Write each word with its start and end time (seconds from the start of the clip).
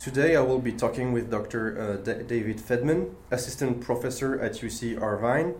Today 0.00 0.34
I 0.34 0.40
will 0.40 0.60
be 0.60 0.72
talking 0.72 1.12
with 1.12 1.30
Dr. 1.30 1.78
Uh, 1.78 1.96
David 2.22 2.56
Fedman, 2.56 3.16
assistant 3.30 3.82
professor 3.82 4.40
at 4.40 4.52
UC 4.52 4.98
Irvine. 4.98 5.56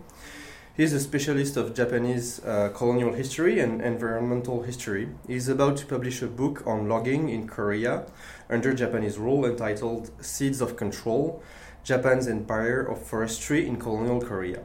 He's 0.75 0.95
a 0.95 1.01
specialist 1.01 1.59
of 1.59 1.75
Japanese 1.75 2.43
uh, 2.43 2.71
colonial 2.71 3.13
history 3.13 3.61
and 3.61 3.83
environmental 3.83 4.63
history. 4.63 5.11
He's 5.27 5.51
about 5.51 5.77
to 5.77 5.85
publish 5.85 6.23
a 6.23 6.27
book 6.27 6.67
on 6.67 6.89
logging 6.89 7.29
in 7.29 7.49
Korea 7.49 8.07
under 8.49 8.73
Japanese 8.73 9.19
rule 9.19 9.45
entitled 9.45 10.11
Seeds 10.25 10.63
of 10.63 10.75
Control 10.75 11.43
Japan's 11.85 12.27
Empire 12.27 12.81
of 12.81 13.03
Forestry 13.03 13.67
in 13.67 13.77
Colonial 13.77 14.23
Korea. 14.23 14.63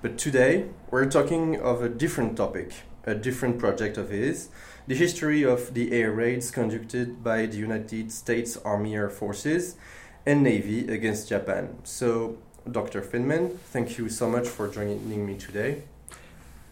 But 0.00 0.16
today 0.16 0.68
we're 0.90 1.10
talking 1.10 1.60
of 1.60 1.82
a 1.82 1.90
different 1.90 2.38
topic, 2.38 2.72
a 3.04 3.14
different 3.14 3.58
project 3.58 3.98
of 3.98 4.08
his 4.08 4.48
the 4.86 4.94
history 4.96 5.44
of 5.44 5.74
the 5.74 5.92
air 5.92 6.10
raids 6.10 6.50
conducted 6.50 7.22
by 7.22 7.46
the 7.46 7.56
United 7.56 8.10
States 8.10 8.56
Army 8.64 8.94
Air 8.96 9.08
Forces 9.08 9.76
and 10.26 10.42
Navy 10.42 10.88
against 10.88 11.28
Japan. 11.28 11.76
So, 11.84 12.38
Dr. 12.70 13.00
Fedman, 13.00 13.58
thank 13.58 13.96
you 13.98 14.08
so 14.08 14.28
much 14.28 14.48
for 14.48 14.68
joining 14.68 15.26
me 15.26 15.36
today. 15.36 15.82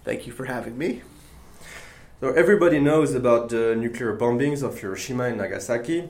Thank 0.04 0.26
you 0.26 0.32
for 0.32 0.46
having 0.46 0.76
me. 0.76 1.02
So, 2.20 2.32
everybody 2.32 2.80
knows 2.80 3.14
about 3.14 3.48
the 3.48 3.76
nuclear 3.76 4.16
bombings 4.16 4.62
of 4.62 4.78
Hiroshima 4.80 5.24
and 5.24 5.38
Nagasaki. 5.38 6.08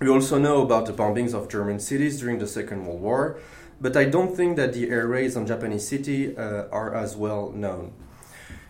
We 0.00 0.08
also 0.08 0.38
know 0.38 0.60
about 0.60 0.86
the 0.86 0.92
bombings 0.92 1.32
of 1.32 1.48
German 1.48 1.80
cities 1.80 2.20
during 2.20 2.38
the 2.38 2.46
Second 2.46 2.84
World 2.84 3.00
War, 3.00 3.38
but 3.80 3.96
I 3.96 4.04
don't 4.04 4.36
think 4.36 4.56
that 4.56 4.74
the 4.74 4.90
air 4.90 5.06
raids 5.06 5.36
on 5.36 5.46
Japanese 5.46 5.88
cities 5.88 6.36
uh, 6.36 6.68
are 6.70 6.94
as 6.94 7.16
well 7.16 7.50
known. 7.52 7.92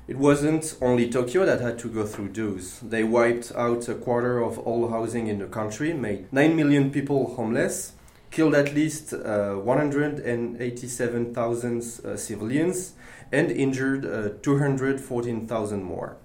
It 0.07 0.19
wasn't 0.19 0.77
only 0.83 1.09
Tokyo 1.09 1.47
that 1.47 1.63
had 1.63 1.79
to 1.79 1.89
go 1.89 2.05
through 2.05 2.29
those. 2.29 2.79
They 2.81 3.05
wiped 3.05 3.53
out 3.57 3.89
a 3.89 3.95
quarter 3.95 4.43
of 4.43 4.59
all 4.59 4.91
housing 4.91 5.29
in 5.29 5.39
the 5.39 5.47
country, 5.47 5.95
made 5.95 6.31
9 6.31 6.55
million 6.55 6.91
people 6.91 7.37
homeless, 7.37 7.93
killed 8.31 8.55
at 8.55 8.75
least 8.75 9.15
uh, 9.15 9.55
187,000 9.55 12.01
uh, 12.05 12.19
civilians, 12.19 12.93
and 13.33 13.51
injured 13.51 14.05
uh, 14.05 14.29
214,000 14.43 15.83
more. 15.83 16.19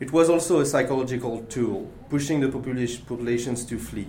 It 0.00 0.12
was 0.12 0.28
also 0.28 0.58
a 0.58 0.66
psychological 0.66 1.44
tool, 1.44 1.88
pushing 2.10 2.40
the 2.40 2.48
population, 2.48 3.04
populations 3.06 3.64
to 3.66 3.78
flee. 3.78 4.08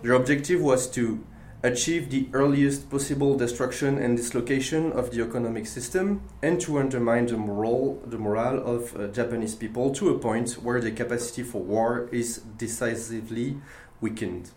Their 0.00 0.14
objective 0.14 0.62
was 0.62 0.88
to 0.92 1.22
achieve 1.62 2.10
the 2.10 2.28
earliest 2.32 2.90
possible 2.90 3.36
destruction 3.36 3.98
and 3.98 4.16
dislocation 4.16 4.92
of 4.92 5.10
the 5.10 5.22
economic 5.22 5.66
system, 5.66 6.22
and 6.42 6.60
to 6.60 6.78
undermine 6.78 7.26
the 7.26 7.36
moral, 7.36 8.02
the 8.06 8.18
morale 8.18 8.58
of 8.58 8.94
uh, 8.96 9.08
Japanese 9.08 9.54
people 9.54 9.90
to 9.94 10.10
a 10.10 10.18
point 10.18 10.52
where 10.62 10.80
the 10.80 10.90
capacity 10.90 11.42
for 11.42 11.62
war 11.62 12.08
is 12.12 12.38
decisively 12.58 13.58
weakened, 14.00 14.50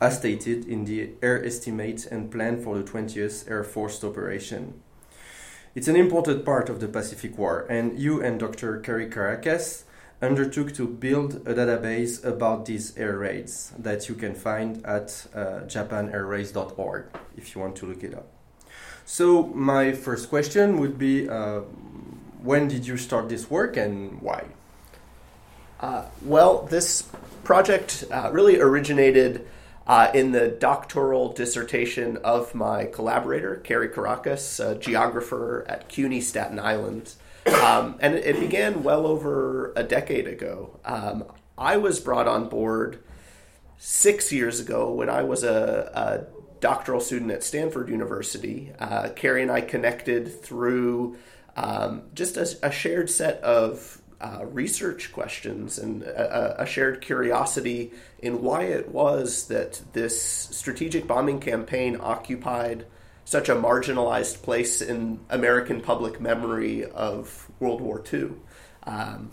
as 0.00 0.18
stated 0.18 0.66
in 0.66 0.84
the 0.84 1.10
Air 1.22 1.44
Estimate 1.44 2.06
and 2.06 2.30
Plan 2.30 2.62
for 2.62 2.76
the 2.76 2.84
20th 2.84 3.50
Air 3.50 3.64
Force 3.64 4.04
Operation. 4.04 4.74
It's 5.74 5.88
an 5.88 5.96
important 5.96 6.44
part 6.44 6.68
of 6.68 6.78
the 6.78 6.88
Pacific 6.88 7.36
War, 7.36 7.66
and 7.68 7.98
you 7.98 8.22
and 8.22 8.38
Dr. 8.38 8.78
Cary 8.78 9.08
Karacas 9.08 9.84
undertook 10.24 10.74
to 10.74 10.86
build 10.86 11.34
a 11.46 11.54
database 11.54 12.24
about 12.24 12.66
these 12.66 12.96
air 12.96 13.18
raids 13.18 13.72
that 13.78 14.08
you 14.08 14.14
can 14.14 14.34
find 14.34 14.84
at 14.84 15.26
uh, 15.34 15.60
japanairraids.org 15.66 17.06
if 17.36 17.54
you 17.54 17.60
want 17.60 17.76
to 17.76 17.86
look 17.86 18.02
it 18.02 18.14
up. 18.14 18.26
So, 19.06 19.44
my 19.48 19.92
first 19.92 20.28
question 20.28 20.78
would 20.80 20.98
be 20.98 21.28
uh, 21.28 21.60
when 22.42 22.68
did 22.68 22.86
you 22.86 22.96
start 22.96 23.28
this 23.28 23.50
work 23.50 23.76
and 23.76 24.20
why? 24.20 24.44
Uh, 25.80 26.04
well, 26.22 26.62
this 26.62 27.02
project 27.42 28.04
uh, 28.10 28.30
really 28.32 28.58
originated 28.58 29.46
uh, 29.86 30.10
in 30.14 30.32
the 30.32 30.48
doctoral 30.48 31.32
dissertation 31.32 32.16
of 32.18 32.54
my 32.54 32.86
collaborator, 32.86 33.56
Cary 33.56 33.88
Karacas, 33.88 34.58
a 34.64 34.78
geographer 34.78 35.64
at 35.68 35.88
CUNY 35.88 36.20
Staten 36.20 36.58
Island. 36.58 37.14
Um, 37.46 37.96
and 38.00 38.14
it, 38.14 38.40
began 38.40 38.82
well 38.82 39.06
over 39.06 39.72
a 39.76 39.82
decade 39.82 40.26
ago. 40.26 40.78
Um, 40.84 41.24
I 41.58 41.76
was 41.76 42.00
brought 42.00 42.26
on 42.26 42.48
board 42.48 43.02
six 43.78 44.32
years 44.32 44.60
ago 44.60 44.92
when 44.92 45.10
I 45.10 45.22
was 45.22 45.44
a, 45.44 45.90
a 45.94 46.60
doctoral 46.60 47.00
student 47.00 47.30
at 47.30 47.42
Stanford 47.42 47.90
University. 47.90 48.72
Uh, 48.78 49.10
Cary 49.10 49.42
and 49.42 49.50
I 49.50 49.60
connected 49.60 50.42
through 50.42 51.16
um, 51.56 52.04
just 52.14 52.36
a, 52.36 52.56
a, 52.62 52.72
shared 52.72 53.10
set 53.10 53.40
of 53.42 54.00
uh, 54.20 54.44
research 54.46 55.12
questions 55.12 55.78
and 55.78 56.02
a, 56.02 56.62
a, 56.62 56.66
shared 56.66 57.00
curiosity 57.00 57.92
in 58.18 58.42
why 58.42 58.62
it 58.62 58.88
was 58.88 59.48
that 59.48 59.82
this 59.92 60.20
strategic 60.20 61.06
bombing 61.06 61.38
campaign 61.38 61.96
occupied 62.00 62.86
such 63.24 63.48
a 63.48 63.54
marginalized 63.54 64.42
place 64.42 64.80
in 64.82 65.20
American 65.30 65.80
public 65.80 66.20
memory 66.20 66.84
of 66.84 67.50
World 67.58 67.80
War 67.80 68.02
II. 68.12 68.32
Um, 68.84 69.30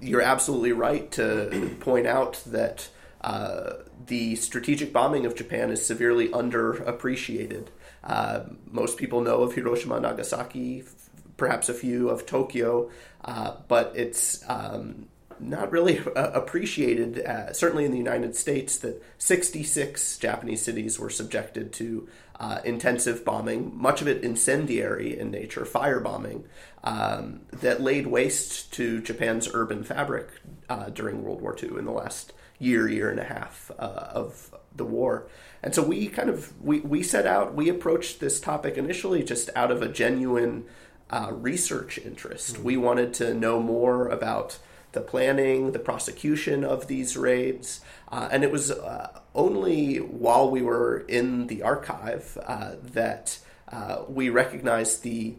you're 0.00 0.22
absolutely 0.22 0.72
right 0.72 1.10
to 1.12 1.76
point 1.80 2.06
out 2.06 2.42
that 2.46 2.88
uh, 3.20 3.74
the 4.06 4.36
strategic 4.36 4.92
bombing 4.92 5.26
of 5.26 5.34
Japan 5.34 5.70
is 5.70 5.84
severely 5.84 6.28
underappreciated. 6.28 7.68
Uh, 8.02 8.44
most 8.70 8.96
people 8.96 9.20
know 9.20 9.42
of 9.42 9.54
Hiroshima 9.54 9.96
and 9.96 10.02
Nagasaki, 10.02 10.80
f- 10.80 11.10
perhaps 11.36 11.68
a 11.68 11.74
few 11.74 12.08
of 12.08 12.26
Tokyo, 12.26 12.90
uh, 13.24 13.54
but 13.66 13.92
it's 13.96 14.42
um, 14.48 15.08
not 15.40 15.70
really 15.70 15.98
uh, 15.98 16.30
appreciated, 16.32 17.24
uh, 17.24 17.52
certainly 17.52 17.84
in 17.84 17.92
the 17.92 17.98
United 17.98 18.36
States, 18.36 18.78
that 18.78 19.02
66 19.18 20.18
Japanese 20.18 20.62
cities 20.62 20.98
were 20.98 21.10
subjected 21.10 21.72
to 21.74 22.08
uh, 22.40 22.60
intensive 22.64 23.24
bombing, 23.24 23.72
much 23.76 24.00
of 24.00 24.08
it 24.08 24.22
incendiary 24.22 25.18
in 25.18 25.30
nature, 25.30 25.62
firebombing, 25.64 26.44
um, 26.84 27.40
that 27.52 27.80
laid 27.80 28.06
waste 28.06 28.72
to 28.72 29.00
Japan's 29.00 29.48
urban 29.52 29.82
fabric 29.82 30.28
uh, 30.68 30.88
during 30.90 31.22
World 31.22 31.40
War 31.40 31.56
II 31.60 31.78
in 31.78 31.84
the 31.84 31.92
last 31.92 32.32
year, 32.58 32.88
year 32.88 33.10
and 33.10 33.18
a 33.18 33.24
half 33.24 33.70
uh, 33.78 33.82
of 33.82 34.54
the 34.74 34.84
war. 34.84 35.28
And 35.62 35.74
so 35.74 35.82
we 35.82 36.06
kind 36.08 36.30
of 36.30 36.52
we, 36.62 36.80
we 36.80 37.02
set 37.02 37.26
out, 37.26 37.54
we 37.54 37.68
approached 37.68 38.20
this 38.20 38.40
topic 38.40 38.76
initially 38.76 39.24
just 39.24 39.50
out 39.56 39.70
of 39.70 39.82
a 39.82 39.88
genuine 39.88 40.64
uh, 41.10 41.30
research 41.32 41.98
interest. 41.98 42.54
Mm-hmm. 42.54 42.64
We 42.64 42.76
wanted 42.76 43.14
to 43.14 43.34
know 43.34 43.60
more 43.60 44.08
about 44.08 44.58
the 44.92 45.00
planning, 45.00 45.72
the 45.72 45.78
prosecution 45.78 46.64
of 46.64 46.86
these 46.86 47.16
raids. 47.16 47.80
Uh, 48.10 48.28
and 48.32 48.42
it 48.42 48.50
was 48.50 48.70
uh, 48.70 49.20
only 49.34 49.96
while 49.96 50.50
we 50.50 50.62
were 50.62 51.04
in 51.08 51.46
the 51.48 51.62
archive 51.62 52.38
uh, 52.46 52.72
that 52.82 53.38
uh, 53.70 54.02
we 54.08 54.28
recognized 54.30 55.02
the 55.02 55.34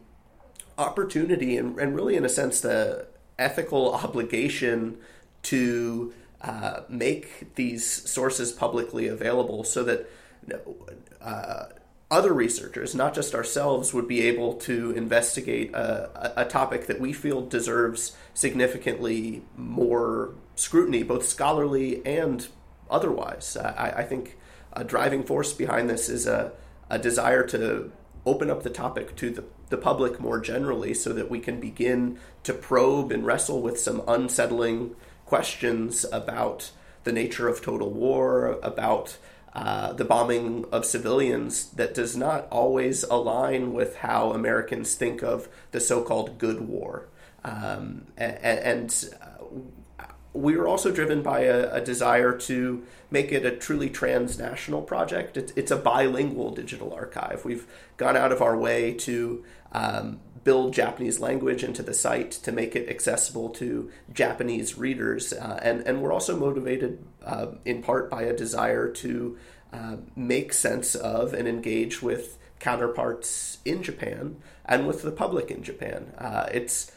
opportunity 0.77 1.57
and, 1.57 1.77
and, 1.79 1.95
really, 1.95 2.15
in 2.15 2.23
a 2.23 2.29
sense, 2.29 2.61
the 2.61 3.07
ethical 3.37 3.93
obligation 3.93 4.97
to 5.41 6.13
uh, 6.41 6.81
make 6.87 7.55
these 7.55 7.85
sources 8.09 8.51
publicly 8.51 9.07
available 9.07 9.63
so 9.63 9.83
that 9.83 10.09
uh, 11.21 11.65
other 12.11 12.33
researchers, 12.33 12.95
not 12.95 13.13
just 13.13 13.35
ourselves, 13.35 13.93
would 13.93 14.07
be 14.07 14.21
able 14.21 14.55
to 14.55 14.91
investigate 14.91 15.73
a, 15.73 16.41
a, 16.41 16.45
topic 16.45 16.87
that 16.87 16.99
we 16.99 17.13
feel 17.13 17.41
deserves 17.41 18.15
significantly 18.33 19.43
more 19.55 20.33
scrutiny, 20.55 21.03
both 21.03 21.25
scholarly 21.25 22.03
and 22.05 22.47
otherwise. 22.89 23.55
I, 23.55 23.93
I 23.97 24.03
think 24.03 24.37
a 24.73 24.83
driving 24.83 25.23
force 25.23 25.53
behind 25.53 25.87
this 25.87 26.09
is 26.09 26.25
a, 26.25 26.51
a 26.89 26.97
desire 26.97 27.45
to 27.47 27.91
open 28.25 28.49
up 28.49 28.63
the 28.63 28.69
topic 28.69 29.15
to 29.17 29.29
the, 29.29 29.43
the 29.69 29.77
public 29.77 30.19
more 30.19 30.39
generally 30.39 30.95
so 30.95 31.13
that 31.13 31.29
we 31.29 31.39
can 31.39 31.59
begin 31.59 32.19
to 32.43 32.53
probe 32.53 33.11
and 33.11 33.25
wrestle 33.25 33.61
with 33.61 33.79
some 33.79 34.01
unsettling 34.07 34.95
questions 35.25 36.05
about 36.11 36.71
the 37.03 37.11
nature 37.11 37.47
of 37.47 37.61
total 37.61 37.91
war, 37.91 38.59
about 38.63 39.17
uh, 39.53 39.93
the 39.93 40.05
bombing 40.05 40.65
of 40.71 40.85
civilians 40.85 41.71
that 41.71 41.93
does 41.93 42.15
not 42.15 42.47
always 42.51 43.03
align 43.03 43.73
with 43.73 43.97
how 43.97 44.31
Americans 44.31 44.93
think 44.93 45.23
of 45.23 45.49
the 45.71 45.79
so 45.79 46.03
called 46.03 46.37
good 46.37 46.61
war. 46.61 47.07
Um, 47.43 48.05
and, 48.17 48.37
and 48.43 49.09
uh, 49.21 50.05
we 50.33 50.55
were 50.55 50.67
also 50.67 50.91
driven 50.91 51.23
by 51.23 51.41
a, 51.41 51.73
a, 51.73 51.81
desire 51.81 52.37
to 52.37 52.83
make 53.09 53.31
it 53.31 53.45
a 53.45 53.55
truly 53.55 53.89
transnational 53.89 54.81
project. 54.81 55.37
It's, 55.37 55.53
it's, 55.55 55.71
a 55.71 55.77
bilingual 55.77 56.51
digital 56.51 56.93
archive. 56.93 57.45
We've 57.45 57.65
gone 57.97 58.17
out 58.17 58.31
of 58.31 58.41
our 58.41 58.57
way 58.57 58.93
to 58.95 59.43
um, 59.71 60.19
build 60.43 60.73
Japanese 60.73 61.19
language 61.19 61.63
into 61.63 61.81
the 61.81 61.93
site 61.93 62.31
to 62.31 62.51
make 62.51 62.75
it 62.75 62.89
accessible 62.89 63.49
to 63.49 63.89
Japanese 64.13 64.77
readers. 64.77 65.33
Uh, 65.33 65.59
and, 65.63 65.81
and 65.81 66.01
we're 66.01 66.13
also 66.13 66.37
motivated 66.37 67.03
uh, 67.25 67.47
in 67.65 67.81
part 67.81 68.09
by 68.09 68.23
a 68.23 68.35
desire 68.35 68.89
to 68.89 69.37
uh, 69.73 69.97
make 70.15 70.53
sense 70.53 70.95
of 70.95 71.33
and 71.33 71.47
engage 71.47 72.01
with 72.01 72.37
counterparts 72.59 73.59
in 73.65 73.83
Japan 73.83 74.37
and 74.65 74.87
with 74.87 75.01
the 75.01 75.11
public 75.11 75.49
in 75.51 75.63
Japan. 75.63 76.11
Uh, 76.17 76.47
it's 76.51 76.91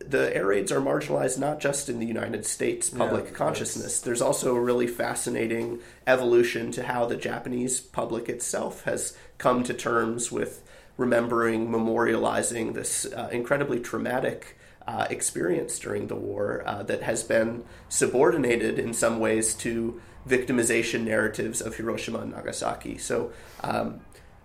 the 0.00 0.34
air 0.34 0.46
raids 0.46 0.72
are 0.72 0.80
marginalized 0.80 1.38
not 1.38 1.60
just 1.60 1.88
in 1.88 1.98
the 2.00 2.06
United 2.06 2.44
States 2.44 2.90
public 2.90 3.26
Yeah, 3.26 3.30
consciousness. 3.32 4.00
There's 4.00 4.22
also 4.22 4.56
a 4.56 4.60
really 4.60 4.86
fascinating 4.86 5.78
evolution 6.06 6.72
to 6.72 6.84
how 6.84 7.06
the 7.06 7.16
Japanese 7.16 7.80
public 7.80 8.28
itself 8.28 8.84
has 8.84 9.16
come 9.36 9.62
to 9.64 9.74
terms 9.74 10.32
with 10.32 10.62
remembering, 10.96 11.68
memorializing 11.68 12.74
this 12.74 13.06
uh, 13.06 13.28
incredibly 13.30 13.78
traumatic 13.78 14.57
uh, 14.88 15.06
experience 15.10 15.78
during 15.78 16.06
the 16.06 16.16
war 16.16 16.62
uh, 16.64 16.82
that 16.82 17.02
has 17.02 17.22
been 17.22 17.62
subordinated 17.90 18.78
in 18.78 18.94
some 18.94 19.20
ways 19.20 19.52
to 19.52 20.00
victimization 20.26 21.04
narratives 21.04 21.60
of 21.60 21.76
Hiroshima 21.76 22.20
and 22.20 22.32
Nagasaki. 22.32 22.96
So, 22.96 23.30
um, 23.62 24.00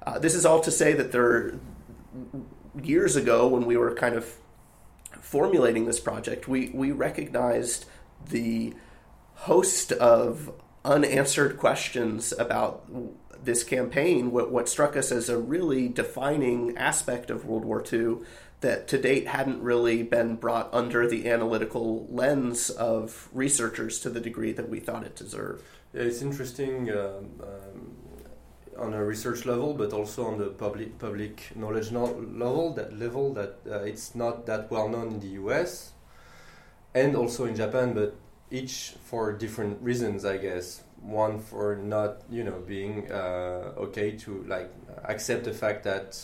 uh, 0.05 0.19
this 0.19 0.35
is 0.35 0.45
all 0.45 0.59
to 0.59 0.69
say 0.69 0.91
that 0.93 1.13
there, 1.13 1.57
years 2.81 3.15
ago, 3.15 3.47
when 3.47 3.65
we 3.65 3.77
were 3.77 3.95
kind 3.95 4.15
of 4.15 4.35
formulating 5.21 5.85
this 5.85 6.01
project, 6.01 6.49
we, 6.49 6.69
we 6.73 6.91
recognized 6.91 7.85
the 8.29 8.73
host 9.35 9.93
of 9.93 10.51
unanswered 10.83 11.57
questions 11.57 12.33
about 12.37 12.85
this 13.41 13.63
campaign. 13.63 14.31
What, 14.31 14.51
what 14.51 14.67
struck 14.67 14.97
us 14.97 15.09
as 15.09 15.29
a 15.29 15.37
really 15.37 15.87
defining 15.87 16.77
aspect 16.77 17.29
of 17.29 17.45
World 17.45 17.63
War 17.63 17.81
II 17.81 18.17
that 18.63 18.87
to 18.87 18.97
date 18.97 19.27
hadn't 19.27 19.61
really 19.61 20.01
been 20.01 20.35
brought 20.35 20.73
under 20.73 21.07
the 21.07 21.29
analytical 21.29 22.07
lens 22.09 22.71
of 22.71 23.29
researchers 23.31 23.99
to 23.99 24.09
the 24.09 24.19
degree 24.19 24.51
that 24.53 24.67
we 24.67 24.79
thought 24.79 25.03
it 25.03 25.15
deserved. 25.15 25.63
Yeah, 25.93 26.01
it's 26.01 26.23
interesting 26.23 26.89
um, 26.89 27.29
um, 27.41 27.95
on 28.77 28.93
a 28.93 29.05
research 29.05 29.45
level, 29.45 29.75
but 29.75 29.93
also 29.93 30.25
on 30.25 30.39
the 30.39 30.47
public 30.47 30.97
public 30.97 31.55
knowledge 31.55 31.91
no- 31.91 32.17
level. 32.33 32.73
That 32.73 32.97
level 32.97 33.33
that 33.35 33.59
uh, 33.69 33.83
it's 33.91 34.15
not 34.15 34.47
that 34.47 34.71
well 34.71 34.89
known 34.89 35.07
in 35.09 35.19
the 35.19 35.33
U.S. 35.43 35.91
and 36.95 37.15
also 37.15 37.45
in 37.45 37.55
Japan, 37.55 37.93
but 37.93 38.15
each 38.49 38.95
for 39.03 39.33
different 39.33 39.81
reasons, 39.81 40.25
I 40.25 40.37
guess. 40.37 40.83
One 41.01 41.39
for 41.39 41.75
not, 41.75 42.21
you 42.31 42.43
know, 42.45 42.63
being 42.65 43.11
uh, 43.11 43.73
okay 43.85 44.11
to 44.23 44.45
like 44.47 44.71
accept 45.03 45.43
the 45.43 45.53
fact 45.53 45.83
that 45.83 46.17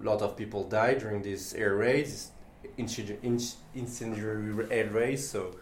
a 0.00 0.04
lot 0.04 0.22
of 0.22 0.36
people 0.36 0.64
died 0.64 0.98
during 1.00 1.22
these 1.22 1.54
air 1.54 1.76
raids, 1.76 2.32
incendiary 2.76 4.66
air 4.70 4.90
raids. 4.90 5.28
So 5.28 5.56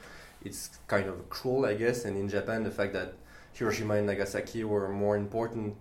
it's 0.45 0.71
kind 0.87 1.09
of 1.09 1.29
cruel, 1.29 1.67
I 1.67 1.75
guess. 1.75 2.05
And 2.05 2.17
in 2.17 2.29
Japan, 2.29 2.63
the 2.65 2.71
fact 2.71 2.93
that 2.93 3.15
Hiroshima 3.53 3.95
and 3.95 4.07
Nagasaki 4.07 4.65
were 4.65 4.89
more 4.89 5.17
important, 5.17 5.77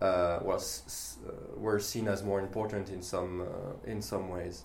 uh, 0.00 0.38
was 0.42 1.18
uh, 1.26 1.58
were 1.58 1.80
seen 1.80 2.08
as 2.08 2.22
more 2.22 2.40
important 2.40 2.90
in 2.90 3.02
some 3.02 3.42
uh, 3.42 3.90
in 3.90 4.02
some 4.02 4.28
ways. 4.28 4.64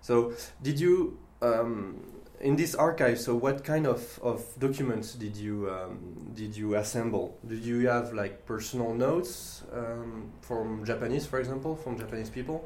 So, 0.00 0.32
did 0.62 0.80
you 0.80 1.18
um, 1.42 2.02
in 2.40 2.56
this 2.56 2.74
archive? 2.74 3.20
So, 3.20 3.36
what 3.36 3.62
kind 3.64 3.86
of, 3.86 4.18
of 4.22 4.44
documents 4.58 5.14
did 5.14 5.36
you 5.36 5.70
um, 5.70 6.32
did 6.34 6.56
you 6.56 6.76
assemble? 6.76 7.38
Did 7.46 7.62
you 7.64 7.88
have 7.88 8.12
like 8.14 8.46
personal 8.46 8.94
notes 8.94 9.62
um, 9.72 10.32
from 10.40 10.84
Japanese, 10.84 11.26
for 11.26 11.38
example, 11.38 11.76
from 11.76 11.98
Japanese 11.98 12.30
people? 12.30 12.64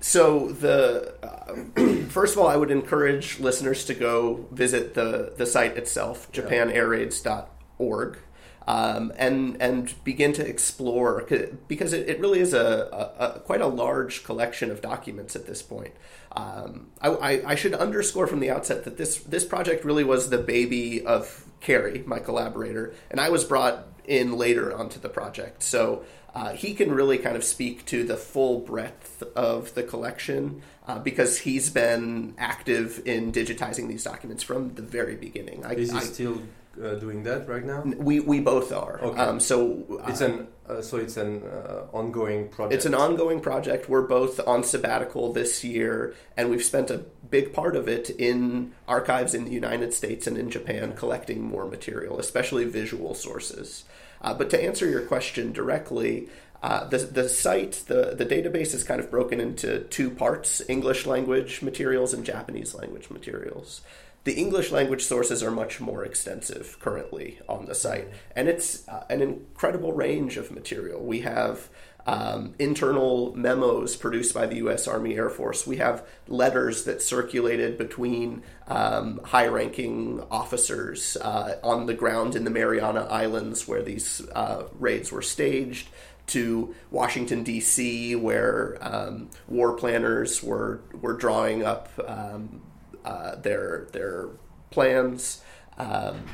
So 0.00 0.48
the 0.50 1.14
uh, 1.22 2.02
first 2.08 2.34
of 2.36 2.40
all, 2.40 2.48
I 2.48 2.56
would 2.56 2.70
encourage 2.70 3.40
listeners 3.40 3.84
to 3.86 3.94
go 3.94 4.46
visit 4.52 4.94
the 4.94 5.32
the 5.36 5.46
site 5.46 5.76
itself, 5.76 6.28
Yeah. 6.32 6.42
japanairraids.org, 6.42 8.18
um, 8.66 9.12
and 9.16 9.60
and 9.60 9.92
begin 10.04 10.32
to 10.34 10.46
explore 10.46 11.26
because 11.66 11.92
it, 11.92 12.08
it 12.08 12.20
really 12.20 12.40
is 12.40 12.54
a, 12.54 12.88
a, 13.18 13.24
a 13.24 13.40
quite 13.40 13.60
a 13.60 13.66
large 13.66 14.24
collection 14.24 14.70
of 14.70 14.80
documents 14.80 15.34
at 15.34 15.46
this 15.46 15.62
point. 15.62 15.94
Um, 16.32 16.88
I, 17.00 17.08
I, 17.08 17.50
I 17.52 17.54
should 17.56 17.74
underscore 17.74 18.26
from 18.26 18.40
the 18.40 18.50
outset 18.50 18.84
that 18.84 18.98
this 18.98 19.18
this 19.18 19.44
project 19.44 19.84
really 19.84 20.04
was 20.04 20.30
the 20.30 20.38
baby 20.38 21.04
of 21.04 21.44
Cary, 21.60 22.04
my 22.06 22.20
collaborator, 22.20 22.94
and 23.10 23.20
I 23.20 23.30
was 23.30 23.44
brought 23.44 23.86
in 24.06 24.36
later 24.38 24.72
onto 24.76 25.00
the 25.00 25.08
project. 25.08 25.62
So 25.62 26.04
uh, 26.38 26.52
he 26.52 26.72
can 26.74 26.92
really 26.92 27.18
kind 27.18 27.36
of 27.36 27.42
speak 27.44 27.84
to 27.86 28.04
the 28.04 28.16
full 28.16 28.60
breadth 28.60 29.22
of 29.34 29.74
the 29.74 29.82
collection 29.82 30.62
uh, 30.86 30.98
because 31.00 31.38
he's 31.40 31.68
been 31.70 32.34
active 32.38 33.02
in 33.04 33.32
digitizing 33.32 33.88
these 33.88 34.04
documents 34.04 34.42
from 34.44 34.74
the 34.74 34.82
very 34.82 35.16
beginning. 35.16 35.64
I, 35.66 35.72
Is 35.74 35.90
he 35.90 35.98
I- 35.98 36.00
still 36.02 36.40
uh, 36.82 36.94
doing 36.94 37.24
that 37.24 37.48
right 37.48 37.64
now? 37.64 37.82
we 38.08 38.20
we 38.20 38.38
both 38.38 38.70
are. 38.72 39.00
Okay. 39.02 39.20
Um, 39.20 39.40
so 39.40 39.56
uh, 39.90 40.10
It's 40.10 40.20
an 40.20 40.46
uh, 40.68 40.80
so 40.80 40.98
it's 40.98 41.16
an 41.16 41.42
uh, 41.42 41.86
ongoing 41.92 42.48
project. 42.50 42.74
It's 42.76 42.86
an 42.86 42.94
ongoing 42.94 43.40
project. 43.40 43.88
We're 43.88 44.06
both 44.18 44.38
on 44.46 44.62
sabbatical 44.62 45.32
this 45.32 45.64
year, 45.64 46.14
and 46.36 46.50
we've 46.50 46.62
spent 46.62 46.88
a 46.90 46.98
big 47.30 47.52
part 47.52 47.74
of 47.74 47.88
it 47.88 48.10
in 48.10 48.72
archives 48.86 49.34
in 49.34 49.44
the 49.44 49.50
United 49.50 49.92
States 49.92 50.26
and 50.28 50.36
in 50.38 50.50
Japan 50.50 50.94
collecting 50.94 51.42
more 51.42 51.66
material, 51.66 52.20
especially 52.20 52.64
visual 52.64 53.14
sources. 53.14 53.84
Uh, 54.20 54.34
but 54.34 54.50
to 54.50 54.62
answer 54.62 54.88
your 54.88 55.02
question 55.02 55.52
directly, 55.52 56.28
uh, 56.62 56.84
the, 56.88 56.98
the 56.98 57.28
site, 57.28 57.84
the, 57.86 58.14
the 58.16 58.26
database 58.26 58.74
is 58.74 58.82
kind 58.82 59.00
of 59.00 59.10
broken 59.10 59.40
into 59.40 59.80
two 59.84 60.10
parts 60.10 60.60
English 60.68 61.06
language 61.06 61.62
materials 61.62 62.12
and 62.12 62.24
Japanese 62.24 62.74
language 62.74 63.10
materials. 63.10 63.80
The 64.24 64.34
English 64.34 64.72
language 64.72 65.04
sources 65.04 65.42
are 65.42 65.50
much 65.50 65.80
more 65.80 66.04
extensive 66.04 66.76
currently 66.80 67.38
on 67.48 67.66
the 67.66 67.74
site, 67.74 68.08
and 68.34 68.48
it's 68.48 68.86
uh, 68.88 69.04
an 69.08 69.22
incredible 69.22 69.92
range 69.92 70.36
of 70.36 70.50
material. 70.50 71.00
We 71.00 71.20
have 71.20 71.68
um, 72.06 72.54
internal 72.58 73.34
memos 73.36 73.96
produced 73.96 74.32
by 74.32 74.46
the 74.46 74.56
U.S. 74.56 74.88
Army 74.88 75.16
Air 75.16 75.28
Force. 75.28 75.66
We 75.66 75.76
have 75.76 76.06
letters 76.26 76.84
that 76.84 77.02
circulated 77.02 77.76
between 77.76 78.42
um, 78.66 79.20
high-ranking 79.24 80.22
officers 80.30 81.16
uh, 81.20 81.58
on 81.62 81.86
the 81.86 81.94
ground 81.94 82.34
in 82.34 82.44
the 82.44 82.50
Mariana 82.50 83.06
Islands 83.10 83.68
where 83.68 83.82
these 83.82 84.26
uh, 84.34 84.64
raids 84.78 85.12
were 85.12 85.22
staged. 85.22 85.88
To 86.28 86.74
Washington 86.90 87.42
D.C., 87.42 88.14
where 88.14 88.76
um, 88.82 89.30
war 89.46 89.72
planners 89.78 90.42
were 90.42 90.82
were 91.00 91.14
drawing 91.14 91.64
up 91.64 91.88
um, 92.06 92.60
uh, 93.02 93.36
their 93.36 93.88
their 93.92 94.28
plans. 94.70 95.40
Um, 95.78 96.24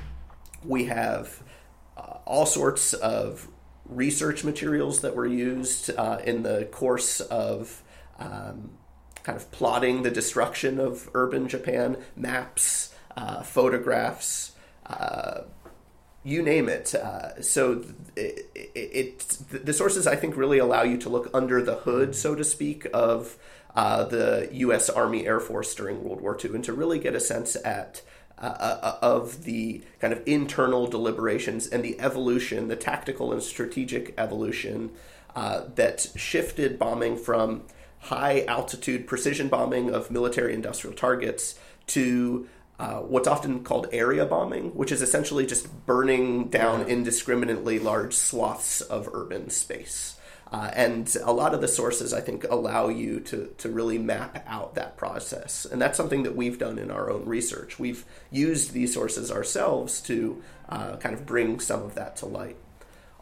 we 0.65 0.87
have 0.87 1.41
uh, 1.97 2.19
all 2.25 2.47
sorts 2.47 2.93
of 2.93 3.47
research 3.87 4.45
materials 4.45 5.01
that 5.01 5.15
were 5.15 5.27
used 5.27 5.91
uh, 5.97 6.19
in 6.25 6.43
the 6.43 6.65
course 6.67 7.21
of 7.21 7.83
um, 8.19 8.71
kind 9.23 9.37
of 9.37 9.51
plotting 9.51 10.03
the 10.03 10.11
destruction 10.11 10.79
of 10.79 11.11
urban 11.15 11.49
Japan, 11.49 11.97
maps, 12.17 12.95
uh, 13.17 13.43
photographs, 13.43 14.53
uh, 14.87 15.43
you 16.23 16.43
name 16.43 16.69
it. 16.69 16.95
Uh, 16.95 17.41
so 17.43 17.85
it, 18.17 18.51
it, 18.55 18.71
it, 18.75 19.65
the 19.65 19.73
sources 19.73 20.06
I 20.06 20.17
think 20.17 20.37
really 20.37 20.58
allow 20.58 20.82
you 20.82 20.97
to 20.99 21.08
look 21.08 21.31
under 21.35 21.63
the 21.63 21.77
hood, 21.77 22.15
so 22.15 22.35
to 22.35 22.44
speak, 22.44 22.87
of 22.94 23.37
uh, 23.77 24.05
the 24.05 24.49
U.S. 24.53 24.89
Army 24.89 25.27
Air 25.27 25.41
Force 25.41 25.75
during 25.75 26.03
World 26.03 26.20
War 26.20 26.39
II, 26.43 26.55
and 26.55 26.65
to 26.65 26.73
really 26.73 26.99
get 26.99 27.15
a 27.15 27.20
sense 27.20 27.56
at 27.65 28.03
uh, 28.38 28.46
uh, 28.46 28.98
of 29.00 29.44
the 29.44 29.82
kind 30.00 30.12
of 30.12 30.22
internal 30.26 30.86
deliberations 30.86 31.67
and 31.67 31.84
the 31.84 31.98
evolution, 32.00 32.69
the 32.69 32.76
tactical 32.76 33.32
and 33.32 33.43
strategic 33.43 34.12
evolution 34.19 34.91
uh, 35.36 35.62
that 35.74 36.06
shifted 36.17 36.79
bombing 36.79 37.17
from 37.17 37.62
high 38.00 38.44
altitude 38.46 39.06
precision 39.06 39.48
bombing 39.48 39.91
of 39.91 40.10
military 40.10 40.53
industrial 40.53 40.94
targets 40.94 41.58
to 41.86 42.48
uh, 42.79 42.98
what's 42.98 43.29
often 43.29 43.62
called 43.62 43.86
area 43.93 44.26
bombing, 44.26 44.74
which 44.74 44.91
is 44.91 45.00
essentially 45.00 45.46
just 45.46 45.86
burning 45.86 46.48
down 46.48 46.82
indiscriminately 46.82 47.79
large 47.79 48.14
swaths 48.14 48.81
of 48.81 49.08
urban 49.12 49.48
space. 49.48 50.14
Uh, 50.55 50.70
and 50.77 51.17
a 51.25 51.32
lot 51.32 51.53
of 51.53 51.61
the 51.61 51.67
sources, 51.67 52.15
I 52.15 52.20
think, 52.20 52.44
allow 52.49 52.89
you 52.89 53.19
to, 53.19 53.53
to 53.58 53.69
really 53.69 53.99
map 53.99 54.44
out 54.46 54.77
that 54.77 54.96
process. 54.96 55.65
And 55.65 55.82
that's 55.82 55.96
something 55.96 56.23
that 56.23 56.37
we've 56.37 56.61
done 56.61 56.79
in 56.79 56.93
our 56.93 57.11
own 57.11 57.25
research. 57.25 57.81
We've 57.81 58.05
used 58.31 58.70
these 58.73 58.94
sources 58.94 59.32
ourselves 59.32 60.01
to 60.03 60.41
uh, 60.69 60.94
kind 60.99 61.13
of 61.13 61.27
bring 61.27 61.58
some 61.58 61.82
of 61.82 61.96
that 61.96 62.15
to 62.19 62.27
light. 62.27 62.56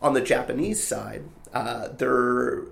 On 0.03 0.13
the 0.13 0.21
Japanese 0.21 0.87
side, 0.87 1.23
uh, 1.55 1.89
there 1.97 2.65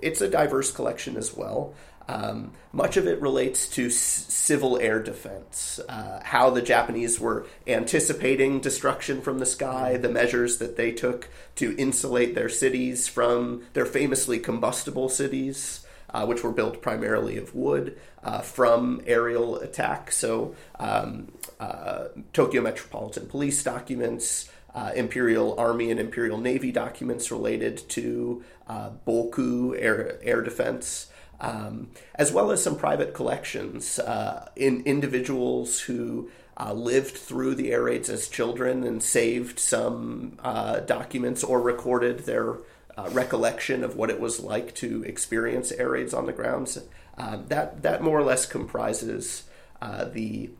it's 0.00 0.20
a 0.20 0.28
diverse 0.28 0.70
collection 0.70 1.16
as 1.16 1.34
well. 1.34 1.74
Um, 2.06 2.52
much 2.72 2.96
of 2.96 3.06
it 3.06 3.20
relates 3.22 3.66
to 3.70 3.86
s- 3.86 3.94
civil 3.94 4.78
air 4.78 5.02
defense, 5.02 5.80
uh, 5.88 6.20
how 6.22 6.50
the 6.50 6.60
Japanese 6.60 7.18
were 7.18 7.46
anticipating 7.66 8.60
destruction 8.60 9.22
from 9.22 9.38
the 9.38 9.46
sky, 9.46 9.96
the 9.96 10.10
measures 10.10 10.58
that 10.58 10.76
they 10.76 10.92
took 10.92 11.28
to 11.56 11.74
insulate 11.78 12.34
their 12.34 12.50
cities 12.50 13.08
from 13.08 13.62
their 13.72 13.86
famously 13.86 14.38
combustible 14.38 15.08
cities. 15.08 15.80
Uh, 16.10 16.24
which 16.24 16.44
were 16.44 16.52
built 16.52 16.80
primarily 16.80 17.36
of 17.36 17.56
wood 17.56 17.98
uh, 18.22 18.38
from 18.38 19.02
aerial 19.04 19.56
attack. 19.56 20.12
So, 20.12 20.54
um, 20.78 21.32
uh, 21.58 22.04
Tokyo 22.32 22.62
Metropolitan 22.62 23.26
Police 23.26 23.64
documents, 23.64 24.48
uh, 24.76 24.92
Imperial 24.94 25.58
Army 25.58 25.90
and 25.90 25.98
Imperial 25.98 26.38
Navy 26.38 26.70
documents 26.70 27.32
related 27.32 27.78
to 27.88 28.44
uh, 28.68 28.90
Boku 29.04 29.74
air, 29.76 30.20
air 30.22 30.40
defense. 30.40 31.08
Um, 31.44 31.88
as 32.14 32.32
well 32.32 32.50
as 32.50 32.62
some 32.62 32.76
private 32.76 33.12
collections 33.12 33.98
uh, 33.98 34.48
in 34.56 34.82
individuals 34.84 35.80
who 35.80 36.30
uh, 36.56 36.72
lived 36.72 37.16
through 37.16 37.54
the 37.54 37.72
air 37.72 37.82
raids 37.84 38.08
as 38.08 38.28
children 38.28 38.84
and 38.84 39.02
saved 39.02 39.58
some 39.58 40.38
uh, 40.42 40.80
documents 40.80 41.44
or 41.44 41.60
recorded 41.60 42.20
their 42.20 42.58
uh, 42.96 43.08
recollection 43.10 43.82
of 43.82 43.96
what 43.96 44.08
it 44.08 44.20
was 44.20 44.40
like 44.40 44.74
to 44.74 45.02
experience 45.02 45.72
air 45.72 45.90
raids 45.90 46.14
on 46.14 46.26
the 46.26 46.32
grounds. 46.32 46.78
Um, 47.18 47.46
that 47.48 47.82
that 47.82 48.02
more 48.02 48.18
or 48.18 48.24
less 48.24 48.46
comprises 48.46 49.44
uh, 49.82 50.04
the 50.06 50.50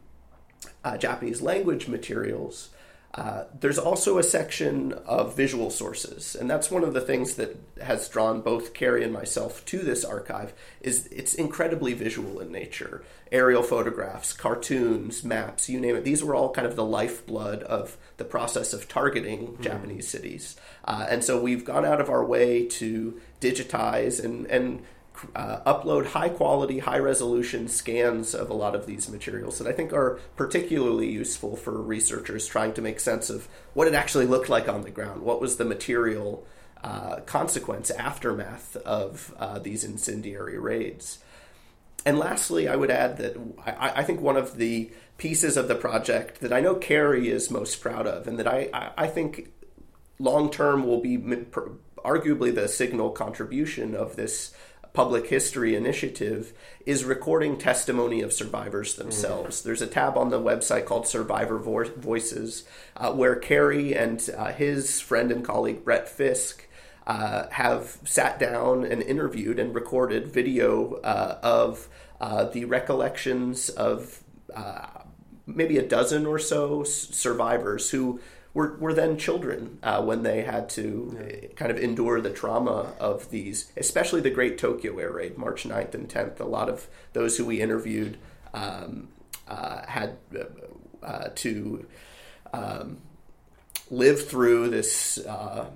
uh, 0.85 0.97
Japanese 0.97 1.41
language 1.41 1.89
materials. 1.89 2.71
Uh, 3.15 3.45
there's 3.61 3.79
also 3.79 4.19
a 4.19 4.25
section 4.25 4.93
of 5.07 5.37
visual 5.37 5.71
sources, 5.71 6.35
and 6.35 6.51
that's 6.51 6.69
one 6.69 6.83
of 6.83 6.95
the 6.95 7.01
things 7.01 7.37
that 7.37 7.57
has 7.81 8.09
drawn 8.09 8.41
both 8.41 8.75
Cary 8.75 9.05
and 9.05 9.13
myself 9.13 9.65
to 9.67 9.79
this 9.79 10.05
archive. 10.05 10.53
Is 10.81 11.07
it's 11.13 11.33
incredibly 11.33 11.95
visual 11.95 12.41
in 12.41 12.51
nature. 12.51 13.05
Aerial 13.31 13.63
photographs, 13.63 14.33
cartoons, 14.33 15.23
maps, 15.23 15.69
you 15.69 15.79
name 15.79 15.95
it. 15.95 16.03
These 16.03 16.25
were 16.25 16.35
all 16.35 16.51
kind 16.51 16.67
of 16.67 16.75
the 16.75 16.85
lifeblood 16.85 17.63
of 17.63 17.97
the 18.17 18.25
process 18.25 18.73
of 18.73 18.89
targeting 18.89 19.47
mm. 19.47 19.61
Japanese 19.61 20.09
cities, 20.09 20.57
uh, 20.85 21.07
and 21.09 21.23
so 21.23 21.41
we've 21.41 21.65
gone 21.65 21.85
out 21.85 22.01
of 22.01 22.11
our 22.11 22.25
way 22.25 22.67
to 22.67 23.21
digitize 23.41 24.23
and 24.23 24.47
and 24.47 24.83
uh, 25.35 25.61
upload 25.67 26.07
high 26.07 26.29
quality, 26.29 26.81
high 26.81 26.99
resolution 26.99 27.69
scans 27.69 28.35
of 28.35 28.51
a 28.51 28.55
lot 28.55 28.75
of 28.75 28.87
these 28.87 29.09
materials 29.09 29.59
that 29.59 29.69
I 29.69 29.73
think 29.73 29.93
are 29.93 30.19
particularly 30.37 31.11
useful 31.11 31.57
for 31.57 31.81
researchers 31.81 32.47
trying 32.47 32.73
to 32.75 32.83
make 32.83 33.01
sense 33.01 33.31
of 33.31 33.49
what 33.75 33.87
it 33.89 33.95
actually 33.95 34.27
looked 34.27 34.49
like 34.49 34.69
on 34.69 34.83
the 34.83 34.91
ground. 34.91 35.23
What 35.23 35.41
was 35.41 35.57
the 35.57 35.65
material 35.65 36.47
uh, 36.83 37.21
consequence, 37.21 37.91
aftermath 37.91 38.77
of 38.77 39.35
uh, 39.39 39.59
these 39.59 39.85
incendiary 39.85 40.59
raids? 40.59 41.19
And 42.05 42.19
lastly, 42.19 42.69
I 42.69 42.77
would 42.77 42.91
add 42.91 43.17
that 43.19 43.37
I, 43.65 44.01
I, 44.01 44.03
think 44.03 44.21
one 44.21 44.37
of 44.37 44.59
the 44.59 44.91
pieces 45.17 45.57
of 45.57 45.69
the 45.69 45.75
project 45.75 46.41
that 46.41 46.53
I 46.53 46.61
know 46.61 46.75
Cary 46.75 47.31
is 47.31 47.51
most 47.51 47.81
proud 47.81 48.07
of, 48.07 48.29
and 48.29 48.39
that 48.39 48.47
I, 48.47 48.69
I, 48.75 48.91
I 48.99 49.07
think 49.07 49.53
long 50.19 50.51
term 50.51 50.87
will 50.87 51.01
be 51.01 51.17
arguably 52.05 52.55
the 52.55 52.69
signal 52.69 53.11
contribution 53.11 53.95
of 53.95 54.17
this 54.17 54.55
public 54.95 55.27
history 55.27 55.75
initiative 55.75 56.55
is 56.87 57.05
recording 57.05 57.59
testimony 57.59 58.23
of 58.23 58.33
survivors 58.33 58.95
themselves. 58.95 59.59
Mm-hmm. 59.59 59.69
There's 59.69 59.83
a 59.83 59.89
tab 59.89 60.17
on 60.17 60.31
the 60.31 60.41
website 60.41 60.87
called 60.87 61.07
Survivor 61.07 61.59
Vo- 61.59 61.93
Voices 61.97 62.65
uh, 62.97 63.13
where 63.13 63.35
Cary 63.35 63.95
and 63.95 64.27
uh, 64.39 64.53
his 64.53 65.01
friend 65.01 65.33
and 65.33 65.45
colleague 65.45 65.85
Bret 65.85 66.09
Fisk 66.09 66.69
uh, 67.09 67.49
have 67.51 67.99
sat 68.05 68.39
down 68.39 68.85
and 68.85 69.03
interviewed 69.03 69.59
and 69.59 69.75
recorded 69.75 70.29
video 70.29 70.95
uh, 71.03 71.39
of 71.43 71.89
uh, 72.21 72.45
the 72.45 72.65
recollections 72.65 73.69
of 73.71 74.23
uh, 74.55 74.87
maybe 75.45 75.77
a 75.77 75.87
dozen 75.87 76.25
or 76.25 76.39
so 76.39 76.85
survivors 76.85 77.91
who 77.91 78.21
were, 78.55 78.77
were 78.77 78.95
then 78.95 79.19
children 79.19 79.79
uh, 79.83 80.01
when 80.03 80.23
they 80.23 80.43
had 80.43 80.69
to 80.71 81.19
yeah. 81.19 81.49
kind 81.57 81.71
of 81.71 81.79
endure 81.79 82.21
the 82.21 82.31
trauma 82.31 82.93
of 83.01 83.31
these, 83.31 83.71
especially 83.77 84.21
the 84.21 84.31
Great 84.31 84.57
Tokyo 84.57 84.97
Air 84.99 85.11
Raid, 85.11 85.37
March 85.37 85.65
9th 85.65 85.95
and 85.95 86.09
10th. 86.09 86.41
A 86.41 86.45
lot 86.45 86.69
of 86.69 86.87
those 87.13 87.37
who 87.37 87.45
we 87.45 87.61
interviewed 87.61 88.17
um, 88.55 89.09
uh, 89.49 89.85
had 89.87 90.17
uh, 90.35 90.45
uh 91.05 91.29
to 91.35 91.85
um, 92.53 92.99
live 93.91 94.27
through 94.27 94.71
this 94.71 95.19
uh, 95.19 95.67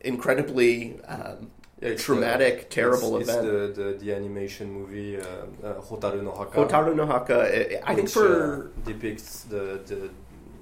incredibly 0.00 1.00
um, 1.02 1.50
yeah, 1.80 1.94
traumatic, 1.94 2.70
the, 2.70 2.74
terrible 2.74 3.18
it's, 3.18 3.28
event. 3.28 3.46
It's 3.46 3.76
the, 3.76 3.82
the, 3.84 3.92
the 3.98 4.14
animation 4.14 4.72
movie 4.72 5.18
uh, 5.18 5.24
uh, 5.62 5.80
Hotaru 5.80 6.22
no 6.22 6.32
Haka. 6.32 6.58
Hotaru 6.58 6.96
no 6.96 7.06
Haka. 7.06 7.86
I 7.86 7.94
think 7.94 8.08
for 8.08 8.72
uh, 8.72 8.80
depicts 8.86 9.42
the, 9.42 9.80
the 9.84 10.10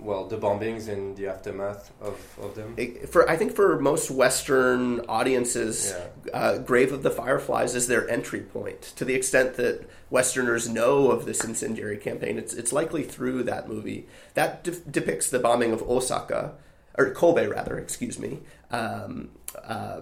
well 0.03 0.27
the 0.27 0.37
bombings 0.37 0.89
and 0.89 1.17
the 1.17 1.27
aftermath 1.27 1.93
of, 2.01 2.19
of 2.41 2.55
them 2.55 2.77
for 3.07 3.29
i 3.29 3.37
think 3.37 3.55
for 3.55 3.79
most 3.81 4.11
western 4.11 5.01
audiences 5.09 5.95
yeah. 6.27 6.33
uh, 6.33 6.59
grave 6.59 6.93
of 6.93 7.03
the 7.03 7.11
fireflies 7.11 7.75
is 7.75 7.87
their 7.87 8.09
entry 8.09 8.41
point 8.41 8.81
to 8.83 9.05
the 9.05 9.15
extent 9.15 9.55
that 9.55 9.89
westerners 10.11 10.69
know 10.69 11.11
of 11.11 11.25
this 11.25 11.45
incendiary 11.45 11.97
campaign 11.97 12.39
it's, 12.39 12.55
it's 12.55 12.73
likely 12.73 13.03
through 13.03 13.43
that 13.43 13.69
movie 13.69 14.07
that 14.35 14.65
de- 14.65 14.73
depicts 14.73 15.31
the 15.31 15.39
bombing 15.39 15.73
of 15.73 15.83
osaka 15.83 16.55
or 16.99 17.11
kobe 17.11 17.47
rather 17.47 17.79
excuse 17.79 18.19
me 18.19 18.41
um, 18.71 19.31
uh, 19.65 20.01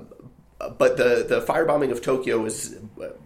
but 0.76 0.96
the, 0.96 1.24
the 1.26 1.40
firebombing 1.40 1.90
of 1.90 2.02
Tokyo 2.02 2.38
was 2.38 2.76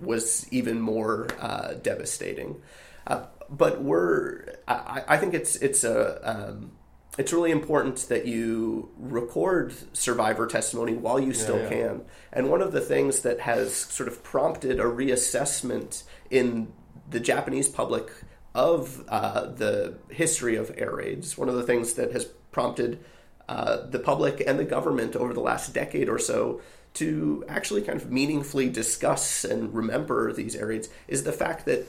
was 0.01 0.47
even 0.53 0.81
more 0.81 1.27
uh, 1.41 1.75
devastating. 1.75 2.63
Uh, 3.07 3.27
but 3.51 3.83
we're 3.83 4.57
I, 4.67 5.03
I, 5.09 5.17
think 5.17 5.35
it's 5.35 5.57
it's 5.57 5.85
a 5.85 6.21
um, 6.29 6.73
it's 7.19 7.33
really 7.33 7.51
important 7.51 8.09
that 8.09 8.27
you 8.27 8.91
record 8.97 9.75
survivor 9.97 10.47
testimony 10.47 10.95
while 10.95 11.21
you 11.21 11.33
still 11.33 11.59
yeah, 11.59 11.63
yeah. 11.63 11.69
can. 11.69 12.05
And 12.33 12.51
one 12.51 12.61
of 12.61 12.73
the 12.73 12.81
things 12.81 13.21
that 13.21 13.41
has 13.41 13.75
sort 13.75 14.09
of 14.09 14.23
prompted 14.23 14.81
a 14.81 14.85
reassessment 14.85 16.03
in 16.31 16.73
the 17.09 17.21
Japanese 17.21 17.69
public 17.69 18.11
of 18.55 19.05
uh, 19.09 19.47
the 19.47 19.99
history 20.11 20.57
of 20.57 20.73
air 20.77 20.95
raids, 20.95 21.37
one 21.37 21.49
of 21.49 21.55
the 21.55 21.63
things 21.63 21.95
that 21.95 22.13
has 22.13 22.25
prompted 22.25 23.05
uh, 23.49 23.87
the 23.87 23.99
public 23.99 24.43
and 24.47 24.59
the 24.59 24.65
government 24.65 25.15
over 25.15 25.35
the 25.35 25.41
last 25.41 25.75
decade 25.75 26.09
or 26.09 26.19
so 26.19 26.61
to 26.95 27.45
actually 27.49 27.83
kind 27.83 28.01
of 28.01 28.11
meaningfully 28.11 28.69
discuss 28.69 29.45
and 29.45 29.75
remember 29.75 30.33
these 30.33 30.55
air 30.55 30.69
raids 30.69 30.89
is 31.09 31.25
the 31.25 31.33
fact 31.33 31.67
that 31.67 31.85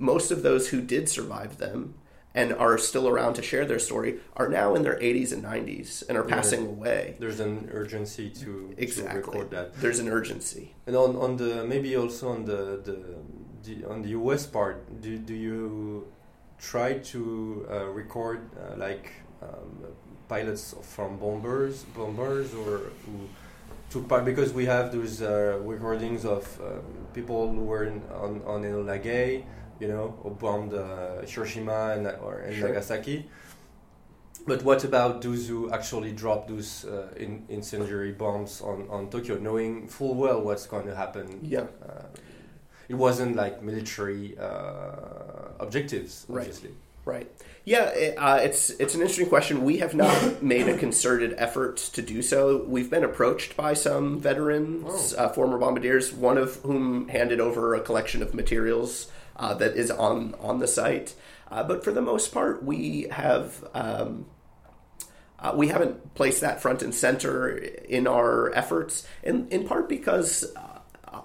most 0.00 0.30
of 0.30 0.42
those 0.42 0.68
who 0.70 0.80
did 0.80 1.08
survive 1.08 1.58
them 1.58 1.94
and 2.34 2.52
are 2.52 2.78
still 2.78 3.08
around 3.08 3.34
to 3.34 3.42
share 3.42 3.64
their 3.64 3.78
story 3.78 4.20
are 4.36 4.48
now 4.48 4.74
in 4.74 4.82
their 4.82 4.98
80s 4.98 5.32
and 5.32 5.42
90s 5.42 6.08
and 6.08 6.16
are 6.16 6.22
passing 6.22 6.66
away. 6.66 7.16
There's 7.18 7.40
an 7.40 7.68
urgency 7.72 8.30
to, 8.30 8.74
exactly. 8.78 9.20
to 9.20 9.26
record 9.26 9.50
that. 9.50 9.74
There's 9.80 9.98
an 9.98 10.08
urgency. 10.08 10.74
And 10.86 10.96
on, 10.96 11.16
on 11.16 11.36
the 11.36 11.64
maybe 11.64 11.96
also 11.96 12.30
on 12.30 12.44
the, 12.44 12.80
the, 12.84 12.98
the 13.64 13.88
on 13.88 14.02
the 14.02 14.10
US 14.10 14.46
part, 14.46 15.02
do, 15.02 15.18
do 15.18 15.34
you 15.34 16.06
try 16.58 16.98
to 16.98 17.66
uh, 17.70 17.86
record 17.86 18.48
uh, 18.56 18.76
like 18.76 19.12
um, 19.42 19.84
pilots 20.28 20.74
from 20.82 21.18
bombers 21.18 21.84
bombers 21.96 22.54
or 22.54 22.92
who 23.04 23.28
took 23.88 24.06
part 24.08 24.24
because 24.24 24.52
we 24.52 24.66
have 24.66 24.92
those 24.92 25.20
uh, 25.22 25.58
recordings 25.64 26.24
of 26.24 26.60
um, 26.60 26.82
people 27.12 27.50
who 27.50 27.62
were 27.62 27.84
in, 27.84 28.02
on 28.14 28.42
on 28.46 28.62
Enola 28.62 29.02
Gay 29.02 29.44
you 29.80 29.88
know, 29.88 30.14
or 30.22 30.30
bombed 30.30 30.74
uh, 30.74 31.22
Hiroshima 31.26 31.94
and, 31.96 32.06
or, 32.06 32.40
and 32.40 32.56
sure. 32.56 32.68
Nagasaki. 32.68 33.26
But 34.46 34.62
what 34.62 34.84
about 34.84 35.22
those 35.22 35.48
who 35.48 35.70
actually 35.70 36.12
dropped 36.12 36.48
those 36.48 36.84
uh, 36.84 37.12
in, 37.16 37.44
incendiary 37.48 38.12
bombs 38.12 38.60
on, 38.60 38.86
on 38.90 39.10
Tokyo, 39.10 39.36
knowing 39.38 39.88
full 39.88 40.14
well 40.14 40.40
what's 40.40 40.66
going 40.66 40.86
to 40.86 40.94
happen? 40.94 41.40
Yeah. 41.42 41.66
Uh, 41.82 42.04
it 42.88 42.94
wasn't 42.94 43.36
like 43.36 43.62
military 43.62 44.36
uh, 44.38 45.52
objectives, 45.60 46.26
obviously. 46.28 46.70
Right. 47.04 47.18
right. 47.18 47.30
Yeah, 47.64 47.84
it, 47.90 48.14
uh, 48.18 48.40
it's 48.42 48.70
it's 48.70 48.94
an 48.94 49.02
interesting 49.02 49.28
question. 49.28 49.62
We 49.62 49.78
have 49.78 49.94
not 49.94 50.42
made 50.42 50.68
a 50.68 50.76
concerted 50.76 51.34
effort 51.36 51.76
to 51.94 52.02
do 52.02 52.22
so. 52.22 52.64
We've 52.64 52.90
been 52.90 53.04
approached 53.04 53.56
by 53.56 53.74
some 53.74 54.18
veterans, 54.18 55.14
oh. 55.16 55.24
uh, 55.24 55.28
former 55.28 55.58
bombardiers, 55.58 56.12
one 56.12 56.38
of 56.38 56.56
whom 56.62 57.08
handed 57.08 57.40
over 57.40 57.74
a 57.74 57.80
collection 57.80 58.22
of 58.22 58.34
materials 58.34 59.08
uh, 59.40 59.54
that 59.54 59.74
is 59.74 59.90
on 59.90 60.34
on 60.38 60.60
the 60.60 60.68
site. 60.68 61.14
Uh, 61.50 61.64
but 61.64 61.82
for 61.82 61.90
the 61.90 62.02
most 62.02 62.32
part, 62.32 62.62
we 62.62 63.08
have 63.10 63.64
um, 63.74 64.26
uh, 65.40 65.52
we 65.56 65.68
haven't 65.68 66.14
placed 66.14 66.42
that 66.42 66.60
front 66.60 66.82
and 66.82 66.94
center 66.94 67.48
in 67.56 68.06
our 68.06 68.54
efforts, 68.54 69.06
in 69.22 69.48
in 69.48 69.66
part 69.66 69.88
because. 69.88 70.44
Uh, 70.54 70.66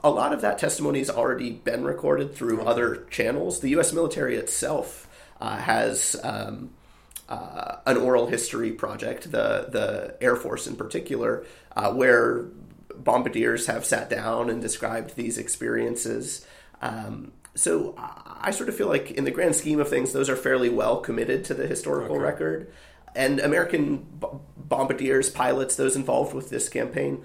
a 0.03 0.09
lot 0.09 0.33
of 0.33 0.41
that 0.41 0.57
testimony 0.57 0.97
has 0.97 1.11
already 1.11 1.51
been 1.51 1.83
recorded 1.83 2.33
through 2.33 2.61
other 2.61 3.05
channels. 3.11 3.59
The 3.59 3.69
U.S. 3.69 3.93
military 3.93 4.35
itself 4.35 5.07
uh, 5.39 5.57
has 5.57 6.15
um, 6.23 6.71
uh, 7.29 7.77
an 7.85 7.97
oral 7.97 8.25
history 8.25 8.71
project, 8.71 9.31
the 9.31 9.67
the 9.69 10.17
Air 10.21 10.35
Force 10.35 10.65
in 10.65 10.75
particular, 10.75 11.45
where 11.93 12.45
bombardiers 12.95 13.67
have 13.67 13.85
sat 13.85 14.09
down 14.09 14.49
and 14.49 14.59
described 14.59 15.15
these 15.15 15.37
experiences. 15.37 16.45
Um, 16.81 17.31
so 17.55 17.95
I 17.97 18.51
sort 18.51 18.69
of 18.69 18.75
feel 18.75 18.87
like, 18.87 19.11
in 19.11 19.23
the 19.23 19.31
grand 19.31 19.55
scheme 19.55 19.79
of 19.79 19.89
things, 19.89 20.13
those 20.13 20.29
are 20.29 20.35
fairly 20.35 20.69
well 20.69 20.97
committed 20.97 21.43
to 21.45 21.53
the 21.53 21.65
historical 21.65 22.15
okay. 22.15 22.23
record. 22.23 22.73
And 23.15 23.39
American 23.39 24.05
bombardiers, 24.57 25.29
pilots, 25.29 25.75
those 25.75 25.95
involved 25.95 26.33
with 26.33 26.49
this 26.49 26.67
campaign, 26.67 27.23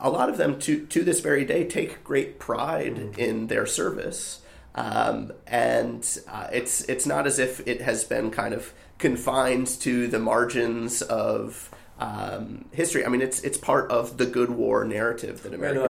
a 0.00 0.10
lot 0.10 0.28
of 0.28 0.36
them 0.36 0.58
to 0.60 0.84
to 0.86 1.02
this 1.02 1.20
very 1.20 1.44
day 1.44 1.64
take 1.64 2.04
great 2.04 2.38
pride 2.38 2.94
mm-hmm. 2.94 3.20
in 3.20 3.46
their 3.46 3.66
service. 3.66 4.42
Um, 4.74 5.32
and 5.46 6.06
uh, 6.28 6.48
it's 6.52 6.82
it's 6.82 7.06
not 7.06 7.26
as 7.26 7.38
if 7.38 7.66
it 7.66 7.80
has 7.80 8.04
been 8.04 8.30
kind 8.30 8.52
of 8.52 8.72
confined 8.98 9.66
to 9.80 10.08
the 10.08 10.18
margins 10.18 11.00
of 11.00 11.70
um, 11.98 12.66
history. 12.72 13.04
I 13.06 13.08
mean, 13.08 13.22
it's 13.22 13.40
it's 13.40 13.56
part 13.56 13.90
of 13.90 14.18
the 14.18 14.26
good 14.26 14.50
war 14.50 14.84
narrative 14.84 15.42
that 15.42 15.54
America 15.54 15.86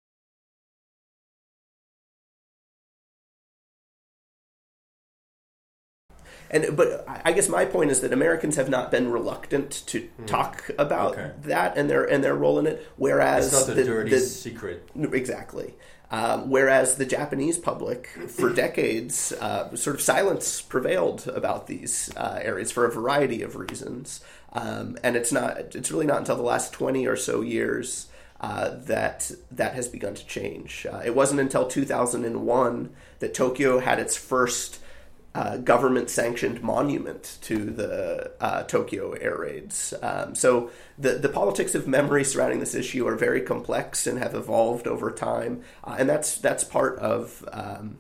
and 6.52 6.76
but 6.76 7.06
I 7.08 7.32
guess 7.32 7.50
my 7.50 7.66
point 7.66 7.92
is 7.92 8.02
that 8.02 8.14
Americans 8.14 8.56
have 8.56 8.70
not 8.70 8.92
been 8.92 9.12
reluctant 9.12 9.72
to 9.88 10.02
mm. 10.02 10.28
talk 10.28 10.70
about 10.78 11.14
okay. 11.14 11.32
that 11.44 11.78
and 11.78 11.90
their 11.90 12.04
and 12.04 12.24
their 12.24 12.36
role 12.36 12.60
in 12.60 12.68
it. 12.68 12.88
Whereas 12.98 13.54
it's 13.54 13.68
not 13.68 13.74
a 13.74 13.76
the, 13.76 13.84
dirty 13.84 14.10
the, 14.12 14.20
secret. 14.20 14.90
Exactly. 14.96 15.76
Um, 16.12 16.50
whereas 16.50 16.96
the 16.96 17.06
Japanese 17.06 17.60
public, 17.60 18.08
for 18.28 18.52
decades, 18.54 19.32
uh, 19.34 19.76
sort 19.76 19.96
of 19.96 20.02
silence 20.02 20.60
prevailed 20.60 21.28
about 21.28 21.68
these 21.68 22.10
uh, 22.18 22.40
areas 22.42 22.72
for 22.72 22.86
a 22.86 22.92
variety 22.92 23.44
of 23.44 23.56
reasons, 23.56 24.22
um, 24.54 24.98
and 25.04 25.16
it's 25.16 25.32
not. 25.32 25.76
It's 25.76 25.92
really 25.92 26.08
not 26.08 26.18
until 26.18 26.36
the 26.36 26.42
last 26.42 26.74
twenty 26.74 27.06
or 27.06 27.16
so 27.16 27.42
years 27.42 28.08
uh, 28.42 28.72
that 28.86 29.32
that 29.52 29.74
has 29.74 29.88
begun 29.88 30.16
to 30.16 30.26
change. 30.26 30.88
Uh, 30.92 31.02
it 31.06 31.14
wasn't 31.14 31.40
until 31.40 31.68
2001 31.68 32.90
that 33.20 33.34
Tokyo 33.34 33.80
had 33.80 34.00
its 34.00 34.16
first 34.16 34.80
uh, 35.36 35.58
government 35.58 36.10
sanctioned 36.10 36.62
monument 36.62 37.38
to 37.42 37.66
the 37.66 38.32
uh, 38.42 38.64
Tokyo 38.64 39.12
air 39.12 39.38
raids. 39.38 39.94
Um, 40.02 40.34
so 40.34 40.72
the, 40.98 41.12
the 41.12 41.30
politics 41.30 41.76
of 41.76 41.88
memory 41.88 42.24
surrounding 42.24 42.60
this 42.60 42.74
issue 42.74 43.08
are 43.08 43.16
very 43.16 43.42
complex 43.42 44.08
and 44.08 44.18
have 44.18 44.34
evolved 44.34 44.88
over 44.88 45.12
time. 45.12 45.62
Uh, 45.84 45.98
and 46.00 46.10
that's, 46.10 46.38
that's 46.40 46.64
part 46.64 46.98
of, 46.98 47.48
um, 47.52 48.00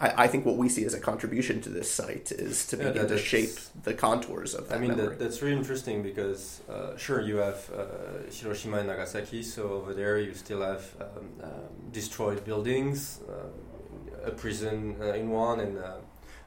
I, 0.00 0.24
I, 0.24 0.26
think, 0.28 0.46
what 0.46 0.56
we 0.56 0.70
see 0.70 0.86
as 0.86 0.94
a 0.94 1.00
contribution 1.00 1.60
to 1.62 1.68
this 1.68 1.90
site 1.90 2.32
is 2.32 2.66
to 2.68 2.78
begin 2.78 2.96
yeah, 2.96 3.06
to 3.06 3.18
shape 3.18 3.58
the 3.84 3.92
contours 3.92 4.54
of 4.54 4.68
that 4.68 4.78
I 4.78 4.80
mean, 4.80 4.96
that, 4.96 5.18
that's 5.18 5.42
really 5.42 5.56
interesting 5.56 6.02
because, 6.02 6.62
uh, 6.70 6.96
sure, 6.96 7.20
you 7.20 7.36
have 7.36 7.70
uh, 7.76 8.30
Hiroshima 8.32 8.78
and 8.78 8.86
Nagasaki, 8.86 9.42
so 9.42 9.68
over 9.72 9.92
there 9.92 10.18
you 10.18 10.32
still 10.32 10.62
have 10.62 10.94
um, 10.98 11.28
um, 11.42 11.50
destroyed 11.92 12.42
buildings, 12.44 13.20
uh, 13.28 14.26
a 14.26 14.30
prison 14.30 14.96
in 15.14 15.28
one, 15.28 15.60
and 15.60 15.78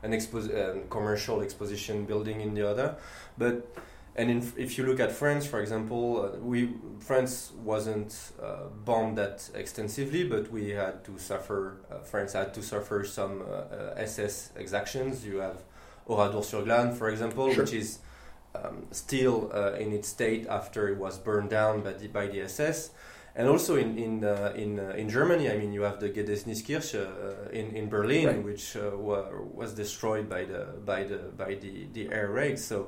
an 0.04 0.12
expo- 0.12 0.72
um, 0.72 0.84
commercial 0.90 1.42
exposition 1.42 2.06
building 2.06 2.42
in 2.42 2.54
the 2.54 2.68
other. 2.68 2.96
But 3.38 3.68
and 4.16 4.30
in, 4.30 4.54
if 4.58 4.78
you 4.78 4.86
look 4.86 5.00
at 5.00 5.12
France, 5.12 5.46
for 5.46 5.62
example, 5.62 6.26
uh, 6.26 6.38
we 6.40 6.70
France 7.00 7.54
wasn't 7.64 8.14
uh, 8.42 8.68
bombed 8.84 9.18
that 9.18 9.50
extensively, 9.56 10.26
but 10.26 10.52
we 10.52 10.70
had 10.70 11.06
to 11.06 11.18
suffer. 11.18 11.78
Uh, 11.90 12.00
France 12.00 12.34
had 12.34 12.54
to 12.56 12.62
suffer 12.62 13.06
some 13.06 13.44
SS 13.96 14.52
uh, 14.54 14.58
uh, 14.58 14.62
exactions. 14.62 15.26
You 15.26 15.38
have 15.38 15.64
Oradour-sur-Glane, 16.08 16.94
for 16.94 17.10
example, 17.10 17.54
sure. 17.54 17.64
which 17.64 17.74
is 17.74 18.00
um, 18.54 18.88
still 18.92 19.50
uh, 19.54 19.74
in 19.74 19.94
its 19.94 20.10
state 20.10 20.46
after 20.48 20.90
it 20.90 20.98
was 20.98 21.18
burned 21.18 21.50
down 21.50 21.82
by 21.82 21.94
the, 21.94 22.08
by 22.08 22.28
the 22.28 22.42
SS 22.42 22.92
and 23.36 23.48
also 23.48 23.76
in 23.76 23.98
in 23.98 24.24
uh, 24.24 24.54
in 24.56 24.80
uh, 24.80 24.94
in 24.98 25.10
Germany, 25.10 25.50
I 25.50 25.58
mean, 25.58 25.72
you 25.72 25.84
have 25.84 26.00
the 26.00 26.10
Gedächtniskirche 26.10 26.96
uh, 26.96 27.50
in 27.52 27.76
in 27.76 27.90
Berlin, 27.90 28.28
right. 28.28 28.44
which 28.44 28.76
uh, 28.76 28.92
was 29.54 29.74
destroyed 29.74 30.30
by 30.30 30.46
the 30.46 30.66
by 30.86 31.04
the 31.04 31.18
by 31.38 31.56
the 31.56 31.88
the 31.94 32.12
air 32.12 32.30
raid. 32.30 32.60
So, 32.60 32.88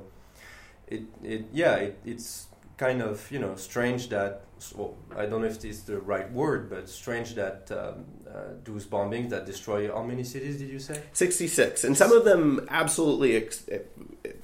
it 0.88 1.04
it 1.24 1.46
yeah, 1.54 1.76
it, 1.76 2.00
it's 2.06 2.48
kind 2.78 3.02
of 3.02 3.32
you 3.32 3.40
know 3.40 3.56
strange 3.56 4.10
that 4.10 4.42
well, 4.76 4.96
I 5.16 5.26
don't 5.26 5.42
know 5.42 5.48
if 5.48 5.60
this 5.60 5.78
is 5.78 5.84
the 5.84 6.00
right 6.00 6.32
word, 6.32 6.70
but 6.70 6.88
strange 6.88 7.36
that 7.36 7.70
um, 7.72 8.06
uh, 8.28 8.54
those 8.64 8.86
bombings 8.86 9.30
that 9.30 9.46
destroy 9.46 9.92
how 9.92 10.04
many 10.04 10.24
cities 10.24 10.58
did 10.58 10.70
you 10.70 10.80
say? 10.80 11.02
Sixty 11.14 11.48
six, 11.48 11.84
and 11.84 11.98
some 11.98 12.12
of 12.12 12.26
them 12.26 12.66
absolutely 12.70 13.36
ex- 13.36 13.66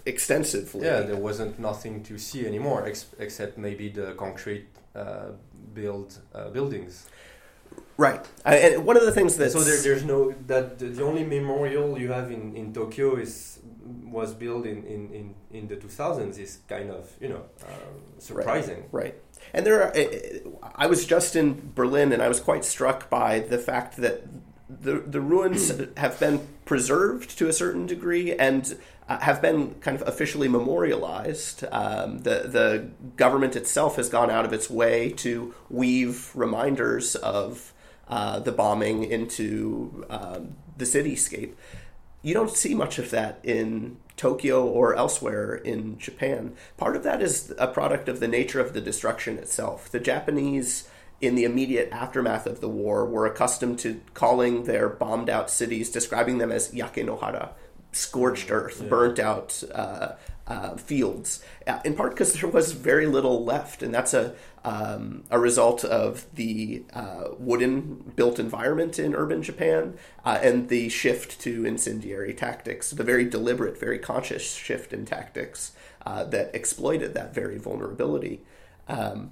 extensively. 0.05 0.85
Yeah, 0.85 1.01
there 1.01 1.17
wasn't 1.17 1.59
nothing 1.59 2.03
to 2.03 2.17
see 2.17 2.45
anymore 2.45 2.85
ex- 2.85 3.07
except 3.19 3.57
maybe 3.57 3.89
the 3.89 4.13
concrete 4.13 4.67
uh, 4.95 5.31
build 5.73 6.19
uh, 6.33 6.49
buildings. 6.49 7.07
Right, 7.97 8.25
uh, 8.45 8.49
and 8.49 8.85
one 8.85 8.97
of 8.97 9.03
the 9.03 9.11
things 9.11 9.35
that 9.37 9.51
so 9.51 9.59
there, 9.59 9.81
there's 9.81 10.05
no 10.05 10.33
that 10.47 10.79
the 10.79 11.03
only 11.03 11.25
memorial 11.25 11.99
you 11.99 12.11
have 12.11 12.31
in, 12.31 12.55
in 12.55 12.73
Tokyo 12.73 13.15
is 13.17 13.59
was 14.11 14.33
built 14.33 14.65
in, 14.65 14.83
in, 14.85 15.09
in, 15.11 15.35
in 15.51 15.67
the 15.67 15.75
2000s 15.75 16.37
is 16.37 16.59
kind 16.67 16.91
of 16.91 17.11
you 17.19 17.29
know 17.29 17.43
um, 17.67 18.01
surprising. 18.17 18.87
Right, 18.91 19.03
right. 19.03 19.15
And 19.53 19.65
there 19.65 19.83
are. 19.83 19.93
I 20.75 20.87
was 20.87 21.05
just 21.05 21.35
in 21.35 21.71
Berlin, 21.75 22.11
and 22.11 22.21
I 22.21 22.27
was 22.27 22.39
quite 22.39 22.65
struck 22.65 23.09
by 23.09 23.39
the 23.39 23.57
fact 23.57 23.97
that 23.97 24.23
the 24.69 24.99
the 24.99 25.21
ruins 25.21 25.71
have 25.97 26.19
been 26.19 26.47
preserved 26.65 27.37
to 27.37 27.47
a 27.47 27.53
certain 27.53 27.85
degree, 27.85 28.35
and 28.35 28.77
have 29.17 29.41
been 29.41 29.73
kind 29.75 29.99
of 29.99 30.07
officially 30.07 30.47
memorialized. 30.47 31.63
Um, 31.71 32.19
the 32.19 32.43
the 32.45 32.89
government 33.15 33.55
itself 33.55 33.95
has 33.95 34.09
gone 34.09 34.29
out 34.29 34.45
of 34.45 34.53
its 34.53 34.69
way 34.69 35.11
to 35.13 35.53
weave 35.69 36.31
reminders 36.35 37.15
of 37.15 37.73
uh, 38.07 38.39
the 38.39 38.51
bombing 38.51 39.03
into 39.03 40.05
um, 40.09 40.55
the 40.77 40.85
cityscape. 40.85 41.53
You 42.21 42.33
don't 42.33 42.51
see 42.51 42.75
much 42.75 42.99
of 42.99 43.11
that 43.11 43.39
in 43.43 43.97
Tokyo 44.17 44.65
or 44.65 44.95
elsewhere 44.95 45.55
in 45.55 45.97
Japan. 45.97 46.53
Part 46.75 46.95
of 46.95 47.03
that 47.03 47.21
is 47.21 47.53
a 47.57 47.67
product 47.67 48.09
of 48.09 48.19
the 48.19 48.27
nature 48.27 48.59
of 48.59 48.73
the 48.73 48.81
destruction 48.81 49.37
itself. 49.37 49.89
The 49.89 49.99
Japanese 49.99 50.89
in 51.21 51.35
the 51.35 51.45
immediate 51.45 51.89
aftermath 51.91 52.45
of 52.45 52.61
the 52.61 52.69
war 52.69 53.05
were 53.05 53.25
accustomed 53.25 53.79
to 53.79 54.01
calling 54.13 54.63
their 54.63 54.89
bombed 54.89 55.29
out 55.29 55.49
cities, 55.49 55.89
describing 55.89 56.37
them 56.37 56.51
as 56.51 56.71
yakenohara, 56.71 57.51
scorched 57.91 58.51
earth, 58.51 58.79
yeah. 58.81 58.89
burnt 58.89 59.19
out 59.19 59.63
uh, 59.73 60.13
uh, 60.47 60.75
fields. 60.75 61.43
Uh, 61.67 61.79
in 61.85 61.95
part 61.95 62.11
because 62.11 62.33
there 62.41 62.49
was 62.49 62.71
very 62.71 63.05
little 63.05 63.43
left, 63.43 63.83
and 63.83 63.93
that's 63.93 64.13
a 64.13 64.35
um, 64.65 65.23
a 65.31 65.39
result 65.39 65.85
of 65.85 66.25
the 66.33 66.83
uh, 66.93 67.29
wooden 67.37 68.11
built 68.15 68.39
environment 68.39 68.99
in 68.99 69.15
urban 69.15 69.41
Japan 69.41 69.97
uh, 70.25 70.37
and 70.41 70.67
the 70.67 70.89
shift 70.89 71.39
to 71.41 71.65
incendiary 71.65 72.33
tactics, 72.33 72.91
the 72.91 73.03
very 73.03 73.23
deliberate, 73.23 73.79
very 73.79 73.99
conscious 73.99 74.55
shift 74.55 74.91
in 74.91 75.05
tactics 75.05 75.71
uh, 76.05 76.25
that 76.25 76.53
exploited 76.53 77.13
that 77.13 77.33
very 77.33 77.57
vulnerability. 77.57 78.41
Um, 78.89 79.31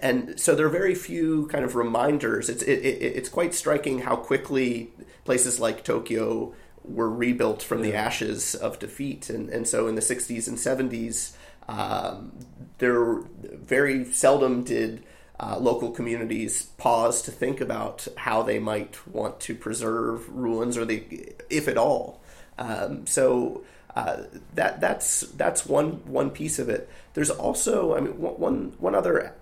and 0.00 0.38
so 0.38 0.54
there 0.54 0.66
are 0.66 0.70
very 0.70 0.94
few 0.94 1.46
kind 1.48 1.64
of 1.64 1.74
reminders. 1.74 2.48
It's 2.48 2.62
it, 2.62 2.78
it, 2.80 3.02
it's 3.02 3.28
quite 3.28 3.54
striking 3.54 4.00
how 4.00 4.16
quickly 4.16 4.92
places 5.24 5.60
like 5.60 5.84
Tokyo 5.84 6.54
were 6.84 7.10
rebuilt 7.10 7.62
from 7.62 7.78
yeah. 7.78 7.90
the 7.90 7.96
ashes 7.96 8.54
of 8.54 8.78
defeat. 8.78 9.30
And, 9.30 9.48
and 9.50 9.66
so 9.66 9.86
in 9.86 9.94
the 9.94 10.00
60s 10.00 10.48
and 10.48 10.58
70s, 10.58 11.32
um, 11.68 12.32
there 12.78 13.20
very 13.42 14.04
seldom 14.12 14.64
did 14.64 15.04
uh, 15.40 15.58
local 15.58 15.90
communities 15.90 16.64
pause 16.78 17.22
to 17.22 17.30
think 17.30 17.60
about 17.60 18.06
how 18.16 18.42
they 18.42 18.58
might 18.58 19.06
want 19.06 19.40
to 19.40 19.54
preserve 19.54 20.28
ruins, 20.28 20.76
or 20.76 20.84
the, 20.84 21.32
if 21.50 21.68
at 21.68 21.76
all. 21.76 22.20
Um, 22.58 23.06
so 23.06 23.64
uh, 23.96 24.24
that 24.54 24.80
that's 24.80 25.20
that's 25.20 25.66
one 25.66 26.04
one 26.06 26.30
piece 26.30 26.58
of 26.58 26.68
it. 26.68 26.88
There's 27.14 27.30
also, 27.30 27.96
I 27.96 28.00
mean, 28.00 28.12
one 28.20 28.74
one 28.78 28.94
other 28.94 29.34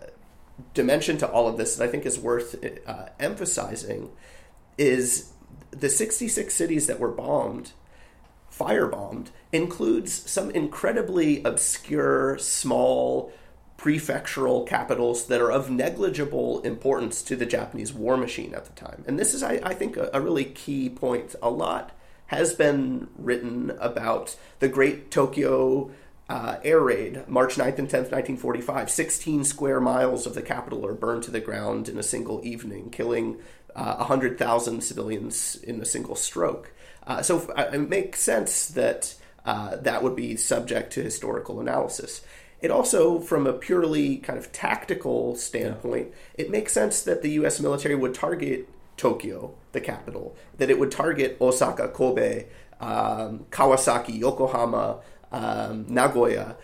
dimension 0.74 1.18
to 1.18 1.28
all 1.28 1.48
of 1.48 1.56
this 1.56 1.76
that 1.76 1.84
I 1.84 1.90
think 1.90 2.06
is 2.06 2.18
worth 2.18 2.56
uh, 2.86 3.06
emphasizing 3.18 4.10
is 4.78 5.32
the 5.70 5.88
66 5.88 6.52
cities 6.52 6.86
that 6.86 7.00
were 7.00 7.10
bombed, 7.10 7.72
firebombed, 8.52 9.28
includes 9.52 10.30
some 10.30 10.50
incredibly 10.50 11.42
obscure, 11.44 12.38
small, 12.38 13.32
prefectural 13.80 14.66
capitals 14.66 15.26
that 15.26 15.40
are 15.40 15.50
of 15.50 15.70
negligible 15.70 16.60
importance 16.60 17.22
to 17.22 17.34
the 17.34 17.46
Japanese 17.46 17.94
war 17.94 18.16
machine 18.16 18.54
at 18.54 18.66
the 18.66 18.72
time. 18.72 19.04
And 19.06 19.18
this 19.18 19.32
is, 19.32 19.42
I, 19.42 19.58
I 19.62 19.74
think, 19.74 19.96
a, 19.96 20.10
a 20.12 20.20
really 20.20 20.44
key 20.44 20.90
point. 20.90 21.34
A 21.42 21.48
lot 21.48 21.92
has 22.26 22.52
been 22.52 23.08
written 23.16 23.70
about 23.80 24.36
the 24.58 24.68
great 24.68 25.10
Tokyo 25.10 25.90
uh, 26.28 26.58
air 26.62 26.80
raid, 26.80 27.26
March 27.26 27.56
9th 27.56 27.78
and 27.78 27.88
10th, 27.88 28.12
1945. 28.12 28.88
16 28.88 29.44
square 29.44 29.80
miles 29.80 30.26
of 30.26 30.34
the 30.34 30.42
capital 30.42 30.86
are 30.86 30.94
burned 30.94 31.24
to 31.24 31.30
the 31.30 31.40
ground 31.40 31.88
in 31.88 31.98
a 31.98 32.04
single 32.04 32.40
evening, 32.44 32.90
killing 32.90 33.38
uh, 33.74 33.96
100,000 33.96 34.82
civilians 34.82 35.56
in 35.62 35.80
a 35.80 35.84
single 35.84 36.16
stroke. 36.16 36.72
Uh, 37.06 37.22
so 37.22 37.50
it 37.56 37.88
makes 37.88 38.20
sense 38.20 38.68
that 38.68 39.14
uh, 39.44 39.76
that 39.76 40.02
would 40.02 40.14
be 40.14 40.36
subject 40.36 40.92
to 40.92 41.02
historical 41.02 41.60
analysis. 41.60 42.22
It 42.60 42.70
also, 42.70 43.20
from 43.20 43.46
a 43.46 43.54
purely 43.54 44.18
kind 44.18 44.38
of 44.38 44.52
tactical 44.52 45.34
standpoint, 45.34 46.08
yeah. 46.10 46.44
it 46.44 46.50
makes 46.50 46.72
sense 46.72 47.02
that 47.02 47.22
the 47.22 47.30
U.S. 47.32 47.58
military 47.58 47.94
would 47.94 48.14
target 48.14 48.68
Tokyo, 48.98 49.54
the 49.72 49.80
capital, 49.80 50.36
that 50.58 50.68
it 50.68 50.78
would 50.78 50.90
target 50.90 51.38
Osaka, 51.40 51.88
Kobe, 51.88 52.46
um, 52.80 53.46
Kawasaki, 53.50 54.18
Yokohama, 54.18 55.00
um, 55.32 55.86
Nagoya 55.88 56.56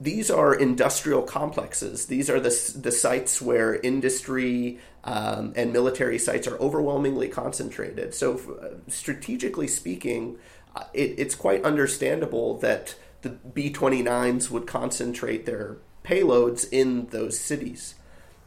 these 0.00 0.30
are 0.30 0.54
industrial 0.54 1.22
complexes. 1.22 2.06
These 2.06 2.30
are 2.30 2.38
the, 2.38 2.72
the 2.76 2.92
sites 2.92 3.42
where 3.42 3.74
industry 3.74 4.78
um, 5.04 5.52
and 5.54 5.72
military 5.72 6.18
sites 6.18 6.48
are 6.48 6.56
overwhelmingly 6.58 7.28
concentrated. 7.28 8.14
So, 8.14 8.80
strategically 8.88 9.68
speaking, 9.68 10.38
uh, 10.74 10.84
it, 10.94 11.14
it's 11.18 11.34
quite 11.34 11.62
understandable 11.62 12.58
that 12.58 12.96
the 13.22 13.30
B 13.30 13.70
29s 13.70 14.50
would 14.50 14.66
concentrate 14.66 15.46
their 15.46 15.76
payloads 16.04 16.66
in 16.70 17.06
those 17.06 17.38
cities. 17.38 17.94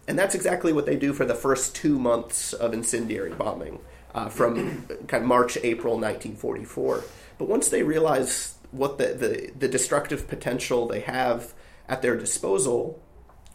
And 0.08 0.18
that's 0.18 0.36
exactly 0.36 0.74
what 0.74 0.86
they 0.86 0.96
do 0.96 1.14
for 1.14 1.26
the 1.26 1.36
first 1.36 1.76
two 1.76 2.00
months 2.00 2.54
of 2.54 2.74
incendiary 2.74 3.34
bombing 3.34 3.80
uh, 4.16 4.30
from 4.30 4.88
kind 5.08 5.24
of 5.24 5.28
March, 5.28 5.58
April 5.64 5.96
1944. 5.96 7.04
But 7.38 7.48
once 7.48 7.70
they 7.70 7.84
realize 7.84 8.56
what 8.72 8.98
the, 8.98 9.08
the, 9.08 9.52
the 9.58 9.68
destructive 9.68 10.28
potential 10.28 10.88
they 10.88 11.02
have 11.02 11.54
at 11.88 12.02
their 12.02 12.18
disposal, 12.18 13.02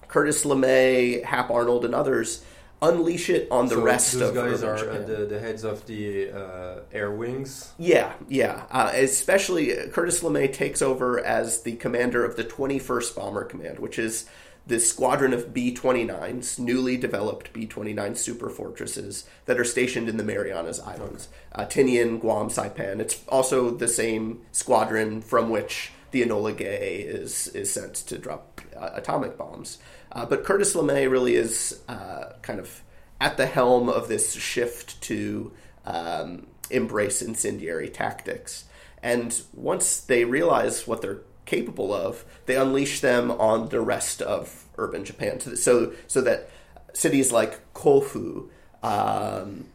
Curtis 0.08 0.44
LeMay, 0.44 1.24
Hap 1.24 1.50
Arnold, 1.50 1.84
and 1.84 1.94
others 1.94 2.44
unleash 2.82 3.30
it 3.30 3.48
on 3.50 3.68
the 3.68 3.76
So 3.76 3.82
rest 3.82 4.12
those 4.12 4.28
of 4.28 4.34
guys 4.34 4.62
are 4.62 4.90
uh, 4.90 4.98
the, 4.98 5.26
the 5.26 5.38
heads 5.38 5.64
of 5.64 5.86
the 5.86 6.32
uh, 6.32 6.80
air 6.92 7.12
wings. 7.12 7.72
Yeah, 7.78 8.12
yeah. 8.28 8.64
Uh, 8.70 8.90
especially 8.94 9.78
uh, 9.78 9.86
Curtis 9.88 10.22
LeMay 10.22 10.52
takes 10.52 10.82
over 10.82 11.18
as 11.20 11.62
the 11.62 11.76
commander 11.76 12.24
of 12.24 12.36
the 12.36 12.44
21st 12.44 13.16
Bomber 13.16 13.44
Command, 13.44 13.78
which 13.78 13.98
is 13.98 14.28
the 14.66 14.78
squadron 14.78 15.32
of 15.32 15.52
B 15.52 15.74
29s, 15.74 16.58
newly 16.58 16.96
developed 16.96 17.52
B 17.52 17.66
29 17.66 18.14
super 18.14 18.48
fortresses 18.48 19.24
that 19.46 19.58
are 19.58 19.64
stationed 19.64 20.08
in 20.08 20.16
the 20.16 20.24
Marianas 20.24 20.80
Islands 20.80 21.28
uh, 21.52 21.64
Tinian, 21.64 22.20
Guam, 22.20 22.48
Saipan. 22.48 23.00
It's 23.00 23.22
also 23.28 23.70
the 23.70 23.88
same 23.88 24.42
squadron 24.52 25.20
from 25.20 25.50
which 25.50 25.92
the 26.10 26.22
Enola 26.22 26.56
Gay 26.56 26.98
is, 26.98 27.48
is 27.48 27.72
sent 27.72 27.94
to 27.94 28.18
drop 28.18 28.60
uh, 28.76 28.90
atomic 28.94 29.36
bombs. 29.36 29.78
Uh, 30.12 30.26
but 30.26 30.44
Curtis 30.44 30.74
LeMay 30.74 31.10
really 31.10 31.34
is 31.34 31.80
uh, 31.88 32.34
kind 32.42 32.60
of 32.60 32.82
at 33.20 33.36
the 33.36 33.46
helm 33.46 33.88
of 33.88 34.08
this 34.08 34.34
shift 34.34 35.00
to 35.02 35.52
um, 35.86 36.46
embrace 36.70 37.22
incendiary 37.22 37.88
tactics. 37.88 38.64
And 39.02 39.40
once 39.52 40.00
they 40.00 40.24
realize 40.24 40.86
what 40.86 41.02
they're 41.02 41.22
capable 41.44 41.92
of, 41.92 42.24
they 42.46 42.56
unleash 42.56 43.00
them 43.00 43.30
on 43.30 43.68
the 43.70 43.80
rest 43.80 44.22
of 44.22 44.64
urban 44.76 45.04
Japan. 45.04 45.40
So, 45.40 45.92
so, 46.06 46.20
that 46.20 46.50
cities 46.92 47.32
like 47.32 47.72
Kofu, 47.74 48.48
um, 48.82 49.66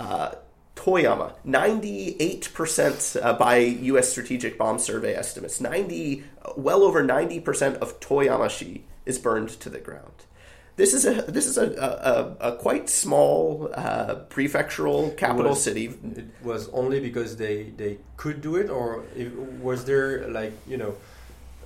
uh, 0.00 0.32
Toyama, 0.74 1.34
98% 1.46 3.22
uh, 3.22 3.32
by 3.34 3.56
U.S. 3.58 4.08
Strategic 4.08 4.58
Bomb 4.58 4.78
Survey 4.78 5.14
estimates, 5.14 5.60
90, 5.60 6.24
well 6.56 6.82
over 6.82 7.04
90% 7.04 7.76
of 7.76 8.00
Toyama-shi 8.00 8.84
is 9.04 9.18
burned 9.18 9.50
to 9.60 9.68
the 9.68 9.78
ground. 9.78 10.24
This 10.76 10.94
is 10.94 11.04
a 11.04 11.20
this 11.30 11.46
is 11.46 11.58
a, 11.58 12.36
a, 12.40 12.52
a, 12.52 12.56
quite 12.56 12.88
small 12.88 13.70
uh, 13.74 14.14
prefectural 14.30 15.14
capital 15.18 15.50
was- 15.50 15.62
city. 15.62 15.92
It 16.16 16.24
was 16.42 16.70
only 16.70 16.98
because 16.98 17.36
they, 17.36 17.64
they 17.76 17.98
could 18.16 18.40
do 18.40 18.56
it, 18.56 18.70
or 18.70 19.04
if, 19.14 19.34
was 19.34 19.84
there 19.84 20.26
like 20.30 20.54
you 20.66 20.78
know 20.78 20.94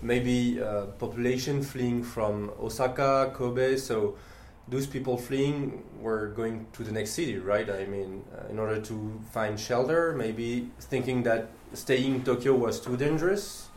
maybe 0.02 0.60
uh, 0.60 0.86
population 0.98 1.62
fleeing 1.62 2.02
from 2.02 2.50
Osaka, 2.60 3.30
Kobe? 3.32 3.76
So 3.76 4.16
those 4.68 4.86
people 4.86 5.16
fleeing 5.16 5.82
were 6.00 6.28
going 6.28 6.66
to 6.72 6.82
the 6.82 6.92
next 6.92 7.10
city, 7.10 7.38
right? 7.38 7.68
I 7.70 7.86
mean, 7.86 8.24
uh, 8.36 8.48
in 8.50 8.58
order 8.58 8.80
to 8.80 9.20
find 9.30 9.58
shelter, 9.58 10.12
maybe 10.12 10.70
thinking 10.80 11.22
that 11.22 11.48
staying 11.72 12.16
in 12.16 12.24
Tokyo 12.24 12.54
was 12.54 12.80
too 12.80 12.96
dangerous. 12.96 13.68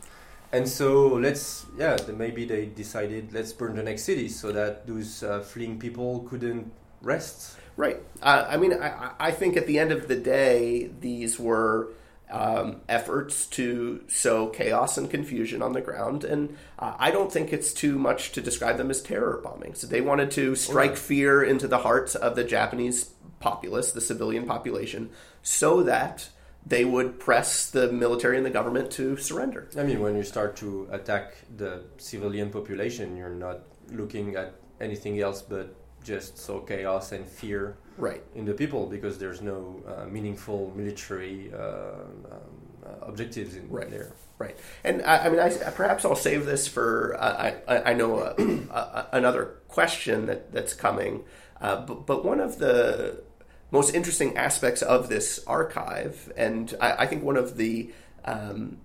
And 0.52 0.68
so 0.68 1.06
let's, 1.06 1.66
yeah, 1.78 1.96
maybe 2.12 2.44
they 2.44 2.66
decided 2.66 3.32
let's 3.32 3.52
burn 3.52 3.76
the 3.76 3.84
next 3.84 4.02
city 4.02 4.28
so 4.28 4.50
that 4.50 4.86
those 4.86 5.22
uh, 5.22 5.40
fleeing 5.40 5.78
people 5.78 6.20
couldn't 6.28 6.72
rest. 7.02 7.56
Right. 7.76 7.98
Uh, 8.20 8.46
I 8.48 8.56
mean, 8.56 8.74
I, 8.74 9.12
I 9.20 9.30
think 9.30 9.56
at 9.56 9.66
the 9.68 9.78
end 9.78 9.92
of 9.92 10.08
the 10.08 10.16
day, 10.16 10.90
these 11.00 11.38
were 11.38 11.88
um, 12.30 12.80
efforts 12.88 13.46
to 13.46 14.04
sow 14.08 14.48
chaos 14.48 14.96
and 14.96 15.10
confusion 15.10 15.62
on 15.62 15.72
the 15.72 15.80
ground, 15.80 16.24
and 16.24 16.56
uh, 16.78 16.94
I 16.98 17.10
don't 17.10 17.32
think 17.32 17.52
it's 17.52 17.72
too 17.72 17.98
much 17.98 18.32
to 18.32 18.40
describe 18.40 18.76
them 18.76 18.90
as 18.90 19.02
terror 19.02 19.40
bombings. 19.44 19.82
They 19.82 20.00
wanted 20.00 20.30
to 20.32 20.54
strike 20.54 20.96
fear 20.96 21.42
into 21.42 21.68
the 21.68 21.78
hearts 21.78 22.14
of 22.14 22.36
the 22.36 22.44
Japanese 22.44 23.12
populace, 23.40 23.92
the 23.92 24.00
civilian 24.00 24.46
population, 24.46 25.10
so 25.42 25.82
that 25.82 26.28
they 26.64 26.84
would 26.84 27.18
press 27.18 27.70
the 27.70 27.90
military 27.90 28.36
and 28.36 28.44
the 28.44 28.50
government 28.50 28.90
to 28.92 29.16
surrender. 29.16 29.68
I 29.78 29.82
mean, 29.82 30.00
when 30.00 30.14
you 30.16 30.22
start 30.22 30.56
to 30.56 30.88
attack 30.90 31.34
the 31.56 31.84
civilian 31.96 32.50
population, 32.50 33.16
you're 33.16 33.30
not 33.30 33.60
looking 33.90 34.36
at 34.36 34.54
anything 34.80 35.20
else 35.20 35.42
but 35.42 35.74
just 36.04 36.38
sow 36.38 36.60
chaos 36.60 37.12
and 37.12 37.26
fear 37.26 37.76
Right. 38.00 38.22
in 38.34 38.44
the 38.44 38.54
people 38.54 38.86
because 38.86 39.18
there's 39.18 39.40
no 39.42 39.82
uh, 39.86 40.06
meaningful 40.06 40.72
military 40.74 41.52
uh, 41.52 41.58
um, 41.58 42.40
uh, 42.84 43.06
objectives 43.06 43.56
in 43.56 43.68
Right. 43.68 43.90
there. 43.90 44.12
Right, 44.38 44.56
and 44.84 45.02
I, 45.02 45.26
I 45.26 45.28
mean, 45.28 45.38
I, 45.38 45.50
perhaps 45.50 46.04
I'll 46.06 46.16
save 46.16 46.46
this 46.46 46.66
for. 46.66 47.14
Uh, 47.20 47.52
I, 47.68 47.90
I 47.90 47.94
know 47.94 48.18
uh 48.20 48.34
uh 48.72 49.04
another 49.12 49.56
question 49.68 50.24
that, 50.26 50.50
that's 50.50 50.72
coming, 50.72 51.24
uh, 51.60 51.76
but, 51.84 52.06
but 52.06 52.24
one 52.24 52.40
of 52.40 52.56
the 52.58 53.22
most 53.70 53.94
interesting 53.94 54.36
aspects 54.38 54.80
of 54.80 55.10
this 55.10 55.44
archive, 55.46 56.32
and 56.38 56.74
I, 56.80 57.02
I 57.02 57.06
think 57.06 57.22
one 57.22 57.36
of 57.36 57.58
the 57.58 57.92
um, 58.24 58.78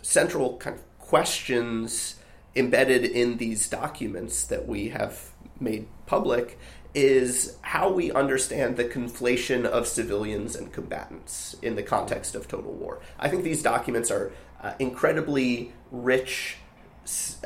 central 0.00 0.56
kind 0.56 0.76
of 0.76 0.82
questions 0.98 2.16
embedded 2.54 3.04
in 3.04 3.36
these 3.36 3.68
documents 3.68 4.44
that 4.46 4.66
we 4.66 4.88
have 4.88 5.30
made 5.60 5.86
public 6.06 6.58
is 6.96 7.58
how 7.60 7.90
we 7.92 8.10
understand 8.10 8.78
the 8.78 8.84
conflation 8.84 9.66
of 9.66 9.86
civilians 9.86 10.56
and 10.56 10.72
combatants 10.72 11.54
in 11.60 11.76
the 11.76 11.82
context 11.82 12.34
of 12.34 12.48
total 12.48 12.72
war. 12.72 13.00
I 13.18 13.28
think 13.28 13.44
these 13.44 13.62
documents 13.62 14.10
are 14.10 14.32
uh, 14.62 14.72
incredibly 14.78 15.74
rich 15.90 16.56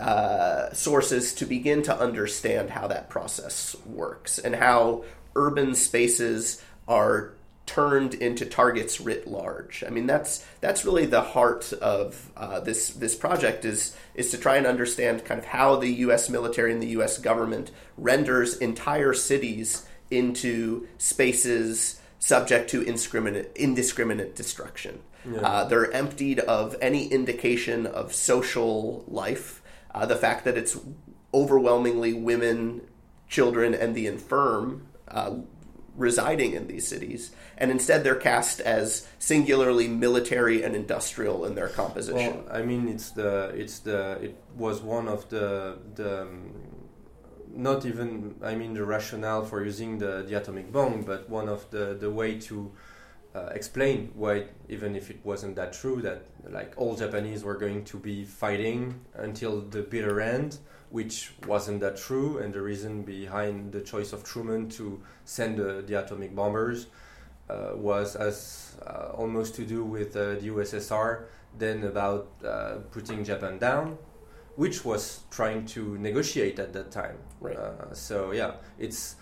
uh, 0.00 0.72
sources 0.72 1.34
to 1.34 1.46
begin 1.46 1.82
to 1.82 1.98
understand 1.98 2.70
how 2.70 2.86
that 2.86 3.10
process 3.10 3.74
works 3.84 4.38
and 4.38 4.54
how 4.54 5.04
urban 5.34 5.74
spaces 5.74 6.62
are 6.86 7.32
turned 7.70 8.14
into 8.14 8.44
targets 8.44 9.00
writ 9.00 9.28
large. 9.28 9.84
I 9.86 9.90
mean, 9.90 10.06
that's 10.06 10.44
that's 10.60 10.84
really 10.84 11.06
the 11.06 11.22
heart 11.22 11.72
of 11.74 12.32
uh, 12.36 12.58
this 12.58 12.88
this 12.90 13.14
project 13.14 13.64
is 13.64 13.96
is 14.16 14.32
to 14.32 14.38
try 14.38 14.56
and 14.56 14.66
understand 14.66 15.24
kind 15.24 15.38
of 15.38 15.44
how 15.44 15.76
the 15.76 15.88
U.S. 16.06 16.28
military 16.28 16.72
and 16.72 16.82
the 16.82 16.88
U.S. 16.98 17.18
government 17.18 17.70
renders 17.96 18.56
entire 18.56 19.14
cities 19.14 19.86
into 20.10 20.88
spaces 20.98 22.00
subject 22.18 22.70
to 22.70 22.82
indiscriminate 22.82 23.52
indiscriminate 23.54 24.34
destruction. 24.34 24.98
Uh, 25.40 25.64
they're 25.64 25.92
emptied 25.92 26.40
of 26.40 26.74
any 26.80 27.06
indication 27.06 27.86
of 27.86 28.12
social 28.12 29.04
life. 29.06 29.62
Uh, 29.94 30.06
the 30.06 30.16
fact 30.16 30.44
that 30.44 30.56
it's 30.56 30.76
overwhelmingly 31.32 32.14
women, 32.14 32.80
children, 33.28 33.74
and 33.74 33.94
the 33.94 34.08
infirm 34.08 34.88
uh, 35.06 35.34
residing 35.96 36.54
in 36.54 36.66
these 36.66 36.86
cities, 36.86 37.32
and 37.58 37.70
instead 37.70 38.04
they're 38.04 38.14
cast 38.14 38.60
as 38.60 39.06
singularly 39.18 39.88
military 39.88 40.62
and 40.62 40.74
industrial 40.74 41.44
in 41.44 41.54
their 41.54 41.68
composition. 41.68 42.44
Well, 42.44 42.44
I 42.50 42.62
mean, 42.62 42.88
it's 42.88 43.10
the 43.10 43.52
it's 43.54 43.80
the 43.80 44.18
it 44.22 44.36
was 44.56 44.80
one 44.80 45.08
of 45.08 45.28
the 45.28 45.78
the 45.94 46.28
not 47.54 47.84
even 47.84 48.36
I 48.42 48.54
mean 48.54 48.74
the 48.74 48.84
rationale 48.84 49.44
for 49.44 49.64
using 49.64 49.98
the 49.98 50.24
the 50.26 50.34
atomic 50.34 50.72
bomb, 50.72 51.02
but 51.02 51.28
one 51.28 51.48
of 51.48 51.68
the 51.70 51.96
the 51.98 52.10
way 52.10 52.38
to 52.40 52.72
uh, 53.34 53.50
explain 53.52 54.10
why 54.14 54.44
even 54.68 54.96
if 54.96 55.10
it 55.10 55.20
wasn't 55.24 55.54
that 55.56 55.72
true 55.72 56.00
that 56.02 56.24
like 56.50 56.74
all 56.76 56.96
Japanese 56.96 57.44
were 57.44 57.56
going 57.56 57.84
to 57.84 57.96
be 57.96 58.24
fighting 58.24 59.00
until 59.14 59.60
the 59.60 59.82
bitter 59.82 60.20
end, 60.20 60.58
which 60.90 61.32
wasn't 61.46 61.80
that 61.80 61.96
true, 61.96 62.38
and 62.38 62.52
the 62.52 62.60
reason 62.60 63.02
behind 63.02 63.72
the 63.72 63.80
choice 63.80 64.12
of 64.12 64.24
Truman 64.24 64.68
to 64.70 65.00
send 65.24 65.56
the, 65.58 65.82
the 65.86 65.94
atomic 66.04 66.34
bombers 66.34 66.86
uh, 67.48 67.72
was 67.74 68.16
as 68.16 68.76
uh, 68.86 69.10
almost 69.14 69.54
to 69.56 69.64
do 69.64 69.84
with 69.84 70.16
uh, 70.16 70.34
the 70.34 70.48
USSR 70.48 71.24
than 71.58 71.84
about 71.84 72.28
uh, 72.44 72.76
putting 72.92 73.24
Japan 73.24 73.58
down, 73.58 73.98
which 74.56 74.84
was 74.84 75.20
trying 75.30 75.66
to 75.66 75.96
negotiate 75.98 76.58
at 76.58 76.72
that 76.72 76.90
time. 76.90 77.16
Right. 77.40 77.56
Uh, 77.56 77.92
so 77.94 78.32
yeah, 78.32 78.52
it's 78.78 79.16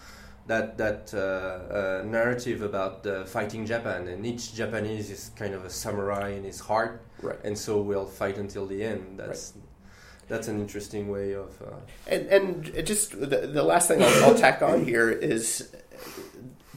that 0.46 0.78
that 0.78 1.12
uh, 1.14 1.18
uh, 1.18 2.02
narrative 2.06 2.62
about 2.62 3.06
uh, 3.06 3.24
fighting 3.24 3.66
Japan, 3.66 4.08
and 4.08 4.24
each 4.26 4.54
Japanese 4.54 5.10
is 5.10 5.30
kind 5.36 5.54
of 5.54 5.64
a 5.64 5.70
samurai 5.70 6.30
in 6.30 6.44
his 6.44 6.60
heart, 6.60 7.02
Right. 7.22 7.38
and 7.44 7.56
so 7.56 7.80
we'll 7.82 8.06
fight 8.06 8.38
until 8.38 8.66
the 8.66 8.82
end. 8.82 9.18
That's 9.18 9.52
that's 10.28 10.48
an 10.48 10.60
interesting 10.60 11.08
way 11.08 11.32
of. 11.32 11.60
Uh, 11.62 11.76
And 12.06 12.26
and 12.26 12.86
just 12.86 13.18
the, 13.18 13.26
the 13.46 13.62
last 13.62 13.88
thing 13.88 14.02
I'll, 14.02 14.24
I'll 14.24 14.34
tack 14.34 14.62
on 14.62 14.84
here 14.84 15.10
is 15.10 15.70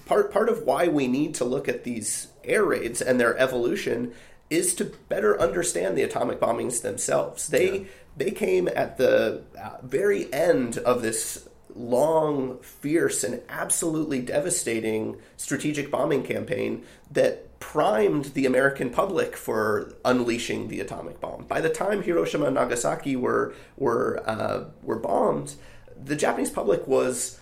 part 0.06 0.32
part 0.32 0.50
of 0.50 0.64
why 0.64 0.88
we 0.88 1.08
need 1.08 1.36
to 1.36 1.46
look 1.46 1.68
at 1.68 1.84
these 1.84 2.28
air 2.44 2.64
raids 2.64 3.02
and 3.02 3.20
their 3.20 3.38
evolution 3.38 4.14
is 4.50 4.76
to 4.76 4.86
better 5.08 5.40
understand 5.40 5.98
the 5.98 6.04
atomic 6.04 6.40
bombings 6.40 6.82
themselves. 6.82 7.48
They 7.48 7.80
Yeah. 7.80 7.86
they 8.18 8.32
came 8.32 8.68
at 8.68 8.98
the 8.98 9.44
uh, 9.62 9.78
very 9.84 10.32
end 10.34 10.78
of 10.80 11.02
this 11.02 11.48
long, 11.76 12.60
fierce, 12.60 13.24
and 13.24 13.42
absolutely 13.50 14.22
devastating 14.22 15.18
strategic 15.38 15.92
bombing 15.92 16.24
campaign 16.24 16.84
that 17.12 17.60
primed 17.60 18.26
the 18.34 18.46
American 18.46 18.90
public 18.90 19.36
for 19.38 19.94
unleashing 20.04 20.68
the 20.68 20.80
atomic 20.80 21.22
bomb. 21.22 21.46
By 21.46 21.62
the 21.62 21.70
time 21.70 22.02
Hiroshima 22.02 22.46
and 22.46 22.56
Nagasaki 22.56 23.16
were 23.16 23.54
were 23.78 24.22
uh, 24.26 24.66
were 24.82 25.00
bombed, 25.00 25.56
the 26.04 26.16
Japanese 26.16 26.50
public 26.50 26.88
was 26.88 27.40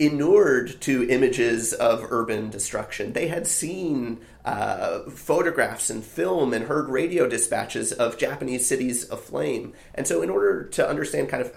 inured 0.00 0.80
to 0.80 1.06
images 1.10 1.74
of 1.74 2.10
urban 2.10 2.48
destruction. 2.48 3.12
They 3.12 3.28
had 3.28 3.46
seen 3.46 4.18
uh, 4.46 5.00
photographs 5.10 5.90
and 5.90 6.02
film 6.02 6.54
and 6.54 6.64
heard 6.64 6.88
radio 6.88 7.28
dispatches 7.28 7.92
of 7.92 8.16
Japanese 8.16 8.66
cities 8.66 9.08
aflame. 9.10 9.74
And 9.94 10.06
so, 10.08 10.22
in 10.22 10.30
order 10.30 10.64
to 10.64 10.88
understand 10.88 11.28
kind 11.28 11.42
of 11.42 11.54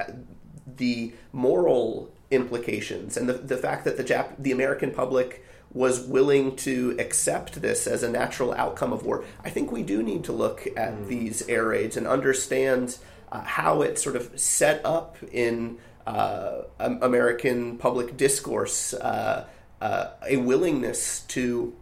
the 0.78 1.14
moral 1.32 2.12
implications 2.32 3.16
and 3.18 3.30
the, 3.30 3.34
the 3.34 3.58
fact 3.58 3.86
that 3.86 3.98
the 3.98 4.04
Jap- 4.04 4.36
the 4.40 4.52
American 4.52 4.92
public 4.92 5.46
was 5.72 6.02
willing 6.02 6.56
to 6.56 6.96
accept 7.00 7.62
this 7.62 7.88
as 7.88 8.04
a 8.04 8.10
natural 8.10 8.54
outcome 8.54 8.94
of 8.94 9.06
war. 9.06 9.26
I 9.44 9.50
think 9.50 9.72
we 9.72 9.82
do 9.82 10.04
need 10.04 10.24
to 10.26 10.32
look 10.32 10.68
at 10.78 10.94
mm. 10.94 11.08
these 11.08 11.48
air 11.50 11.66
raids 11.66 11.98
and 11.98 12.06
understand 12.06 12.98
uh, 13.32 13.42
how 13.42 13.82
it 13.82 13.98
sort 13.98 14.16
of 14.16 14.40
set 14.40 14.86
up 14.86 15.18
in 15.32 15.78
uh, 16.06 16.62
American 16.80 17.78
public 17.78 18.16
discourse 18.18 18.94
uh, 18.94 19.48
uh, 19.82 20.12
a 20.28 20.38
willingness 20.38 21.22
to 21.22 21.76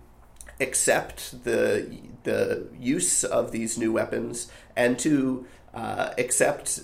accept 0.59 1.43
the 1.43 1.97
the 2.23 2.67
use 2.79 3.23
of 3.23 3.51
these 3.51 3.77
new 3.77 3.91
weapons 3.91 4.51
and 4.75 4.99
to 4.99 5.45
uh, 5.73 6.11
accept 6.17 6.81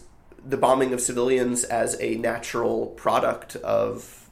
the 0.48 0.58
bombing 0.58 0.94
of 0.94 1.02
civilians 1.02 1.64
as 1.64 2.00
a 2.00 2.16
natural 2.16 2.88
product 2.88 3.56
of 3.58 4.30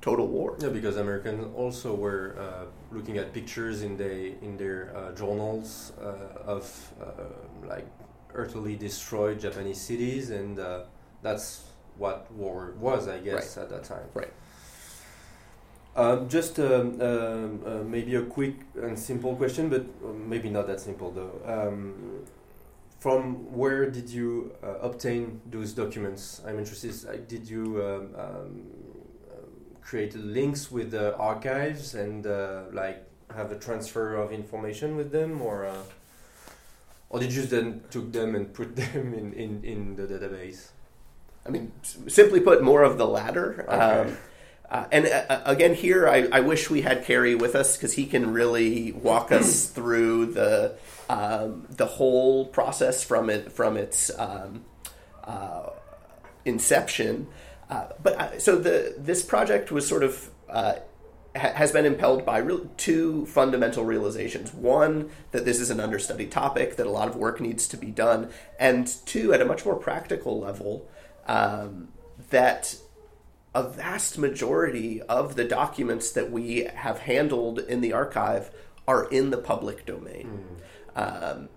total 0.00 0.26
war. 0.26 0.56
Yeah, 0.58 0.68
because 0.68 0.96
Americans 0.96 1.52
also 1.56 1.94
were 1.94 2.36
uh, 2.38 2.64
looking 2.94 3.18
at 3.18 3.32
pictures 3.32 3.82
in 3.82 3.96
the 3.96 4.12
in 4.44 4.56
their 4.56 4.92
uh, 4.96 5.12
journals 5.12 5.92
uh, 6.00 6.54
of 6.54 6.92
uh, 7.00 7.66
like 7.66 7.86
utterly 8.36 8.76
destroyed 8.76 9.40
Japanese 9.40 9.80
cities, 9.80 10.30
and 10.30 10.58
uh, 10.58 10.82
that's 11.22 11.64
what 11.96 12.30
war 12.32 12.74
was, 12.78 13.08
I 13.08 13.18
guess, 13.18 13.56
right. 13.56 13.64
at 13.64 13.70
that 13.70 13.84
time. 13.84 14.08
Right. 14.14 14.32
Um, 15.96 16.28
just 16.28 16.60
um, 16.60 17.00
um, 17.00 17.62
uh, 17.64 17.70
maybe 17.82 18.16
a 18.16 18.22
quick 18.22 18.56
and 18.74 18.98
simple 18.98 19.34
question, 19.34 19.70
but 19.70 19.86
maybe 20.14 20.50
not 20.50 20.66
that 20.66 20.80
simple 20.80 21.10
though. 21.10 21.40
Um, 21.46 22.24
from 23.06 23.54
where 23.54 23.88
did 23.88 24.10
you 24.10 24.50
uh, 24.64 24.88
obtain 24.88 25.40
those 25.48 25.72
documents? 25.72 26.42
I'm 26.44 26.58
interested. 26.58 26.92
Like, 27.04 27.28
did 27.28 27.48
you 27.48 27.64
um, 27.88 28.04
um, 28.24 28.62
create 29.80 30.16
links 30.16 30.72
with 30.72 30.90
the 30.90 31.16
archives 31.16 31.94
and 31.94 32.26
uh, 32.26 32.62
like 32.72 33.04
have 33.32 33.52
a 33.52 33.58
transfer 33.60 34.16
of 34.16 34.32
information 34.32 34.96
with 34.96 35.12
them, 35.12 35.40
or 35.40 35.66
uh, 35.66 35.84
or 37.08 37.20
did 37.20 37.32
you 37.32 37.42
just 37.42 37.50
then 37.50 37.82
took 37.90 38.10
them 38.10 38.34
and 38.34 38.52
put 38.52 38.74
them 38.82 39.14
in, 39.14 39.32
in, 39.34 39.62
in 39.62 39.94
the 39.94 40.08
database? 40.08 40.70
I 41.46 41.50
mean, 41.50 41.70
simply 42.08 42.40
put, 42.40 42.60
more 42.60 42.82
of 42.82 42.98
the 42.98 43.06
latter. 43.06 43.66
Okay. 43.68 44.10
Um, 44.10 44.16
uh, 44.70 44.86
and 44.90 45.06
uh, 45.06 45.24
uh, 45.28 45.42
again, 45.44 45.74
here 45.74 46.08
I, 46.08 46.28
I, 46.32 46.40
wish 46.40 46.68
we 46.68 46.82
had 46.82 47.04
Cary 47.04 47.36
with 47.36 47.54
us 47.54 47.76
because 47.76 47.92
he 47.92 48.06
can 48.06 48.32
really 48.32 48.90
walk 48.90 49.30
us 49.30 49.66
through 49.66 50.26
the 50.26 50.76
um, 51.08 51.66
the 51.70 51.86
whole 51.86 52.46
process 52.46 53.04
from 53.04 53.30
it 53.30 53.52
from 53.52 53.76
its 53.76 54.10
um, 54.18 54.64
uh, 55.22 55.70
inception. 56.44 57.28
Uh, 57.70 57.86
but 58.02 58.14
uh, 58.14 58.38
so 58.40 58.56
the 58.56 58.94
this 58.98 59.22
project 59.22 59.70
was 59.70 59.86
sort 59.86 60.02
of 60.02 60.30
ha- 60.48 60.72
has 61.34 61.70
been 61.70 61.86
impelled 61.86 62.26
by 62.26 62.38
re- 62.38 62.66
two 62.76 63.24
fundamental 63.26 63.84
realizations: 63.84 64.52
one, 64.52 65.10
that 65.30 65.44
this 65.44 65.60
is 65.60 65.70
an 65.70 65.78
understudied 65.78 66.32
topic, 66.32 66.74
that 66.74 66.88
a 66.88 66.90
lot 66.90 67.06
of 67.06 67.14
work 67.14 67.40
needs 67.40 67.68
to 67.68 67.76
be 67.76 67.92
done, 67.92 68.30
and 68.58 68.92
two, 69.06 69.32
at 69.32 69.40
a 69.40 69.44
much 69.44 69.64
more 69.64 69.76
practical 69.76 70.40
level, 70.40 70.88
um, 71.28 71.86
that 72.30 72.76
a 73.56 73.62
vast 73.62 74.18
majority 74.18 75.00
of 75.02 75.34
the 75.34 75.44
documents 75.44 76.10
that 76.10 76.30
we 76.30 76.68
have 76.74 76.98
handled 76.98 77.58
in 77.58 77.80
the 77.80 77.90
archive 77.90 78.50
are 78.86 79.08
in 79.08 79.30
the 79.30 79.38
public 79.38 79.86
domain. 79.86 80.46
Mm. 80.94 81.32
Um, 81.32 81.48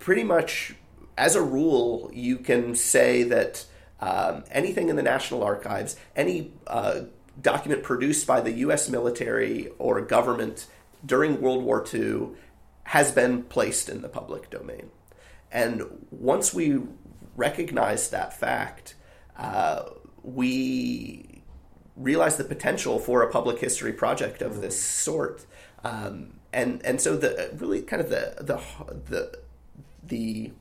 pretty 0.00 0.24
much, 0.24 0.74
as 1.16 1.36
a 1.36 1.40
rule, 1.40 2.10
you 2.12 2.38
can 2.38 2.74
say 2.74 3.22
that 3.22 3.64
um, 4.00 4.42
anything 4.50 4.88
in 4.88 4.96
the 4.96 5.02
National 5.02 5.44
Archives, 5.44 5.94
any 6.16 6.54
uh, 6.66 7.02
document 7.40 7.84
produced 7.84 8.26
by 8.26 8.40
the 8.40 8.50
U.S. 8.66 8.88
military 8.88 9.68
or 9.78 10.00
government 10.00 10.66
during 11.06 11.40
World 11.40 11.62
War 11.62 11.86
II 11.94 12.30
has 12.82 13.12
been 13.12 13.44
placed 13.44 13.88
in 13.88 14.02
the 14.02 14.08
public 14.08 14.50
domain. 14.50 14.90
And 15.52 15.84
once 16.10 16.52
we 16.52 16.80
recognize 17.36 18.10
that 18.10 18.36
fact, 18.36 18.96
uh, 19.38 19.84
we 20.22 21.42
realized 21.96 22.38
the 22.38 22.44
potential 22.44 22.98
for 22.98 23.22
a 23.22 23.30
public 23.30 23.58
history 23.58 23.92
project 23.92 24.42
of 24.42 24.60
this 24.60 24.82
sort. 24.82 25.44
Um, 25.84 26.34
and 26.52 26.84
and 26.84 27.00
so 27.00 27.16
the 27.16 27.50
really 27.56 27.82
kind 27.82 28.00
of 28.00 28.10
the 28.10 28.34
the 28.40 28.60
the 29.08 29.38
the 30.02 30.52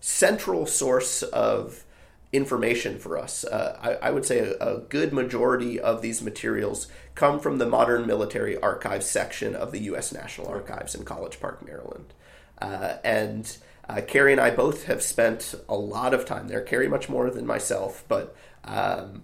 central 0.00 0.66
source 0.66 1.22
of 1.22 1.84
information 2.32 2.98
for 2.98 3.18
us. 3.18 3.44
Uh, 3.44 3.78
I, 3.80 4.08
I, 4.08 4.10
would 4.10 4.24
say 4.24 4.38
a, 4.38 4.56
a, 4.58 4.78
good 4.80 5.12
majority 5.12 5.78
of 5.78 6.00
these 6.00 6.22
materials 6.22 6.88
come 7.14 7.38
from 7.38 7.58
the 7.58 7.66
Modern 7.66 8.06
Military 8.06 8.56
Archives 8.56 9.06
section 9.06 9.54
of 9.54 9.70
the 9.70 9.80
U.S. 9.80 10.12
National 10.12 10.48
Archives 10.48 10.94
in 10.94 11.04
College 11.04 11.38
Park, 11.40 11.64
Maryland. 11.64 12.14
Uh, 12.58 12.94
and 13.04 13.58
uh, 13.88 14.00
Cary 14.06 14.32
and 14.32 14.40
I 14.40 14.50
both 14.50 14.84
have 14.84 15.02
spent 15.02 15.54
a 15.68 15.76
lot 15.76 16.14
of 16.14 16.24
time 16.24 16.48
there. 16.48 16.62
Cary 16.62 16.88
much 16.88 17.08
more 17.08 17.30
than 17.30 17.46
myself, 17.46 18.02
but 18.08 18.34
um, 18.64 19.22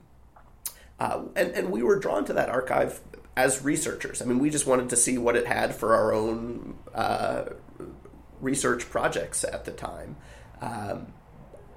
uh, 0.99 1.23
and 1.37 1.51
and 1.53 1.71
we 1.71 1.83
were 1.83 1.99
drawn 1.99 2.25
to 2.27 2.33
that 2.33 2.49
archive 2.49 3.01
as 3.37 3.63
researchers. 3.63 4.21
I 4.21 4.25
mean, 4.25 4.39
we 4.39 4.51
just 4.51 4.67
wanted 4.67 4.91
to 4.91 4.97
see 4.97 5.19
what 5.19 5.37
it 5.37 5.47
had 5.47 5.75
for 5.75 5.95
our 5.95 6.13
own 6.13 6.77
uh, 6.95 7.45
research 8.41 8.91
projects 8.91 9.45
at 9.45 9.65
the 9.65 9.73
time, 9.73 10.17
um, 10.61 11.13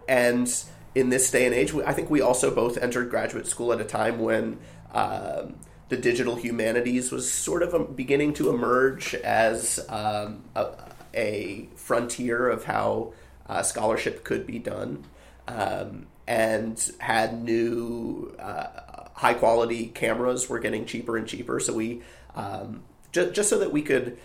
and 0.07 0.63
in 0.93 1.09
this 1.09 1.31
day 1.31 1.45
and 1.45 1.55
age, 1.55 1.73
I 1.73 1.93
think 1.93 2.09
we 2.09 2.21
also 2.21 2.53
both 2.53 2.77
entered 2.77 3.09
graduate 3.09 3.47
school 3.47 3.73
at 3.73 3.81
a 3.81 3.85
time 3.85 4.19
when. 4.19 4.59
Um, 4.93 5.55
the 5.91 5.97
digital 5.97 6.37
humanities 6.37 7.11
was 7.11 7.29
sort 7.29 7.61
of 7.61 7.75
um, 7.75 7.93
beginning 7.93 8.33
to 8.35 8.49
emerge 8.49 9.13
as 9.13 9.77
um, 9.89 10.41
a, 10.55 10.67
a 11.13 11.67
frontier 11.75 12.47
of 12.47 12.63
how 12.63 13.11
uh, 13.47 13.61
scholarship 13.61 14.23
could 14.23 14.47
be 14.47 14.57
done, 14.57 15.03
um, 15.49 16.07
and 16.27 16.91
had 16.99 17.43
new 17.43 18.35
uh, 18.39 18.67
high 19.13 19.33
quality 19.33 19.87
cameras 19.87 20.49
were 20.49 20.59
getting 20.59 20.85
cheaper 20.85 21.17
and 21.17 21.27
cheaper. 21.27 21.59
So 21.59 21.73
we 21.73 22.01
um, 22.35 22.83
just 23.11 23.33
just 23.33 23.49
so 23.49 23.59
that 23.59 23.71
we 23.71 23.81
could 23.81 24.17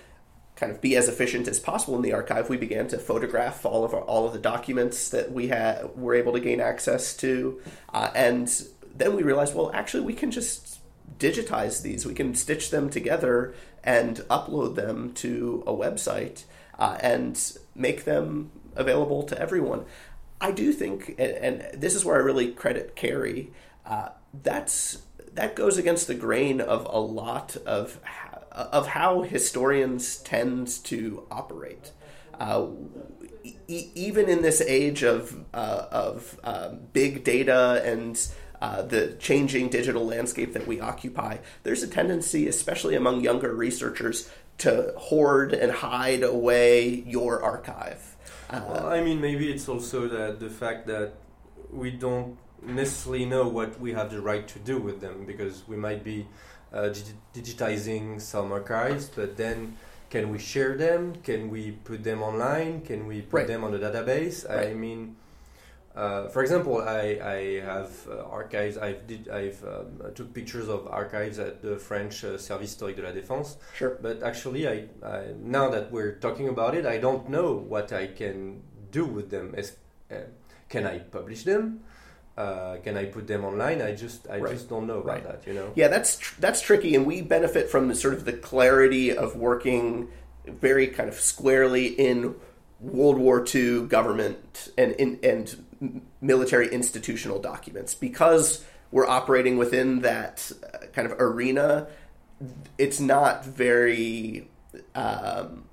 kind 0.56 0.72
of 0.72 0.80
be 0.80 0.96
as 0.96 1.08
efficient 1.08 1.46
as 1.48 1.60
possible 1.60 1.96
in 1.96 2.02
the 2.02 2.14
archive, 2.14 2.48
we 2.48 2.56
began 2.56 2.88
to 2.88 2.98
photograph 2.98 3.66
all 3.66 3.84
of 3.84 3.92
our, 3.92 4.00
all 4.00 4.26
of 4.26 4.32
the 4.32 4.38
documents 4.38 5.10
that 5.10 5.30
we 5.30 5.48
had 5.48 5.94
were 5.96 6.14
able 6.14 6.32
to 6.32 6.40
gain 6.40 6.60
access 6.60 7.14
to, 7.14 7.60
uh, 7.92 8.10
and 8.14 8.66
then 8.94 9.14
we 9.14 9.22
realized, 9.22 9.54
well, 9.54 9.70
actually, 9.74 10.02
we 10.02 10.14
can 10.14 10.30
just 10.30 10.80
digitize 11.18 11.82
these. 11.82 12.06
We 12.06 12.14
can 12.14 12.34
stitch 12.34 12.70
them 12.70 12.88
together 12.90 13.54
and 13.84 14.16
upload 14.30 14.74
them 14.74 15.12
to 15.14 15.62
a 15.66 15.72
website 15.72 16.44
uh, 16.78 16.96
and 17.00 17.38
make 17.74 18.04
them 18.04 18.50
available 18.74 19.22
to 19.24 19.38
everyone. 19.38 19.84
I 20.40 20.50
do 20.50 20.72
think, 20.72 21.14
and, 21.18 21.60
and 21.62 21.80
this 21.80 21.94
is 21.94 22.04
where 22.04 22.16
I 22.16 22.20
really 22.20 22.52
credit 22.52 22.94
Cary. 22.96 23.52
Uh, 23.84 24.10
that's 24.42 25.02
that 25.32 25.54
goes 25.54 25.78
against 25.78 26.06
the 26.06 26.14
grain 26.14 26.60
of 26.60 26.86
a 26.90 26.98
lot 26.98 27.56
of 27.66 28.00
of 28.52 28.88
how 28.88 29.22
historians 29.22 30.18
tend 30.18 30.68
to 30.84 31.26
operate. 31.30 31.92
Uh, 32.38 32.66
e- 33.68 33.90
even 33.94 34.28
in 34.28 34.42
this 34.42 34.60
age 34.60 35.02
of 35.02 35.44
uh, 35.54 35.86
of 35.90 36.38
uh, 36.44 36.70
big 36.92 37.24
data 37.24 37.82
and 37.84 38.28
uh, 38.60 38.82
the 38.82 39.14
changing 39.18 39.68
digital 39.68 40.04
landscape 40.04 40.54
that 40.54 40.66
we 40.66 40.80
occupy, 40.80 41.38
there's 41.62 41.82
a 41.82 41.88
tendency, 41.88 42.48
especially 42.48 42.94
among 42.94 43.20
younger 43.20 43.54
researchers, 43.54 44.30
to 44.58 44.92
hoard 44.96 45.52
and 45.52 45.70
hide 45.70 46.22
away 46.22 46.88
your 46.88 47.42
archive. 47.42 48.15
Well, 48.52 48.86
I 48.86 49.02
mean, 49.02 49.20
maybe 49.20 49.50
it's 49.50 49.68
also 49.68 50.08
that 50.08 50.40
the 50.40 50.50
fact 50.50 50.86
that 50.86 51.14
we 51.70 51.90
don't 51.90 52.36
necessarily 52.62 53.24
know 53.24 53.48
what 53.48 53.80
we 53.80 53.92
have 53.92 54.10
the 54.10 54.20
right 54.20 54.46
to 54.48 54.58
do 54.58 54.78
with 54.78 55.00
them 55.00 55.24
because 55.26 55.66
we 55.66 55.76
might 55.76 56.04
be 56.04 56.26
uh, 56.72 56.92
digitizing 57.34 58.20
some 58.20 58.52
archives, 58.52 59.08
but 59.08 59.36
then 59.36 59.76
can 60.10 60.30
we 60.30 60.38
share 60.38 60.76
them? 60.76 61.16
Can 61.22 61.50
we 61.50 61.72
put 61.72 62.04
them 62.04 62.22
online? 62.22 62.82
Can 62.82 63.06
we 63.06 63.22
put 63.22 63.38
right. 63.38 63.46
them 63.46 63.64
on 63.64 63.72
the 63.72 63.78
database? 63.78 64.48
Right. 64.48 64.68
I 64.68 64.74
mean, 64.74 65.16
uh, 65.96 66.28
for 66.28 66.42
example, 66.42 66.82
I, 66.82 67.18
I 67.22 67.60
have 67.64 67.90
uh, 68.10 68.22
archives. 68.24 68.76
I've 68.76 69.06
did 69.06 69.28
I've 69.28 69.62
um, 69.64 70.12
took 70.14 70.32
pictures 70.34 70.68
of 70.68 70.86
archives 70.88 71.38
at 71.38 71.62
the 71.62 71.76
French 71.76 72.22
uh, 72.24 72.36
Service 72.38 72.70
Historique 72.70 72.96
de 72.96 73.02
la 73.02 73.12
Défense. 73.12 73.56
Sure. 73.74 73.98
But 74.02 74.22
actually, 74.22 74.68
I, 74.68 74.86
I, 75.02 75.32
now 75.40 75.70
that 75.70 75.90
we're 75.90 76.16
talking 76.16 76.48
about 76.48 76.74
it, 76.74 76.84
I 76.86 76.98
don't 76.98 77.28
know 77.30 77.52
what 77.54 77.92
I 77.92 78.08
can 78.08 78.62
do 78.90 79.06
with 79.06 79.30
them. 79.30 79.54
As, 79.56 79.76
uh, 80.10 80.16
can 80.68 80.86
I 80.86 80.98
publish 80.98 81.44
them? 81.44 81.80
uh, 82.36 82.76
can 82.84 82.98
I 82.98 83.06
put 83.06 83.26
them 83.26 83.46
online? 83.46 83.80
I 83.80 83.94
just 83.94 84.28
I 84.28 84.38
Right. 84.40 84.52
just 84.52 84.68
don't 84.68 84.86
know 84.86 84.98
about 84.98 85.06
Right. 85.06 85.24
that. 85.24 85.46
You 85.46 85.54
know. 85.54 85.72
Yeah, 85.74 85.88
that's 85.88 86.18
tr- 86.18 86.38
that's 86.38 86.60
tricky, 86.60 86.94
and 86.94 87.06
we 87.06 87.22
benefit 87.22 87.70
from 87.70 87.88
the 87.88 87.94
sort 87.94 88.12
of 88.12 88.26
the 88.26 88.34
clarity 88.34 89.16
of 89.16 89.36
working 89.36 90.08
very 90.46 90.86
kind 90.88 91.08
of 91.08 91.18
squarely 91.18 91.86
in 91.86 92.34
World 92.80 93.18
War 93.18 93.44
II 93.54 93.86
government 93.86 94.68
and 94.76 94.92
in, 94.92 95.18
and 95.22 96.02
military 96.20 96.68
institutional 96.72 97.38
documents 97.38 97.94
because 97.94 98.64
we're 98.90 99.06
operating 99.06 99.56
within 99.58 100.00
that 100.00 100.50
uh, 100.62 100.86
kind 100.92 101.10
of 101.10 101.18
arena. 101.20 101.88
It's 102.78 103.00
not 103.00 103.44
very 103.44 104.48
um, 104.94 105.64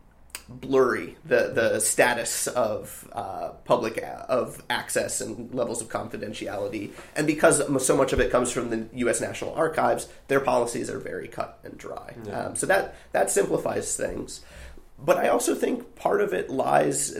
blurry 0.49 1.17
the 1.25 1.51
the 1.53 1.79
status 1.79 2.47
of 2.47 3.07
uh, 3.13 3.49
public 3.65 3.97
a- 3.97 4.25
of 4.29 4.63
access 4.69 5.21
and 5.21 5.53
levels 5.53 5.81
of 5.81 5.89
confidentiality, 5.89 6.91
and 7.15 7.27
because 7.27 7.85
so 7.85 7.97
much 7.97 8.13
of 8.13 8.19
it 8.19 8.31
comes 8.31 8.51
from 8.51 8.69
the 8.69 8.87
U.S. 8.99 9.21
National 9.21 9.53
Archives, 9.53 10.07
their 10.27 10.39
policies 10.39 10.89
are 10.89 10.99
very 10.99 11.27
cut 11.27 11.59
and 11.63 11.77
dry. 11.77 12.15
Yeah. 12.25 12.45
Um, 12.45 12.55
so 12.55 12.65
that 12.67 12.95
that 13.11 13.29
simplifies 13.29 13.95
things. 13.95 14.41
But 15.03 15.17
I 15.17 15.27
also 15.27 15.53
think 15.53 15.95
part 15.95 16.21
of 16.21 16.33
it 16.33 16.49
lies 16.49 17.13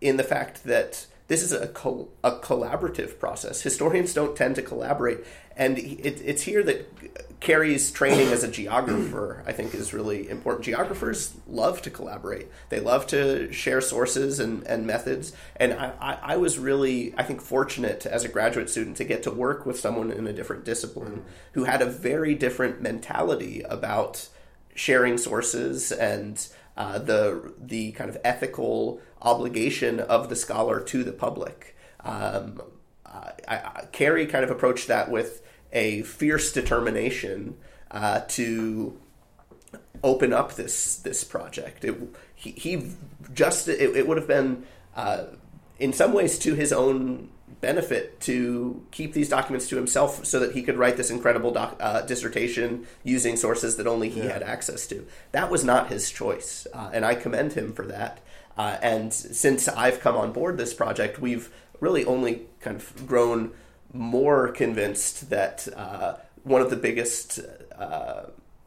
in 0.00 0.16
the 0.16 0.22
fact 0.22 0.64
that 0.64 1.06
this 1.26 1.42
is 1.42 1.52
a, 1.52 1.68
col- 1.68 2.10
a 2.22 2.32
collaborative 2.32 3.18
process. 3.18 3.62
Historians 3.62 4.12
don't 4.12 4.36
tend 4.36 4.56
to 4.56 4.62
collaborate, 4.62 5.24
and 5.56 5.78
it, 5.78 6.20
it's 6.22 6.42
here 6.42 6.62
that 6.62 7.40
Cary's 7.40 7.90
training 7.90 8.28
as 8.28 8.44
a 8.44 8.48
geographer, 8.48 9.42
I 9.46 9.52
think, 9.52 9.74
is 9.74 9.94
really 9.94 10.28
important. 10.28 10.66
Geographers 10.66 11.32
love 11.48 11.80
to 11.82 11.90
collaborate; 11.90 12.48
they 12.68 12.78
love 12.78 13.06
to 13.08 13.50
share 13.52 13.80
sources 13.80 14.38
and, 14.38 14.66
and 14.66 14.86
methods. 14.86 15.32
And 15.56 15.72
I, 15.72 15.92
I, 15.98 16.18
I 16.34 16.36
was 16.36 16.58
really, 16.58 17.14
I 17.16 17.22
think, 17.22 17.40
fortunate 17.40 18.04
as 18.04 18.24
a 18.24 18.28
graduate 18.28 18.68
student 18.68 18.98
to 18.98 19.04
get 19.04 19.22
to 19.22 19.30
work 19.30 19.64
with 19.64 19.80
someone 19.80 20.10
in 20.10 20.26
a 20.26 20.32
different 20.32 20.64
discipline 20.64 21.24
who 21.52 21.64
had 21.64 21.80
a 21.80 21.86
very 21.86 22.34
different 22.34 22.82
mentality 22.82 23.62
about 23.62 24.28
sharing 24.74 25.16
sources 25.16 25.90
and 25.92 26.48
uh, 26.76 26.98
the 26.98 27.52
the 27.58 27.92
kind 27.92 28.10
of 28.10 28.16
ethical 28.24 29.00
obligation 29.22 30.00
of 30.00 30.28
the 30.28 30.36
scholar 30.36 30.80
to 30.80 31.04
the 31.04 31.12
public. 31.12 31.76
Um, 32.00 32.60
I, 33.06 33.32
I, 33.48 33.84
Cary 33.92 34.26
kind 34.26 34.44
of 34.44 34.50
approached 34.50 34.88
that 34.88 35.10
with 35.10 35.42
a 35.72 36.02
fierce 36.02 36.52
determination 36.52 37.56
uh, 37.90 38.20
to 38.28 38.98
open 40.02 40.32
up 40.32 40.54
this 40.54 40.96
this 40.96 41.24
project. 41.24 41.84
It, 41.84 41.96
he, 42.34 42.50
he 42.52 42.90
just 43.32 43.68
it, 43.68 43.96
it 43.96 44.06
would 44.06 44.16
have 44.16 44.28
been 44.28 44.64
uh, 44.96 45.24
in 45.78 45.92
some 45.92 46.12
ways 46.12 46.38
to 46.40 46.54
his 46.54 46.72
own 46.72 47.30
benefit 47.60 48.20
to 48.20 48.82
keep 48.90 49.12
these 49.12 49.28
documents 49.28 49.68
to 49.68 49.76
himself 49.76 50.24
so 50.24 50.38
that 50.40 50.52
he 50.52 50.62
could 50.62 50.76
write 50.76 50.96
this 50.96 51.10
incredible 51.10 51.50
doc, 51.50 51.76
uh, 51.80 52.02
dissertation 52.02 52.86
using 53.02 53.36
sources 53.36 53.76
that 53.76 53.86
only 53.86 54.08
he 54.08 54.20
Yeah. 54.20 54.32
had 54.32 54.42
access 54.42 54.86
to. 54.88 55.06
That 55.32 55.50
was 55.50 55.64
not 55.64 55.88
his 55.88 56.10
choice, 56.10 56.66
uh, 56.72 56.90
and 56.92 57.04
I 57.04 57.14
commend 57.14 57.52
him 57.54 57.72
for 57.72 57.86
that. 57.86 58.18
Uh, 58.56 58.76
and 58.82 59.12
since 59.12 59.68
I've 59.68 60.00
come 60.00 60.16
on 60.16 60.32
board 60.32 60.58
this 60.58 60.74
project, 60.74 61.20
we've 61.20 61.50
really 61.80 62.04
only 62.04 62.46
kind 62.60 62.76
of 62.76 63.06
grown 63.06 63.50
more 63.92 64.48
convinced 64.48 65.30
that 65.30 65.66
uh, 65.76 66.14
one 66.44 66.60
of 66.60 66.70
the 66.70 66.76
biggest 66.76 67.40
uh, 67.78 68.24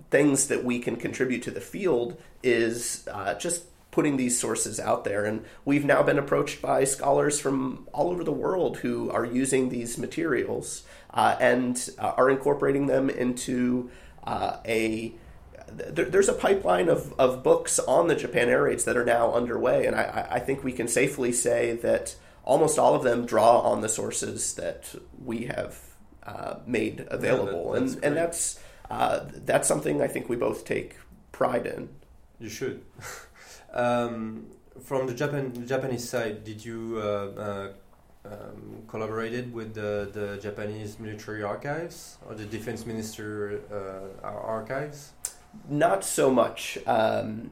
things 0.09 0.47
that 0.47 0.63
we 0.63 0.79
can 0.79 0.95
contribute 0.95 1.43
to 1.43 1.51
the 1.51 1.61
field 1.61 2.17
is 2.43 3.07
uh, 3.11 3.33
just 3.35 3.63
putting 3.97 4.15
these 4.15 4.39
sources 4.39 4.79
out 4.79 5.05
there. 5.05 5.25
And 5.25 5.43
we've 5.65 5.83
now 5.83 6.03
been 6.03 6.19
approached 6.19 6.61
by 6.61 6.83
scholars 6.83 7.39
from 7.39 7.87
all 7.93 8.11
over 8.11 8.23
the 8.23 8.31
world 8.31 8.77
who 8.77 9.09
are 9.09 9.25
using 9.25 9.69
these 9.69 9.97
materials 9.97 10.83
uh, 11.11 11.35
and 11.39 11.89
uh, 11.97 12.13
are 12.15 12.29
incorporating 12.29 12.85
them 12.85 13.09
into 13.09 13.89
uh, 14.23 14.57
a 14.67 15.15
there, 15.67 16.05
there's 16.05 16.29
a 16.29 16.33
pipeline 16.33 16.89
of, 16.89 17.11
of 17.19 17.41
books 17.41 17.79
on 17.79 18.07
the 18.07 18.13
Japan 18.15 18.49
air 18.49 18.61
raids 18.63 18.85
that 18.85 18.95
are 18.95 19.03
now 19.03 19.33
underway, 19.33 19.87
and 19.87 19.95
I, 19.95 20.27
I- 20.29 20.39
think 20.41 20.63
we 20.63 20.71
can 20.71 20.87
safely 20.87 21.31
say 21.33 21.73
that 21.77 22.15
almost 22.45 22.77
all 22.77 22.93
of 22.93 23.03
them 23.03 23.25
draw 23.25 23.59
on 23.61 23.81
the 23.81 23.89
sources 23.89 24.53
that 24.53 24.93
we 25.25 25.45
have 25.45 25.79
uh, 26.23 26.57
made 26.67 27.07
available, 27.09 27.71
that's 27.71 27.95
and 27.95 28.03
and 28.05 28.15
that's 28.15 28.59
uh, 28.91 29.25
that's 29.33 29.67
something 29.67 30.01
I 30.03 30.07
think 30.07 30.29
we 30.29 30.35
both 30.35 30.65
take 30.65 30.95
pride 31.31 31.65
in. 31.65 31.89
You 32.39 32.49
should. 32.49 32.83
um, 33.73 34.47
from 34.83 35.07
the 35.07 35.13
Japan 35.13 35.67
Japanese 35.67 36.07
side, 36.07 36.43
did 36.43 36.63
you 36.63 36.99
uh, 37.01 37.01
uh, 37.01 37.71
um, 38.25 38.83
collaborated 38.87 39.53
with 39.53 39.73
the, 39.73 40.09
the 40.11 40.37
Japanese 40.41 40.99
military 40.99 41.43
archives 41.43 42.17
or 42.27 42.35
the 42.35 42.45
defense 42.45 42.85
minister 42.85 43.61
uh, 43.71 44.27
archives? 44.27 45.13
Not 45.69 46.03
so 46.03 46.29
much. 46.29 46.77
Um, 46.85 47.51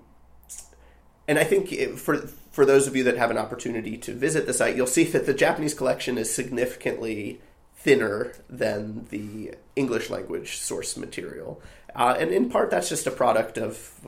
and 1.27 1.39
I 1.39 1.43
think 1.43 1.71
it, 1.71 1.99
for 1.99 2.17
for 2.51 2.65
those 2.65 2.87
of 2.87 2.95
you 2.95 3.03
that 3.03 3.17
have 3.17 3.31
an 3.31 3.37
opportunity 3.37 3.97
to 3.97 4.13
visit 4.13 4.45
the 4.45 4.53
site, 4.53 4.75
you'll 4.75 4.87
see 4.87 5.03
that 5.05 5.25
the 5.25 5.33
Japanese 5.33 5.73
collection 5.73 6.17
is 6.17 6.33
significantly 6.33 7.41
thinner 7.75 8.33
than 8.49 9.07
the 9.09 9.55
English 9.75 10.09
language 10.09 10.57
source 10.57 10.95
material, 10.95 11.61
uh, 11.95 12.15
and 12.17 12.31
in 12.31 12.49
part 12.49 12.69
that's 12.69 12.89
just 12.89 13.07
a 13.07 13.11
product 13.11 13.57
of 13.57 14.01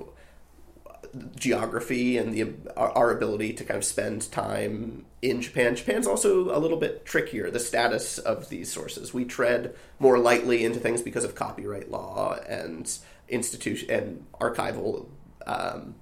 geography 1.35 2.17
and 2.17 2.33
the 2.33 2.53
our, 2.75 3.11
ability 3.11 3.53
to 3.53 3.63
kind 3.63 3.77
of 3.77 3.85
spend 3.85 4.31
time 4.31 5.05
in 5.21 5.41
Japan. 5.41 5.75
Japan's 5.75 6.07
also 6.07 6.55
a 6.55 6.59
little 6.59 6.77
bit 6.77 7.05
trickier. 7.05 7.49
The 7.49 7.59
status 7.59 8.17
of 8.17 8.49
these 8.49 8.71
sources, 8.71 9.13
we 9.13 9.25
tread 9.25 9.75
more 9.99 10.19
lightly 10.19 10.63
into 10.63 10.79
things 10.79 11.01
because 11.01 11.23
of 11.23 11.35
copyright 11.35 11.89
law 11.89 12.37
and 12.47 12.97
institution 13.29 13.89
and 13.89 14.25
archival 14.39 15.07
um, 15.45 15.95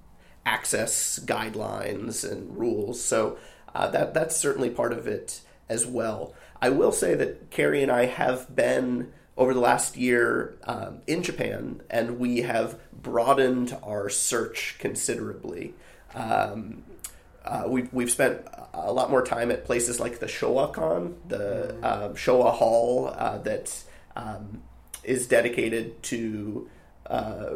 access 0.44 1.18
guidelines 1.18 2.30
and 2.30 2.56
rules. 2.56 3.02
So 3.02 3.38
uh, 3.74 3.88
that 3.90 4.14
that's 4.14 4.36
certainly 4.36 4.70
part 4.70 4.92
of 4.92 5.06
it 5.06 5.40
as 5.68 5.86
well. 5.86 6.34
I 6.60 6.70
will 6.70 6.92
say 6.92 7.14
that 7.14 7.50
Cary 7.50 7.82
and 7.82 7.90
I 7.92 8.06
have 8.06 8.54
been 8.54 9.12
over 9.36 9.52
the 9.52 9.60
last 9.60 9.96
year 9.96 10.56
um, 10.64 11.00
in 11.06 11.22
Japan, 11.22 11.82
and 11.90 12.18
we 12.18 12.42
have 12.42 12.78
broadened 12.92 13.76
our 13.82 14.08
search 14.08 14.76
considerably. 14.78 15.74
Um, 16.14 16.84
uh, 17.44 17.64
we've, 17.66 17.92
we've 17.92 18.10
spent 18.10 18.46
a 18.72 18.92
lot 18.92 19.10
more 19.10 19.24
time 19.24 19.50
at 19.50 19.64
places 19.64 20.00
like 20.00 20.18
the 20.18 20.26
Showa-kan, 20.26 21.16
the 21.28 21.74
um, 21.76 22.14
Showa 22.14 22.52
Hall 22.52 23.14
uh, 23.16 23.38
that 23.38 23.84
um, 24.16 24.62
is 25.04 25.28
dedicated 25.28 26.02
to 26.04 26.68
uh, 27.06 27.50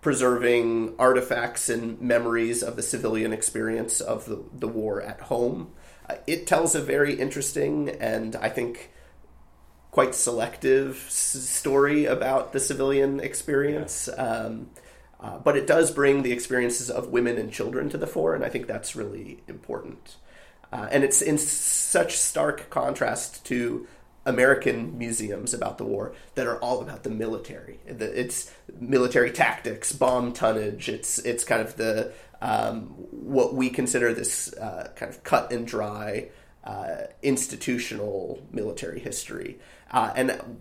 preserving 0.00 0.94
artifacts 0.98 1.68
and 1.68 2.00
memories 2.00 2.62
of 2.62 2.76
the 2.76 2.82
civilian 2.82 3.32
experience 3.32 4.00
of 4.00 4.26
the, 4.26 4.44
the 4.54 4.68
war 4.68 5.02
at 5.02 5.20
home. 5.22 5.72
Uh, 6.08 6.14
it 6.26 6.46
tells 6.46 6.74
a 6.74 6.80
very 6.80 7.14
interesting 7.14 7.88
and 7.88 8.36
I 8.36 8.48
think 8.48 8.92
quite 9.96 10.14
selective 10.14 11.04
s- 11.06 11.14
story 11.14 12.04
about 12.04 12.52
the 12.52 12.60
civilian 12.60 13.18
experience. 13.18 14.10
Um, 14.18 14.68
uh, 15.18 15.38
but 15.38 15.56
it 15.56 15.66
does 15.66 15.90
bring 15.90 16.22
the 16.22 16.32
experiences 16.32 16.90
of 16.90 17.08
women 17.08 17.38
and 17.38 17.50
children 17.50 17.88
to 17.88 17.96
the 17.96 18.06
fore, 18.06 18.34
and 18.34 18.44
I 18.44 18.50
think 18.50 18.66
that's 18.66 18.94
really 18.94 19.42
important. 19.48 20.16
Uh, 20.70 20.86
and 20.92 21.02
it's 21.02 21.22
in 21.22 21.38
such 21.38 22.18
stark 22.18 22.68
contrast 22.68 23.46
to 23.46 23.86
American 24.26 24.98
museums 24.98 25.54
about 25.54 25.78
the 25.78 25.84
war 25.84 26.14
that 26.34 26.46
are 26.46 26.58
all 26.58 26.82
about 26.82 27.02
the 27.02 27.08
military. 27.08 27.80
It's 27.86 28.52
military 28.78 29.30
tactics, 29.30 29.92
bomb 29.92 30.34
tonnage. 30.34 30.90
It's 30.90 31.18
it's 31.20 31.42
kind 31.42 31.62
of 31.62 31.76
the 31.76 32.12
um, 32.42 32.88
what 33.38 33.54
we 33.54 33.70
consider 33.70 34.12
this 34.12 34.52
uh, 34.52 34.92
kind 34.94 35.10
of 35.10 35.24
cut 35.24 35.52
and 35.52 35.66
dry 35.66 36.28
uh, 36.64 37.04
institutional 37.22 38.42
military 38.52 39.00
history. 39.00 39.58
Uh, 39.90 40.12
and 40.16 40.58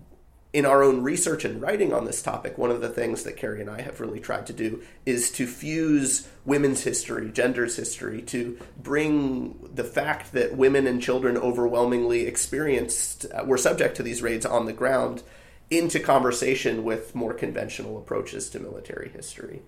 in 0.54 0.66
our 0.66 0.84
own 0.84 1.04
research 1.04 1.44
and 1.44 1.62
writing 1.62 1.92
on 1.92 2.06
this 2.06 2.22
topic, 2.22 2.58
one 2.58 2.72
of 2.72 2.80
the 2.80 2.88
things 2.88 3.24
that 3.24 3.36
Cary 3.36 3.60
and 3.60 3.70
I 3.70 3.82
have 3.82 4.00
really 4.00 4.22
tried 4.22 4.48
to 4.48 4.54
do 4.54 4.82
is 5.06 5.30
to 5.32 5.48
fuse 5.48 6.30
women's 6.46 6.84
history, 6.84 7.30
gender's 7.30 7.76
history, 7.76 8.22
to 8.22 8.58
bring 8.82 9.70
the 9.74 9.84
fact 9.84 10.32
that 10.32 10.56
women 10.56 10.88
and 10.88 11.02
children 11.02 11.36
overwhelmingly 11.36 12.26
experienced, 12.26 13.26
uh, 13.34 13.44
were 13.44 13.58
subject 13.58 13.98
to 13.98 14.04
these 14.04 14.22
raids 14.22 14.46
on 14.46 14.66
the 14.66 14.72
ground, 14.72 15.24
into 15.70 16.00
conversation 16.00 16.86
with 16.86 17.14
more 17.16 17.34
conventional 17.34 17.98
approaches 17.98 18.50
to 18.52 18.60
military 18.60 19.10
history. 19.10 19.62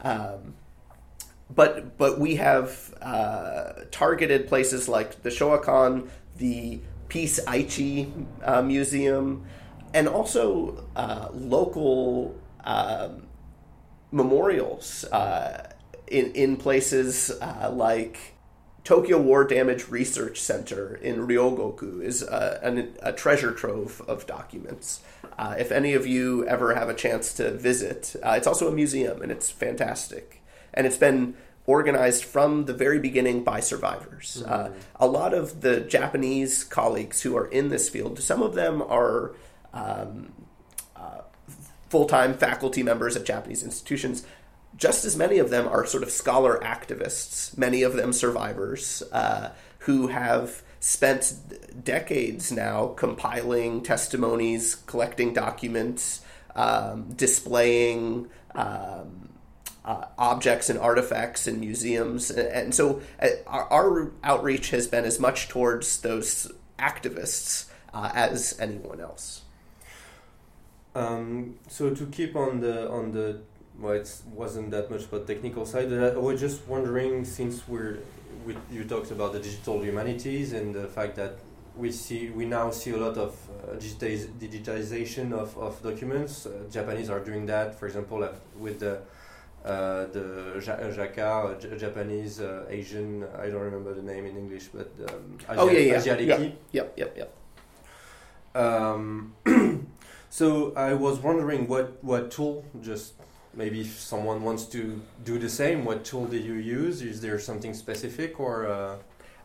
Um, 0.00 0.54
but 1.54 1.96
but 1.96 2.18
we 2.18 2.36
have 2.36 2.94
uh, 3.00 3.84
targeted 3.90 4.48
places 4.48 4.88
like 4.88 5.22
the 5.22 5.30
Showa-kan, 5.30 6.10
the 6.38 6.80
Peace 7.08 7.40
Aichi 7.44 8.26
uh, 8.42 8.62
Museum, 8.62 9.44
and 9.92 10.08
also 10.08 10.84
uh, 10.96 11.28
local 11.32 12.34
um, 12.64 13.26
memorials 14.10 15.04
uh, 15.04 15.70
in 16.06 16.32
in 16.32 16.56
places 16.56 17.30
uh, 17.40 17.70
like 17.72 18.34
Tokyo 18.84 19.18
War 19.18 19.44
Damage 19.44 19.88
Research 19.88 20.40
Center 20.40 20.94
in 20.96 21.26
Ryogoku 21.26 22.02
is 22.02 22.22
a, 22.22 22.60
an, 22.62 22.94
a 23.02 23.12
treasure 23.12 23.52
trove 23.52 24.02
of 24.06 24.26
documents. 24.26 25.00
Uh, 25.38 25.56
if 25.58 25.72
any 25.72 25.94
of 25.94 26.06
you 26.06 26.46
ever 26.46 26.74
have 26.74 26.90
a 26.90 26.94
chance 26.94 27.32
to 27.34 27.50
visit, 27.50 28.14
uh, 28.22 28.34
it's 28.36 28.46
also 28.46 28.68
a 28.68 28.72
museum 28.72 29.22
and 29.22 29.32
it's 29.32 29.50
fantastic. 29.50 30.42
And 30.74 30.86
it's 30.86 30.98
been 30.98 31.34
organized 31.66 32.24
from 32.24 32.66
the 32.66 32.74
very 32.74 32.98
beginning 32.98 33.42
by 33.42 33.60
survivors. 33.60 34.42
Mm-hmm. 34.42 34.52
Uh, 34.52 34.68
a 34.96 35.06
lot 35.06 35.32
of 35.32 35.62
the 35.62 35.80
Japanese 35.80 36.64
colleagues 36.64 37.22
who 37.22 37.36
are 37.36 37.46
in 37.46 37.68
this 37.68 37.88
field, 37.88 38.20
some 38.20 38.42
of 38.42 38.54
them 38.54 38.82
are 38.82 39.34
um, 39.72 40.32
uh, 40.94 41.22
full 41.88 42.06
time 42.06 42.34
faculty 42.34 42.82
members 42.82 43.16
at 43.16 43.24
Japanese 43.24 43.62
institutions 43.62 44.24
just 44.76 45.04
as 45.04 45.16
many 45.16 45.38
of 45.38 45.50
them 45.50 45.68
are 45.68 45.86
sort 45.86 46.02
of 46.02 46.10
scholar 46.10 46.58
activists, 46.60 47.56
many 47.56 47.82
of 47.82 47.94
them 47.94 48.12
survivors, 48.12 49.02
uh, 49.12 49.50
who 49.80 50.08
have 50.08 50.62
spent 50.80 51.34
decades 51.82 52.50
now 52.50 52.88
compiling 52.88 53.82
testimonies, 53.82 54.74
collecting 54.74 55.32
documents, 55.32 56.22
um, 56.56 57.12
displaying 57.14 58.28
um, 58.54 59.28
uh, 59.84 60.06
objects 60.18 60.70
and 60.70 60.78
artifacts 60.78 61.46
in 61.46 61.60
museums. 61.60 62.30
And 62.30 62.74
so 62.74 63.02
uh, 63.20 63.28
our, 63.46 63.72
our, 63.72 64.12
outreach 64.22 64.70
has 64.70 64.86
been 64.86 65.04
as 65.04 65.20
much 65.20 65.48
towards 65.48 66.00
those 66.00 66.50
activists 66.78 67.66
uh, 67.92 68.10
as 68.14 68.58
anyone 68.58 69.00
else. 69.00 69.42
Um, 70.94 71.56
so 71.68 71.90
to 71.90 72.06
keep 72.06 72.36
on 72.36 72.60
the 72.60 72.88
on 72.88 73.12
the 73.12 73.40
well, 73.78 73.94
it 73.94 74.22
wasn't 74.32 74.70
that 74.70 74.90
much 74.90 75.04
about 75.04 75.26
technical 75.26 75.66
side. 75.66 75.92
I 75.92 76.16
was 76.16 76.38
just 76.38 76.66
wondering, 76.68 77.24
since 77.24 77.66
we're 77.66 77.98
we, 78.46 78.56
you 78.70 78.84
talked 78.84 79.10
about 79.10 79.32
the 79.32 79.40
digital 79.40 79.82
humanities 79.82 80.52
and 80.52 80.74
the 80.74 80.86
fact 80.86 81.16
that 81.16 81.38
we 81.76 81.90
see 81.90 82.30
we 82.30 82.44
now 82.44 82.70
see 82.70 82.92
a 82.92 82.96
lot 82.96 83.16
of 83.16 83.36
uh, 83.50 83.74
digitize, 83.74 84.28
digitization 84.38 85.32
of, 85.32 85.58
of 85.58 85.82
documents. 85.82 86.46
Uh, 86.46 86.62
Japanese 86.70 87.10
are 87.10 87.20
doing 87.20 87.46
that, 87.46 87.78
for 87.78 87.86
example, 87.86 88.22
uh, 88.22 88.28
with 88.56 88.78
the 88.78 89.00
uh, 89.64 90.06
the 90.06 90.60
JACAR, 90.60 91.72
uh, 91.72 91.76
Japanese 91.76 92.40
uh, 92.40 92.66
Asian. 92.68 93.24
I 93.38 93.48
don't 93.48 93.62
remember 93.62 93.94
the 93.94 94.02
name 94.02 94.26
in 94.26 94.36
English, 94.36 94.68
but 94.74 94.90
um, 95.08 95.38
Asia, 95.48 95.60
oh 95.60 95.70
yeah, 95.70 95.78
yeah, 95.78 95.96
Asiatic. 95.96 96.28
Yep, 96.28 96.58
yep, 96.72 96.94
yep. 96.96 97.16
yep. 97.16 98.62
Um, 98.62 99.34
so 100.30 100.74
I 100.76 100.92
was 100.92 101.18
wondering 101.18 101.66
what 101.66 102.02
what 102.04 102.30
tool 102.30 102.64
just 102.82 103.14
maybe 103.56 103.80
if 103.80 103.98
someone 103.98 104.42
wants 104.42 104.66
to 104.66 105.00
do 105.24 105.38
the 105.38 105.48
same, 105.48 105.84
what 105.84 106.04
tool 106.04 106.26
do 106.26 106.36
you 106.36 106.54
use? 106.54 107.02
Is 107.02 107.20
there 107.20 107.38
something 107.38 107.74
specific 107.74 108.38
or? 108.38 108.66
Uh... 108.66 108.96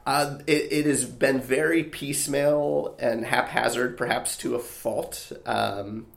Uh, 0.05 0.39
it, 0.47 0.71
it 0.71 0.85
has 0.85 1.05
been 1.05 1.39
very 1.39 1.83
piecemeal 1.83 2.95
and 2.99 3.25
haphazard, 3.25 3.95
perhaps 3.95 4.37
to 4.37 4.55
a 4.55 4.59
fault. 4.59 5.31
Um, 5.45 6.07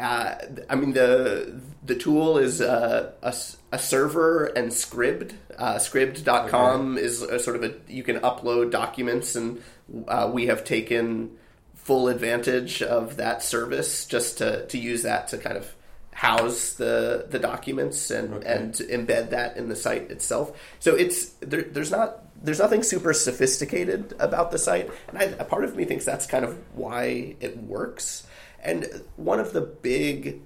uh, 0.00 0.38
I 0.68 0.74
mean, 0.76 0.92
the 0.92 1.60
the 1.84 1.94
tool 1.94 2.38
is 2.38 2.60
uh, 2.60 3.12
a, 3.22 3.34
a 3.72 3.78
server 3.78 4.46
and 4.46 4.70
Scribd. 4.70 5.34
Uh, 5.58 5.74
Scribd.com 5.74 6.92
okay. 6.96 7.04
is 7.04 7.22
a 7.22 7.38
sort 7.38 7.56
of 7.56 7.64
a 7.64 7.74
you 7.88 8.02
can 8.02 8.20
upload 8.20 8.70
documents, 8.70 9.36
and 9.36 9.62
uh, 10.08 10.30
we 10.32 10.46
have 10.46 10.64
taken 10.64 11.36
full 11.74 12.08
advantage 12.08 12.82
of 12.82 13.16
that 13.16 13.42
service 13.42 14.06
just 14.06 14.38
to, 14.38 14.66
to 14.66 14.78
use 14.78 15.02
that 15.02 15.28
to 15.28 15.38
kind 15.38 15.56
of 15.56 15.74
house 16.12 16.74
the 16.74 17.26
the 17.30 17.38
documents 17.38 18.10
and 18.10 18.34
okay. 18.34 18.52
and 18.52 18.74
embed 18.74 19.30
that 19.30 19.56
in 19.56 19.68
the 19.68 19.76
site 19.76 20.10
itself. 20.10 20.58
So 20.78 20.94
it's 20.94 21.26
there, 21.40 21.62
there's 21.62 21.90
not 21.90 22.24
there's 22.42 22.58
nothing 22.58 22.82
super 22.82 23.12
sophisticated 23.12 24.14
about 24.18 24.50
the 24.50 24.58
site, 24.58 24.90
and 25.08 25.18
I, 25.18 25.22
a 25.38 25.44
part 25.44 25.64
of 25.64 25.76
me 25.76 25.84
thinks 25.84 26.04
that's 26.04 26.26
kind 26.26 26.44
of 26.44 26.58
why 26.74 27.36
it 27.40 27.58
works. 27.58 28.26
And 28.62 28.86
one 29.16 29.40
of 29.40 29.52
the 29.52 29.60
big 29.60 30.42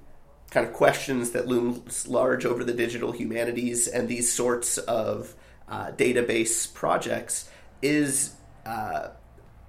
kind 0.50 0.66
of 0.66 0.72
questions 0.72 1.32
that 1.32 1.48
looms 1.48 2.06
large 2.06 2.44
over 2.44 2.62
the 2.62 2.72
digital 2.72 3.12
humanities 3.12 3.88
and 3.88 4.08
these 4.08 4.32
sorts 4.32 4.78
of 4.78 5.34
uh, 5.68 5.90
database 5.92 6.72
projects 6.72 7.50
is 7.82 8.34
uh, 8.64 9.08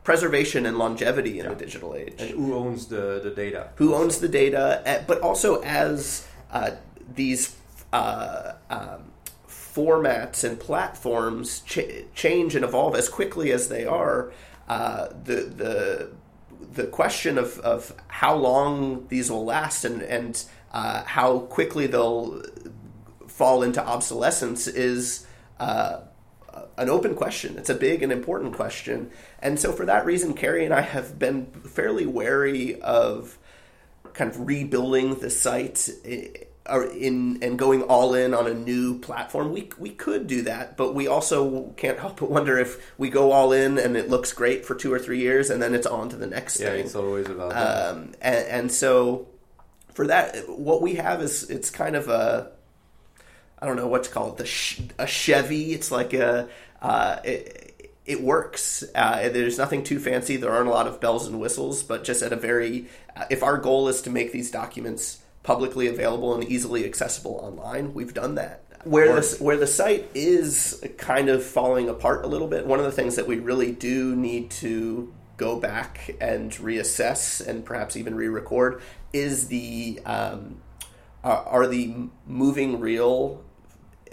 preservation 0.03 0.65
and 0.65 0.77
longevity 0.77 1.39
in 1.39 1.45
yeah. 1.45 1.53
the 1.53 1.55
digital 1.55 1.95
age. 1.95 2.13
And 2.19 2.29
who 2.29 2.53
owns 2.53 2.85
the, 2.87 3.19
the 3.23 3.31
data? 3.31 3.69
Who 3.75 3.93
also. 3.93 4.03
owns 4.03 4.19
the 4.19 4.29
data? 4.29 4.81
Eh, 4.85 5.03
but 5.07 5.21
also 5.21 5.61
as 5.63 6.27
uh, 6.51 6.71
these 7.13 7.55
uh, 7.91 8.53
um, 8.69 9.11
formats 9.47 10.43
and 10.43 10.59
platforms 10.59 11.61
ch- 11.61 12.05
change 12.13 12.55
and 12.55 12.63
evolve 12.63 12.95
as 12.95 13.09
quickly 13.09 13.51
as 13.51 13.67
they 13.69 13.85
are, 13.85 14.31
uh, 14.69 15.07
the 15.23 15.35
the 15.41 16.09
the 16.73 16.87
question 16.87 17.37
of, 17.37 17.59
of 17.59 17.93
how 18.07 18.35
long 18.35 19.07
these 19.07 19.31
will 19.31 19.45
last 19.45 19.85
and 19.85 20.01
and 20.01 20.43
uh, 20.71 21.03
how 21.03 21.39
quickly 21.39 21.87
they'll 21.87 22.43
fall 23.27 23.63
into 23.63 23.85
obsolescence 23.85 24.67
is 24.67 25.25
uh, 25.59 26.01
an 26.77 26.89
open 26.89 27.15
question. 27.15 27.57
It's 27.57 27.69
a 27.69 27.75
big 27.75 28.03
and 28.03 28.11
important 28.11 28.53
question. 28.53 29.11
And 29.39 29.59
so, 29.59 29.71
for 29.71 29.85
that 29.85 30.05
reason, 30.05 30.33
Cary 30.33 30.65
and 30.65 30.73
I 30.73 30.81
have 30.81 31.17
been 31.17 31.45
fairly 31.45 32.05
wary 32.05 32.81
of 32.81 33.37
kind 34.13 34.29
of 34.29 34.47
rebuilding 34.47 35.15
the 35.15 35.29
site 35.29 35.89
eh, 36.05 36.27
in 36.67 37.43
and 37.43 37.59
going 37.59 37.83
all 37.83 38.15
in 38.15 38.33
on 38.33 38.47
a 38.47 38.53
new 38.53 38.99
platform. 38.99 39.51
We 39.51 39.69
we 39.77 39.91
could 39.91 40.27
do 40.27 40.43
that, 40.43 40.77
but 40.77 40.95
we 40.95 41.07
also 41.07 41.69
can't 41.77 41.99
help 42.05 42.19
but 42.19 42.31
wonder 42.31 42.57
if 42.57 42.93
we 42.97 43.09
go 43.09 43.31
all 43.31 43.51
in 43.51 43.77
and 43.77 43.95
it 43.95 44.09
looks 44.09 44.33
great 44.33 44.65
for 44.65 44.75
two 44.75 44.91
or 44.91 44.99
three 44.99 45.19
years, 45.19 45.49
and 45.49 45.61
then 45.61 45.75
it's 45.75 45.87
on 45.87 46.09
to 46.09 46.15
the 46.15 46.27
next 46.27 46.59
yeah, 46.59 46.71
thing. 46.71 46.85
it's 46.85 46.95
always 46.95 47.27
about 47.27 47.51
that. 47.51 47.89
Um, 47.89 48.11
and, 48.21 48.47
and 48.47 48.71
so, 48.71 49.27
for 49.93 50.07
that, 50.07 50.49
what 50.49 50.81
we 50.81 50.95
have 50.95 51.21
is 51.21 51.49
it's 51.49 51.69
kind 51.69 51.95
of 51.95 52.09
a 52.09 52.51
I 53.59 53.65
don't 53.65 53.77
know 53.77 53.87
what 53.87 54.03
to 54.03 54.09
call 54.09 54.31
it, 54.31 54.37
the 54.37 54.93
a 54.97 55.07
Chevy. 55.07 55.73
It's 55.73 55.91
like 55.91 56.13
a 56.13 56.49
uh, 56.81 57.17
it, 57.23 57.91
it 58.05 58.21
works. 58.21 58.83
Uh, 58.93 59.29
there's 59.29 59.57
nothing 59.57 59.83
too 59.83 59.99
fancy. 59.99 60.37
There 60.37 60.51
aren't 60.51 60.67
a 60.67 60.71
lot 60.71 60.87
of 60.87 60.99
bells 60.99 61.27
and 61.27 61.39
whistles, 61.39 61.83
but 61.83 62.03
just 62.03 62.21
at 62.21 62.31
a 62.31 62.35
very, 62.35 62.87
uh, 63.15 63.25
if 63.29 63.41
our 63.41 63.57
goal 63.57 63.87
is 63.87 64.01
to 64.03 64.09
make 64.09 64.31
these 64.31 64.51
documents 64.51 65.19
publicly 65.45 65.87
available 65.87 66.33
and 66.33 66.43
easily 66.43 66.85
accessible 66.85 67.39
online, 67.41 67.93
we've 67.93 68.13
done 68.13 68.35
that. 68.35 68.63
Where 68.83 69.19
the, 69.19 69.37
where 69.39 69.57
the 69.57 69.67
site 69.67 70.09
is 70.13 70.83
kind 70.97 71.29
of 71.29 71.43
falling 71.43 71.87
apart 71.87 72.25
a 72.25 72.27
little 72.27 72.47
bit, 72.47 72.67
one 72.67 72.79
of 72.79 72.85
the 72.85 72.91
things 72.91 73.15
that 73.15 73.27
we 73.27 73.37
really 73.37 73.71
do 73.71 74.15
need 74.15 74.51
to 74.51 75.13
go 75.37 75.59
back 75.59 76.15
and 76.19 76.51
reassess 76.51 77.45
and 77.45 77.65
perhaps 77.65 77.95
even 77.95 78.15
re-record 78.15 78.81
is 79.13 79.47
the 79.47 79.99
um, 80.05 80.61
are, 81.23 81.43
are 81.45 81.67
the 81.67 81.95
moving 82.25 82.79
reel 82.79 83.43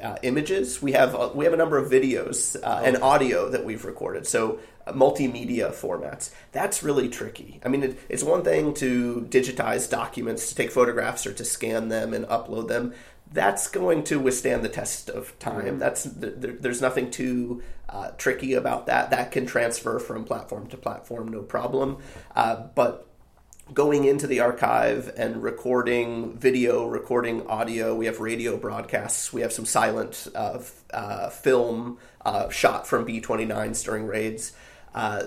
uh, 0.03 0.17
images. 0.23 0.83
We 0.83 0.93
have 0.93 1.15
uh, 1.15 1.31
we 1.35 1.45
have 1.45 1.55
a 1.55 1.57
number 1.57 1.79
of 1.79 1.91
videos 1.91 2.57
uh, 2.63 2.83
and 2.85 2.97
audio 2.99 3.49
that 3.49 3.65
we've 3.65 3.85
recorded. 3.85 4.27
So 4.27 4.59
uh, 4.87 4.93
multimedia 4.93 5.73
formats. 5.73 6.33
That's 6.51 6.83
really 6.83 7.09
tricky. 7.09 7.61
I 7.65 7.69
mean, 7.69 7.83
it, 7.83 7.99
it's 8.09 8.23
one 8.23 8.43
thing 8.43 8.75
to 8.75 9.27
digitize 9.31 9.89
documents, 9.89 10.49
to 10.49 10.55
take 10.55 10.71
photographs 10.71 11.27
or 11.27 11.33
to 11.35 11.45
scan 11.45 11.89
them 11.89 12.13
and 12.13 12.27
upload 12.27 12.69
them. 12.69 12.93
That's 13.33 13.69
going 13.69 14.05
to 14.05 14.19
withstand 14.19 14.63
the 14.63 14.69
test 14.69 15.09
of 15.09 15.39
time. 15.39 15.79
That's 15.79 16.05
there, 16.05 16.53
there's 16.53 16.83
nothing 16.83 17.11
too 17.11 17.63
uh, 17.89 18.11
tricky 18.19 18.55
about 18.55 18.87
that. 18.87 19.11
That 19.11 19.31
can 19.31 19.47
transfer 19.47 19.99
from 19.99 20.25
platform 20.25 20.67
to 20.69 20.77
platform, 20.77 21.29
no 21.29 21.43
problem. 21.43 21.99
Uh, 22.35 22.57
but 22.75 23.07
going 23.73 24.05
into 24.05 24.27
the 24.27 24.41
archive 24.41 25.13
and 25.17 25.43
recording 25.43 26.37
video, 26.37 26.87
recording 26.87 27.47
audio. 27.47 27.95
We 27.95 28.07
have 28.07 28.21
radio 28.21 28.57
broadcasts. 28.57 29.33
We 29.33 29.41
have 29.43 29.53
some 29.53 29.65
silent 29.65 30.29
uh, 30.35 30.61
uh, 30.93 31.31
film 31.31 31.99
uh, 32.25 32.49
shot 32.51 32.87
from 32.87 33.05
B 33.05 33.21
29s 33.21 33.85
during 33.85 34.07
raids. 34.07 34.53
Uh, 34.95 35.25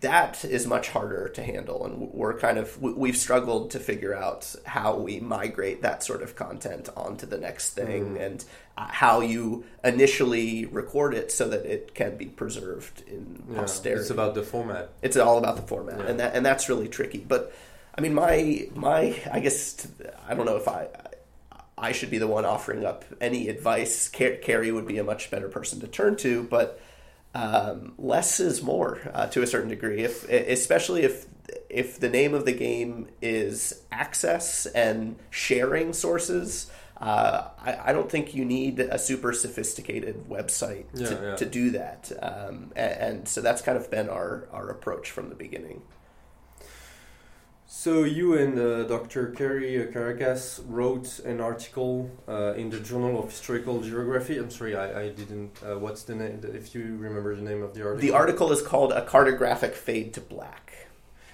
that 0.00 0.44
is 0.44 0.64
much 0.64 0.90
harder 0.90 1.28
to 1.30 1.42
handle, 1.42 1.84
and 1.84 2.12
we're 2.12 2.38
kind 2.38 2.56
of 2.56 2.80
we've 2.80 3.16
struggled 3.16 3.72
to 3.72 3.80
figure 3.80 4.14
out 4.14 4.54
how 4.64 4.96
we 4.96 5.18
migrate 5.18 5.82
that 5.82 6.04
sort 6.04 6.22
of 6.22 6.36
content 6.36 6.88
onto 6.96 7.26
the 7.26 7.36
next 7.36 7.70
thing, 7.70 8.14
mm. 8.14 8.24
and 8.24 8.44
uh, 8.76 8.86
how 8.86 9.20
you 9.20 9.64
initially 9.82 10.66
record 10.66 11.14
it 11.14 11.32
so 11.32 11.48
that 11.48 11.66
it 11.66 11.96
can 11.96 12.16
be 12.16 12.26
preserved 12.26 13.02
in 13.08 13.42
yeah, 13.50 13.58
posterity. 13.58 14.02
It's 14.02 14.10
about 14.10 14.36
the 14.36 14.44
format. 14.44 14.90
It's 15.02 15.16
all 15.16 15.36
about 15.36 15.56
the 15.56 15.62
format, 15.62 15.98
yeah. 15.98 16.06
and 16.06 16.20
that 16.20 16.36
and 16.36 16.46
that's 16.46 16.68
really 16.68 16.86
tricky, 16.86 17.24
but 17.26 17.52
I 17.98 18.00
mean, 18.00 18.14
my 18.14 18.68
my 18.76 19.20
I 19.30 19.40
guess 19.40 19.88
I 20.28 20.34
don't 20.34 20.46
know 20.46 20.56
if 20.56 20.68
I 20.68 20.86
I 21.76 21.90
should 21.90 22.10
be 22.10 22.18
the 22.18 22.28
one 22.28 22.44
offering 22.44 22.86
up 22.86 23.04
any 23.20 23.48
advice. 23.48 24.08
Cary 24.08 24.70
would 24.70 24.86
be 24.86 24.98
a 24.98 25.04
much 25.04 25.32
better 25.32 25.48
person 25.48 25.80
to 25.80 25.88
turn 25.88 26.14
to, 26.18 26.44
but 26.44 26.80
um, 27.34 27.94
less 27.98 28.38
is 28.38 28.62
more 28.62 29.00
uh, 29.12 29.26
to 29.26 29.42
a 29.42 29.48
certain 29.48 29.68
degree. 29.68 30.04
If 30.04 30.28
especially 30.28 31.02
if 31.02 31.26
if 31.68 31.98
the 31.98 32.08
name 32.08 32.34
of 32.34 32.44
the 32.44 32.52
game 32.52 33.08
is 33.20 33.82
access 33.90 34.66
and 34.66 35.16
sharing 35.30 35.92
sources, 35.92 36.70
Uh, 37.00 37.50
I, 37.64 37.90
I, 37.90 37.92
don't 37.92 38.10
think 38.10 38.34
you 38.34 38.44
need 38.44 38.80
a 38.80 38.98
super 38.98 39.32
sophisticated 39.32 40.16
website 40.28 40.86
yeah, 40.94 41.06
to, 41.06 41.14
yeah. 41.14 41.36
to, 41.36 41.46
do 41.46 41.70
that. 41.70 42.10
Um, 42.20 42.72
and, 42.74 42.92
and, 43.04 43.28
so 43.28 43.40
that's 43.40 43.62
kind 43.62 43.78
of 43.78 43.88
been 43.88 44.08
our, 44.08 44.48
our 44.50 44.68
approach 44.68 45.12
from 45.12 45.28
the 45.28 45.36
beginning. 45.36 45.82
So 47.70 48.04
you 48.04 48.32
and 48.32 48.58
uh, 48.58 48.84
Dr. 48.84 49.26
Cary 49.26 49.86
Karacas 49.92 50.62
wrote 50.66 51.18
an 51.18 51.38
article 51.38 52.10
uh, 52.26 52.54
in 52.54 52.70
the 52.70 52.80
Journal 52.80 53.18
of 53.22 53.26
Historical 53.28 53.82
Geography. 53.82 54.38
I'm 54.38 54.50
sorry, 54.50 54.74
I, 54.74 55.02
I 55.02 55.08
didn't. 55.10 55.50
Uh, 55.62 55.78
what's 55.78 56.02
the 56.04 56.14
name? 56.14 56.40
If 56.44 56.74
you 56.74 56.96
remember 56.96 57.36
the 57.36 57.42
name 57.42 57.62
of 57.62 57.74
the 57.74 57.82
article. 57.82 58.00
The 58.00 58.12
article 58.12 58.52
is 58.52 58.62
called 58.62 58.92
"A 58.92 59.04
Cartographic 59.04 59.74
Fade 59.74 60.14
to 60.14 60.22
Black." 60.22 60.88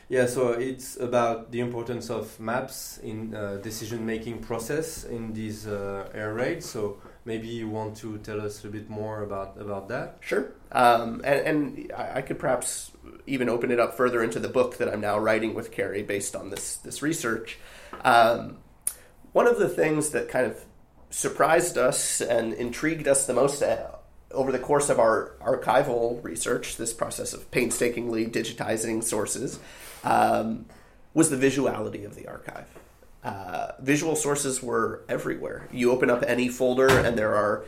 Yeah, 0.09 0.26
so 0.26 0.49
it's 0.49 0.97
about 0.99 1.53
the 1.53 1.61
importance 1.61 2.11
of 2.11 2.39
maps 2.41 2.99
in 2.99 3.32
uh, 3.32 3.59
decision-making 3.62 4.41
process 4.41 5.05
in 5.05 5.35
these 5.35 5.68
uh, 5.68 6.11
air 6.12 6.35
raids. 6.35 6.68
So 6.68 6.99
maybe 7.24 7.47
you 7.47 7.68
want 7.68 7.97
to 7.99 8.18
tell 8.18 8.41
us 8.41 8.64
a 8.64 8.68
bit 8.68 8.91
more 8.91 9.22
about 9.22 9.57
about 9.61 9.89
that. 9.91 10.16
Sure, 10.20 10.51
um, 10.72 11.22
and, 11.24 11.41
and 11.47 11.93
I 11.97 12.22
could 12.22 12.41
perhaps 12.41 12.91
even 13.26 13.48
open 13.48 13.70
it 13.70 13.80
up 13.80 13.96
further 13.96 14.22
into 14.22 14.38
the 14.38 14.48
book 14.48 14.78
that 14.78 14.88
I'm 14.88 15.00
now 15.00 15.18
writing 15.18 15.54
with 15.54 15.70
Cary 15.70 16.02
based 16.02 16.36
on 16.36 16.50
this 16.50 16.76
this 16.76 17.02
research. 17.02 17.58
Um, 18.04 18.58
one 19.32 19.46
of 19.46 19.58
the 19.58 19.68
things 19.68 20.10
that 20.10 20.28
kind 20.28 20.46
of 20.46 20.64
surprised 21.10 21.78
us 21.78 22.20
and 22.20 22.52
intrigued 22.54 23.08
us 23.08 23.26
the 23.26 23.32
most 23.32 23.62
uh, 23.62 23.92
over 24.30 24.52
the 24.52 24.58
course 24.58 24.90
of 24.90 24.98
our 24.98 25.36
archival 25.40 26.22
research, 26.22 26.76
this 26.76 26.92
process 26.92 27.32
of 27.32 27.50
painstakingly 27.50 28.26
digitizing 28.26 29.02
sources, 29.02 29.60
um, 30.02 30.66
was 31.14 31.30
the 31.30 31.36
visuality 31.36 32.04
of 32.04 32.16
the 32.16 32.26
archive. 32.26 32.66
Uh, 33.22 33.72
visual 33.80 34.16
sources 34.16 34.62
were 34.62 35.02
everywhere. 35.08 35.68
You 35.72 35.92
open 35.92 36.10
up 36.10 36.22
any 36.26 36.48
folder, 36.48 36.88
and 36.88 37.16
there 37.16 37.34
are 37.34 37.64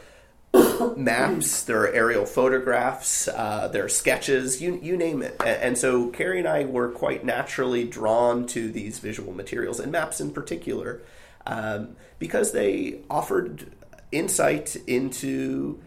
maps, 0.96 1.64
there 1.64 1.80
are 1.82 1.88
aerial 1.88 2.26
photographs, 2.26 3.28
uh, 3.28 3.68
there 3.68 3.84
are 3.84 3.88
sketches, 3.88 4.61
you, 4.61 4.78
you 4.82 4.96
name 4.96 5.22
it. 5.22 5.40
And, 5.44 5.76
so 5.76 6.09
Cary 6.09 6.38
and 6.38 6.48
I 6.48 6.64
were 6.64 6.90
quite 6.90 7.24
naturally 7.24 7.84
drawn 7.84 8.46
to 8.48 8.70
these 8.70 8.98
visual 8.98 9.32
materials, 9.32 9.80
and 9.80 9.92
maps 9.92 10.20
in 10.20 10.30
particular, 10.30 11.02
um, 11.46 11.96
because 12.18 12.52
they 12.52 13.00
offered 13.11 13.72
insight 14.12 14.76
into 14.86 15.80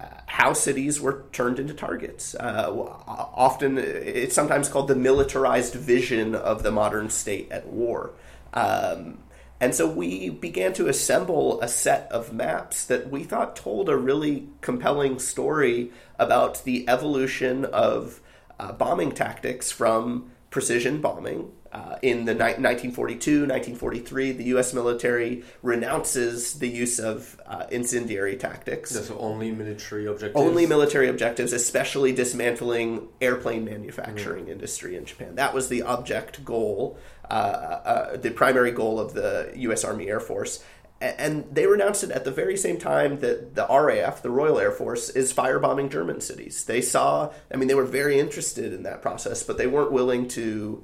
uh, 0.00 0.06
how 0.26 0.52
cities 0.52 1.00
were 1.00 1.24
turned 1.32 1.58
into 1.58 1.74
targets. 1.74 2.34
Uh, 2.34 2.70
often, 2.70 3.78
it's 3.78 4.34
sometimes 4.34 4.68
called 4.68 4.88
the 4.88 4.96
militarized 4.96 5.74
vision 5.74 6.34
of 6.34 6.62
the 6.62 6.70
modern 6.70 7.10
state 7.10 7.50
at 7.50 7.66
war. 7.66 8.12
Um, 8.52 9.18
and 9.60 9.74
so 9.74 9.86
we 9.88 10.30
began 10.30 10.72
to 10.74 10.88
assemble 10.88 11.60
a 11.62 11.68
set 11.68 12.10
of 12.12 12.32
maps 12.32 12.84
that 12.86 13.10
we 13.10 13.24
thought 13.24 13.56
told 13.56 13.88
a 13.88 13.96
really 13.96 14.48
compelling 14.60 15.18
story 15.18 15.92
about 16.18 16.64
the 16.64 16.88
evolution 16.88 17.64
of 17.64 18.20
uh, 18.58 18.72
bombing 18.72 19.12
tactics 19.12 19.70
from 19.70 20.30
precision 20.50 21.00
bombing. 21.00 21.52
Uh, 21.72 21.98
in 22.00 22.24
the 22.24 22.32
ni- 22.32 22.40
1942, 22.40 23.40
1943, 23.40 24.32
the 24.32 24.44
U.S. 24.44 24.72
military 24.72 25.44
renounces 25.62 26.54
the 26.54 26.68
use 26.68 26.98
of 26.98 27.38
uh, 27.44 27.66
incendiary 27.70 28.36
tactics. 28.36 28.92
So 28.92 29.18
only 29.18 29.50
military 29.50 30.06
objectives. 30.06 30.42
Only 30.42 30.64
military 30.64 31.08
objectives, 31.08 31.52
especially 31.52 32.12
dismantling 32.12 33.08
airplane 33.20 33.66
manufacturing 33.66 34.46
mm. 34.46 34.52
industry 34.52 34.96
in 34.96 35.04
Japan. 35.04 35.34
That 35.34 35.52
was 35.52 35.68
the 35.68 35.82
object 35.82 36.46
goal 36.46 36.98
Uh, 37.30 37.32
uh, 37.32 38.16
the 38.16 38.30
primary 38.30 38.70
goal 38.70 39.00
of 39.00 39.14
the 39.14 39.52
U.S. 39.56 39.84
Army 39.84 40.08
Air 40.08 40.20
Force. 40.20 40.62
And 41.00 41.44
they 41.52 41.66
renounced 41.66 42.04
it 42.04 42.10
at 42.10 42.24
the 42.24 42.30
very 42.30 42.56
same 42.56 42.78
time 42.78 43.18
that 43.18 43.54
the 43.54 43.66
RAF, 43.68 44.22
the 44.22 44.30
Royal 44.30 44.58
Air 44.58 44.72
Force, 44.72 45.10
is 45.10 45.32
firebombing 45.32 45.90
German 45.90 46.22
cities. 46.22 46.64
They 46.64 46.80
saw, 46.80 47.32
I 47.52 47.56
mean, 47.56 47.68
they 47.68 47.74
were 47.74 47.84
very 47.84 48.18
interested 48.18 48.72
in 48.72 48.82
that 48.84 49.02
process, 49.02 49.42
but 49.42 49.58
they 49.58 49.66
weren't 49.66 49.92
willing 49.92 50.26
to 50.28 50.82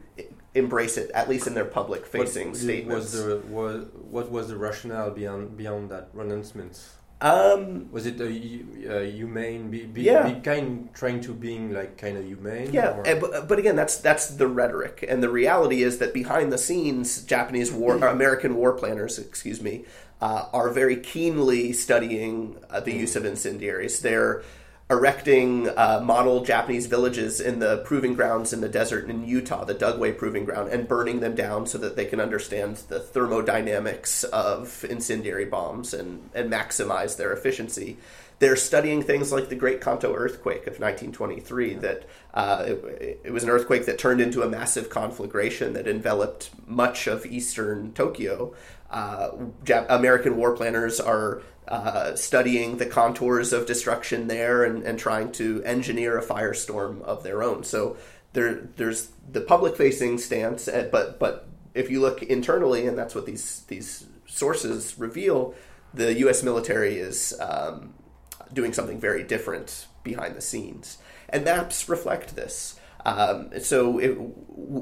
embrace 0.54 0.98
it, 0.98 1.10
at 1.12 1.30
least 1.30 1.46
in 1.46 1.54
their 1.54 1.64
public 1.64 2.04
facing 2.04 2.54
statements. 2.54 3.14
Was 3.14 3.24
the, 3.24 3.36
was, 3.48 3.86
what 3.94 4.30
was 4.30 4.48
the 4.48 4.56
rationale 4.56 5.10
beyond, 5.12 5.56
beyond 5.56 5.90
that 5.90 6.10
renouncement? 6.12 6.78
Um, 7.22 7.88
was 7.92 8.04
it 8.04 8.20
a, 8.20 8.26
a 8.26 9.08
humane? 9.08 9.70
Be, 9.70 9.84
be, 9.84 10.02
yeah. 10.02 10.28
be 10.28 10.40
kind 10.40 10.92
trying 10.92 11.20
to 11.20 11.32
being 11.32 11.72
like 11.72 11.96
kind 11.96 12.18
of 12.18 12.24
humane. 12.24 12.72
Yeah, 12.72 13.00
and, 13.06 13.20
but, 13.20 13.46
but 13.46 13.60
again, 13.60 13.76
that's 13.76 13.96
that's 13.98 14.26
the 14.26 14.48
rhetoric, 14.48 15.04
and 15.08 15.22
the 15.22 15.28
reality 15.30 15.84
is 15.84 15.98
that 15.98 16.12
behind 16.12 16.52
the 16.52 16.58
scenes, 16.58 17.22
Japanese 17.22 17.70
war, 17.70 17.96
American 18.04 18.56
war 18.56 18.72
planners, 18.72 19.20
excuse 19.20 19.62
me, 19.62 19.84
uh, 20.20 20.46
are 20.52 20.70
very 20.70 20.96
keenly 20.96 21.72
studying 21.72 22.56
uh, 22.68 22.80
the 22.80 22.92
use 22.92 23.14
of 23.14 23.24
incendiaries. 23.24 24.00
They're 24.00 24.42
erecting 24.90 25.68
uh, 25.70 26.00
model 26.04 26.44
Japanese 26.44 26.86
villages 26.86 27.40
in 27.40 27.58
the 27.60 27.78
proving 27.78 28.14
grounds 28.14 28.52
in 28.52 28.60
the 28.60 28.68
desert 28.68 29.08
in 29.08 29.26
Utah, 29.26 29.64
the 29.64 29.74
Dugway 29.74 30.16
Proving 30.16 30.44
Ground, 30.44 30.70
and 30.70 30.86
burning 30.86 31.20
them 31.20 31.34
down 31.34 31.66
so 31.66 31.78
that 31.78 31.96
they 31.96 32.04
can 32.04 32.20
understand 32.20 32.76
the 32.88 33.00
thermodynamics 33.00 34.24
of 34.24 34.84
incendiary 34.88 35.46
bombs 35.46 35.94
and, 35.94 36.28
and 36.34 36.50
maximize 36.50 37.16
their 37.16 37.32
efficiency. 37.32 37.96
They're 38.38 38.56
studying 38.56 39.02
things 39.02 39.30
like 39.30 39.48
the 39.48 39.54
Great 39.54 39.80
Kanto 39.80 40.14
earthquake 40.14 40.66
of 40.66 40.80
1923. 40.80 41.74
That 41.74 42.08
uh, 42.34 42.64
it, 42.66 43.20
it, 43.24 43.32
was 43.32 43.44
an 43.44 43.50
earthquake 43.50 43.86
that 43.86 43.98
turned 43.98 44.20
into 44.20 44.42
a 44.42 44.48
massive 44.48 44.90
conflagration 44.90 45.74
that 45.74 45.86
enveloped 45.86 46.50
much 46.66 47.06
of 47.06 47.24
eastern 47.24 47.92
Tokyo. 47.92 48.52
Uh, 48.90 49.30
American 49.88 50.36
war 50.36 50.56
planners 50.56 50.98
are 50.98 51.40
uh, 51.68 52.16
studying 52.16 52.78
the 52.78 52.86
contours 52.86 53.52
of 53.52 53.66
destruction 53.66 54.26
there 54.26 54.64
and, 54.64 54.82
and 54.82 54.98
trying 54.98 55.30
to 55.32 55.62
engineer 55.64 56.18
a 56.18 56.24
firestorm 56.24 57.00
of 57.02 57.22
their 57.22 57.42
own. 57.42 57.62
So 57.62 57.96
there, 58.32 58.68
there's 58.76 59.10
the 59.30 59.40
public 59.40 59.76
facing 59.76 60.18
stance, 60.18 60.66
uh, 60.68 60.88
but 60.90 61.18
but 61.18 61.48
if 61.74 61.90
you 61.90 62.00
look 62.00 62.22
internally, 62.22 62.86
and 62.86 62.98
that's 62.98 63.14
what 63.14 63.26
these 63.26 63.62
these 63.68 64.06
sources 64.26 64.98
reveal, 64.98 65.54
the 65.94 66.14
U.S. 66.20 66.42
military 66.42 66.96
is 66.96 67.38
um, 67.40 67.94
doing 68.52 68.72
something 68.72 68.98
very 68.98 69.22
different 69.22 69.86
behind 70.02 70.34
the 70.34 70.40
scenes, 70.40 70.98
and 71.28 71.44
maps 71.44 71.88
reflect 71.88 72.34
this. 72.34 72.78
Um, 73.04 73.50
so 73.60 73.98
it, 73.98 74.18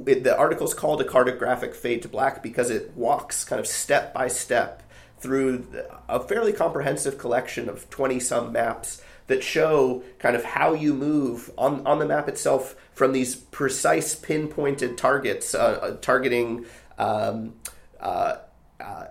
it, 0.06 0.24
the 0.24 0.36
article 0.36 0.66
is 0.66 0.74
called 0.74 1.00
"A 1.00 1.04
Cartographic 1.04 1.74
Fade 1.74 2.02
to 2.02 2.08
Black" 2.08 2.42
because 2.42 2.70
it 2.70 2.92
walks 2.96 3.44
kind 3.44 3.58
of 3.58 3.66
step 3.66 4.14
by 4.14 4.28
step 4.28 4.82
through 5.20 5.66
a 6.08 6.18
fairly 6.18 6.52
comprehensive 6.52 7.18
collection 7.18 7.68
of 7.68 7.88
20 7.90 8.18
some 8.20 8.52
maps 8.52 9.02
that 9.26 9.44
show 9.44 10.02
kind 10.18 10.34
of 10.34 10.44
how 10.44 10.72
you 10.74 10.92
move 10.92 11.50
on, 11.56 11.86
on 11.86 12.00
the 12.00 12.06
map 12.06 12.28
itself 12.28 12.74
from 12.92 13.12
these 13.12 13.36
precise 13.36 14.14
pinpointed 14.14 14.98
targets, 14.98 15.54
uh, 15.54 15.78
uh 15.82 15.96
targeting 16.00 16.66
um, 16.98 17.54
uh, 18.00 18.36
uh, 18.80 19.06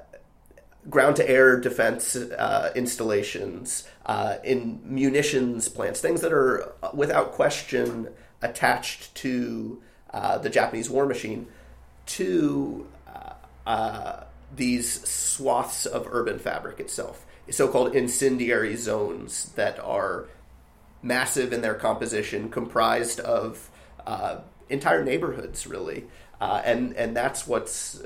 ground 0.89 1.15
to 1.15 1.29
air 1.29 1.59
defense 1.59 2.15
uh, 2.15 2.71
installations, 2.75 3.87
uh, 4.07 4.37
in 4.43 4.81
munitions 4.83 5.69
plants, 5.69 6.01
things 6.01 6.21
that 6.21 6.33
are 6.33 6.73
without 6.93 7.31
question 7.31 8.09
attached 8.41 9.13
to 9.13 9.81
the 10.41 10.49
Japanese 10.49 10.89
war 10.89 11.05
machine, 11.05 11.47
to 12.05 12.87
these 14.55 15.07
swaths 15.07 15.85
of 15.85 16.07
urban 16.11 16.39
fabric 16.39 16.79
itself, 16.79 17.25
so-called 17.49 17.95
incendiary 17.95 18.75
zones 18.75 19.51
that 19.55 19.79
are 19.79 20.27
massive 21.01 21.53
in 21.53 21.61
their 21.61 21.75
composition, 21.75 22.49
comprised 22.49 23.19
of 23.19 23.69
uh, 24.05 24.39
entire 24.69 25.03
neighborhoods, 25.03 25.67
really, 25.67 26.05
uh, 26.41 26.61
and 26.65 26.93
and 26.93 27.15
that's 27.15 27.47
what's 27.47 28.01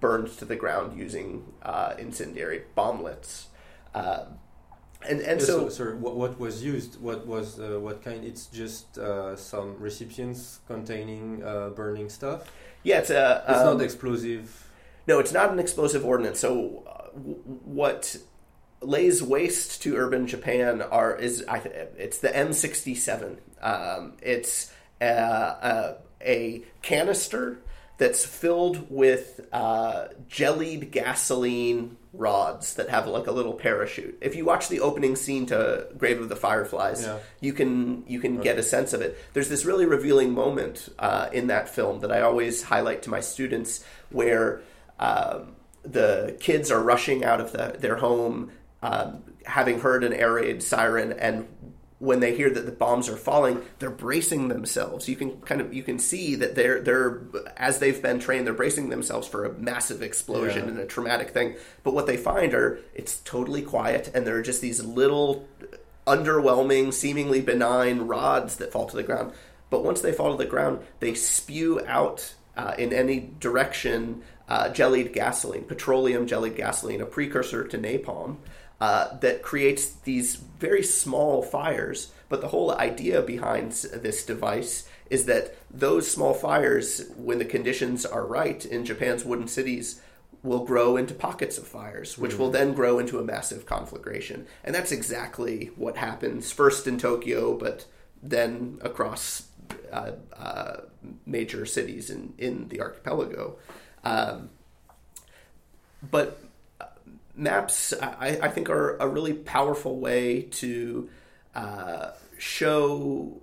burned 0.00 0.28
to 0.38 0.44
the 0.44 0.56
ground 0.56 0.98
using 0.98 1.44
uh, 1.62 1.94
incendiary 1.98 2.62
bomblets. 2.76 3.46
Uh, 3.94 4.24
and 5.08 5.20
and 5.20 5.40
so, 5.40 5.46
so, 5.46 5.68
sorry, 5.68 5.94
what, 5.94 6.16
what 6.16 6.38
was 6.38 6.64
used? 6.64 7.00
What 7.00 7.26
was 7.26 7.60
uh, 7.60 7.78
what 7.80 8.02
kind? 8.02 8.24
It's 8.24 8.46
just 8.46 8.98
uh, 8.98 9.36
some 9.36 9.76
recipients 9.78 10.60
containing 10.66 11.40
burning 11.74 12.08
stuff. 12.08 12.50
Yeah, 12.82 12.98
it's 12.98 13.10
a. 13.10 13.44
It's 13.48 13.60
um, 13.60 13.78
not 13.78 13.84
explosive 13.84 14.67
no, 15.08 15.18
it's 15.18 15.32
not 15.32 15.50
an 15.50 15.58
explosive 15.58 16.04
ordinance. 16.04 16.38
So 16.38 16.84
uh, 16.86 17.08
what 17.64 18.14
lays 18.82 19.22
waste 19.22 19.82
to 19.82 19.96
urban 19.96 20.26
Japan 20.26 20.82
are 20.82 21.16
is 21.16 21.44
I, 21.48 21.58
it's 21.96 22.18
the 22.18 22.28
M67. 22.28 23.38
Um, 23.60 24.12
it's 24.22 24.70
a, 25.00 25.06
a, 25.06 25.96
a, 26.20 26.62
canister 26.82 27.58
that's 27.96 28.24
filled 28.24 28.88
with 28.90 29.40
uh, 29.52 30.08
jellied 30.28 30.92
gasoline 30.92 31.96
rods 32.12 32.74
that 32.74 32.90
have 32.90 33.06
like 33.06 33.26
a 33.26 33.32
little 33.32 33.54
parachute. 33.54 34.18
If 34.20 34.36
you 34.36 34.44
watch 34.44 34.68
the 34.68 34.80
opening 34.80 35.16
scene 35.16 35.46
to 35.46 35.88
Grave 35.96 36.20
of 36.20 36.28
the 36.28 36.36
Fireflies, 36.36 37.02
yeah. 37.02 37.18
you 37.40 37.52
can 37.52 38.04
you 38.06 38.20
can 38.20 38.34
okay. 38.34 38.44
get 38.44 38.58
a 38.58 38.62
sense 38.62 38.92
of 38.92 39.00
it. 39.00 39.18
There's 39.32 39.48
this 39.48 39.64
really 39.64 39.86
revealing 39.86 40.32
moment 40.32 40.88
uh, 40.98 41.28
in 41.32 41.48
that 41.48 41.68
film 41.68 42.00
that 42.00 42.12
I 42.12 42.20
always 42.20 42.62
highlight 42.62 43.02
to 43.04 43.10
my 43.10 43.20
students 43.20 43.84
where 44.10 44.60
um, 44.98 45.54
the 45.82 46.36
kids 46.40 46.70
are 46.70 46.82
rushing 46.82 47.24
out 47.24 47.40
of 47.40 47.52
the, 47.52 47.76
their 47.78 47.96
home, 47.96 48.50
um, 48.82 49.22
having 49.44 49.80
heard 49.80 50.04
an 50.04 50.12
air 50.12 50.34
raid 50.34 50.62
siren, 50.62 51.12
and 51.12 51.46
when 52.00 52.20
they 52.20 52.36
hear 52.36 52.48
that 52.48 52.64
the 52.64 52.70
bombs 52.70 53.08
are 53.08 53.16
falling, 53.16 53.60
they're 53.80 53.90
bracing 53.90 54.46
themselves. 54.46 55.08
You 55.08 55.16
can 55.16 55.40
kind 55.40 55.60
of 55.60 55.74
you 55.74 55.82
can 55.82 55.98
see 55.98 56.36
that 56.36 56.54
they're 56.54 56.80
they're 56.80 57.22
as 57.56 57.80
they've 57.80 58.00
been 58.00 58.20
trained, 58.20 58.46
they're 58.46 58.54
bracing 58.54 58.88
themselves 58.88 59.26
for 59.26 59.44
a 59.44 59.52
massive 59.54 60.00
explosion 60.00 60.64
Yeah. 60.64 60.70
and 60.70 60.78
a 60.78 60.86
traumatic 60.86 61.30
thing. 61.30 61.56
But 61.82 61.94
what 61.94 62.06
they 62.06 62.16
find 62.16 62.54
are 62.54 62.78
it's 62.94 63.18
totally 63.20 63.62
quiet, 63.62 64.12
and 64.14 64.24
there 64.26 64.36
are 64.36 64.42
just 64.42 64.60
these 64.60 64.84
little 64.84 65.48
underwhelming, 66.06 66.92
seemingly 66.92 67.40
benign 67.40 68.02
rods 68.02 68.56
that 68.56 68.72
fall 68.72 68.86
to 68.86 68.96
the 68.96 69.02
ground. 69.02 69.32
But 69.70 69.84
once 69.84 70.00
they 70.00 70.12
fall 70.12 70.30
to 70.36 70.42
the 70.42 70.48
ground, 70.48 70.80
they 71.00 71.14
spew 71.14 71.84
out 71.86 72.34
uh, 72.56 72.74
in 72.78 72.92
any 72.92 73.30
direction 73.40 74.22
uh, 74.48 74.68
jellied 74.70 75.12
gasoline, 75.12 75.64
petroleum 75.64 76.26
jellied 76.26 76.56
gasoline, 76.56 77.00
a 77.00 77.06
precursor 77.06 77.66
to 77.66 77.78
napalm, 77.78 78.36
uh, 78.80 79.16
that 79.18 79.42
creates 79.42 79.90
these 79.90 80.36
very 80.36 80.82
small 80.82 81.42
fires. 81.42 82.12
But 82.28 82.40
the 82.40 82.48
whole 82.48 82.72
idea 82.72 83.22
behind 83.22 83.72
this 83.72 84.24
device 84.24 84.88
is 85.10 85.24
that 85.24 85.56
those 85.70 86.10
small 86.10 86.34
fires, 86.34 87.10
when 87.16 87.38
the 87.38 87.44
conditions 87.44 88.04
are 88.04 88.26
right 88.26 88.64
in 88.64 88.84
Japan's 88.84 89.24
wooden 89.24 89.48
cities, 89.48 90.00
will 90.42 90.64
grow 90.64 90.96
into 90.96 91.14
pockets 91.14 91.58
of 91.58 91.66
fires, 91.66 92.16
which 92.16 92.38
will 92.38 92.50
then 92.50 92.72
grow 92.72 92.98
into 92.98 93.18
a 93.18 93.24
massive 93.24 93.66
conflagration. 93.66 94.46
And 94.62 94.74
that's 94.74 94.92
exactly 94.92 95.70
what 95.76 95.96
happens 95.96 96.52
first 96.52 96.86
in 96.86 96.98
Tokyo, 96.98 97.56
but 97.56 97.86
then 98.22 98.78
across 98.82 99.48
uh, 99.92 100.12
uh, 100.36 100.76
major 101.26 101.66
cities 101.66 102.10
in, 102.10 102.34
in 102.38 102.68
the 102.68 102.80
archipelago. 102.80 103.58
Um, 104.04 104.50
but 106.10 106.42
uh, 106.80 106.86
maps, 107.34 107.92
I, 108.00 108.38
I 108.42 108.48
think, 108.48 108.70
are 108.70 108.96
a 108.98 109.08
really 109.08 109.32
powerful 109.32 109.98
way 109.98 110.42
to 110.42 111.08
uh, 111.54 112.10
show 112.38 113.40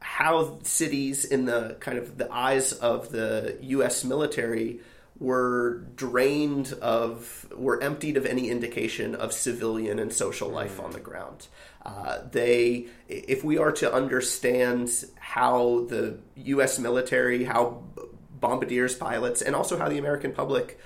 how 0.00 0.58
cities 0.62 1.24
in 1.24 1.46
the 1.46 1.76
kind 1.80 1.98
of 1.98 2.18
the 2.18 2.32
eyes 2.32 2.72
of 2.72 3.10
the 3.10 3.58
U.S. 3.62 4.04
military 4.04 4.80
were 5.18 5.84
drained 5.96 6.72
of, 6.82 7.46
were 7.56 7.82
emptied 7.82 8.16
of 8.16 8.26
any 8.26 8.50
indication 8.50 9.14
of 9.14 9.32
civilian 9.32 9.98
and 9.98 10.12
social 10.12 10.48
life 10.48 10.80
on 10.80 10.90
the 10.90 11.00
ground. 11.00 11.46
Uh, 11.84 12.18
they, 12.30 12.86
if 13.08 13.44
we 13.44 13.58
are 13.58 13.72
to 13.72 13.92
understand 13.92 14.90
how 15.18 15.86
the 15.88 16.18
U.S. 16.36 16.78
military, 16.78 17.44
how 17.44 17.82
bombardiers, 18.44 18.94
pilots, 18.94 19.40
and 19.40 19.56
also 19.56 19.78
how 19.78 19.88
the 19.88 19.98
American 19.98 20.32
public 20.32 20.78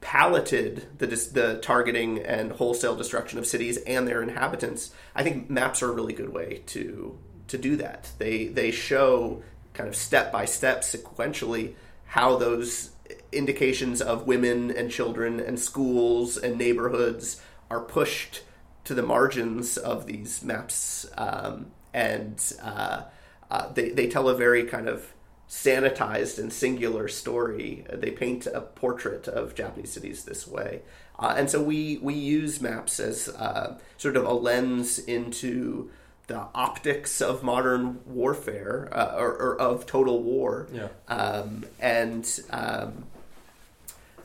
palleted 0.00 0.86
the 0.98 1.06
the 1.06 1.58
targeting 1.60 2.18
and 2.20 2.52
wholesale 2.52 2.96
destruction 2.96 3.38
of 3.38 3.46
cities 3.46 3.78
and 3.78 4.06
their 4.06 4.22
inhabitants, 4.22 4.92
I 5.14 5.22
think 5.22 5.50
maps 5.50 5.82
are 5.82 5.90
a 5.90 5.92
really 5.92 6.12
good 6.12 6.32
way 6.32 6.62
to 6.66 7.18
to 7.48 7.58
do 7.58 7.76
that. 7.76 8.10
They 8.18 8.46
they 8.46 8.70
show 8.70 9.42
kind 9.74 9.88
of 9.88 9.96
step 9.96 10.32
by 10.32 10.44
step 10.44 10.82
sequentially 10.82 11.74
how 12.06 12.36
those 12.36 12.90
indications 13.32 14.00
of 14.00 14.26
women 14.26 14.70
and 14.70 14.90
children 14.90 15.40
and 15.40 15.58
schools 15.58 16.36
and 16.36 16.56
neighborhoods 16.56 17.40
are 17.70 17.80
pushed 17.80 18.42
to 18.84 18.94
the 18.94 19.02
margins 19.02 19.76
of 19.76 20.06
these 20.06 20.42
maps 20.42 21.06
um, 21.18 21.66
and 21.92 22.54
uh, 22.62 23.02
uh, 23.50 23.72
they, 23.72 23.90
they 23.90 24.08
tell 24.08 24.28
a 24.28 24.34
very 24.34 24.64
kind 24.64 24.88
of 24.88 25.12
sanitized 25.48 26.38
and 26.38 26.52
singular 26.52 27.08
story. 27.08 27.84
They 27.92 28.10
paint 28.10 28.46
a 28.46 28.60
portrait 28.60 29.28
of 29.28 29.54
Japanese 29.54 29.92
cities 29.92 30.24
this 30.24 30.46
way. 30.46 30.82
Uh, 31.18 31.34
and 31.36 31.50
so 31.50 31.62
we, 31.62 31.98
we 31.98 32.14
use 32.14 32.60
maps 32.60 33.00
as 33.00 33.28
uh, 33.28 33.78
sort 33.96 34.16
of 34.16 34.24
a 34.24 34.32
lens 34.32 34.98
into 34.98 35.90
the 36.28 36.46
optics 36.54 37.22
of 37.22 37.42
modern 37.42 38.00
warfare 38.06 38.88
uh, 38.92 39.16
or, 39.16 39.30
or 39.30 39.60
of 39.60 39.86
total 39.86 40.22
war. 40.22 40.68
Yeah. 40.72 40.88
Um, 41.08 41.64
and 41.80 42.40
um, 42.50 43.06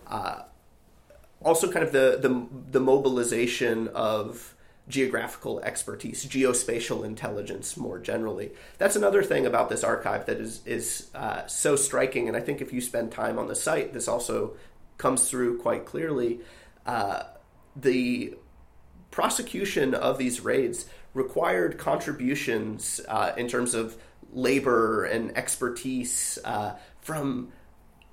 uh, 0.05 0.41
also 1.41 1.71
kind 1.71 1.85
of 1.85 1.93
the, 1.93 2.19
the, 2.21 2.45
the 2.71 2.79
mobilization 2.81 3.87
of 3.89 4.53
geographical 4.87 5.61
expertise, 5.61 6.25
geospatial 6.25 7.05
intelligence 7.05 7.77
more 7.77 7.99
generally. 7.99 8.51
That's 8.77 8.95
another 8.95 9.23
thing 9.23 9.45
about 9.45 9.69
this 9.69 9.83
archive 9.83 10.25
that 10.25 10.37
is 10.37 10.61
is 10.65 11.09
uh, 11.15 11.45
so 11.47 11.75
striking, 11.75 12.27
and 12.27 12.35
I 12.35 12.41
think 12.41 12.61
if 12.61 12.73
you 12.73 12.81
spend 12.81 13.11
time 13.11 13.39
on 13.39 13.47
the 13.47 13.55
site, 13.55 13.93
this 13.93 14.07
also 14.07 14.55
comes 14.97 15.29
through 15.29 15.59
quite 15.59 15.85
clearly. 15.85 16.41
Uh, 16.85 17.23
the 17.75 18.35
prosecution 19.09 19.93
of 19.93 20.17
these 20.17 20.41
raids 20.41 20.85
required 21.13 21.77
contributions 21.77 22.99
uh, 23.07 23.31
in 23.37 23.47
terms 23.47 23.73
of 23.73 23.95
labor 24.31 25.05
and 25.05 25.37
expertise 25.37 26.39
uh, 26.43 26.73
from 27.01 27.51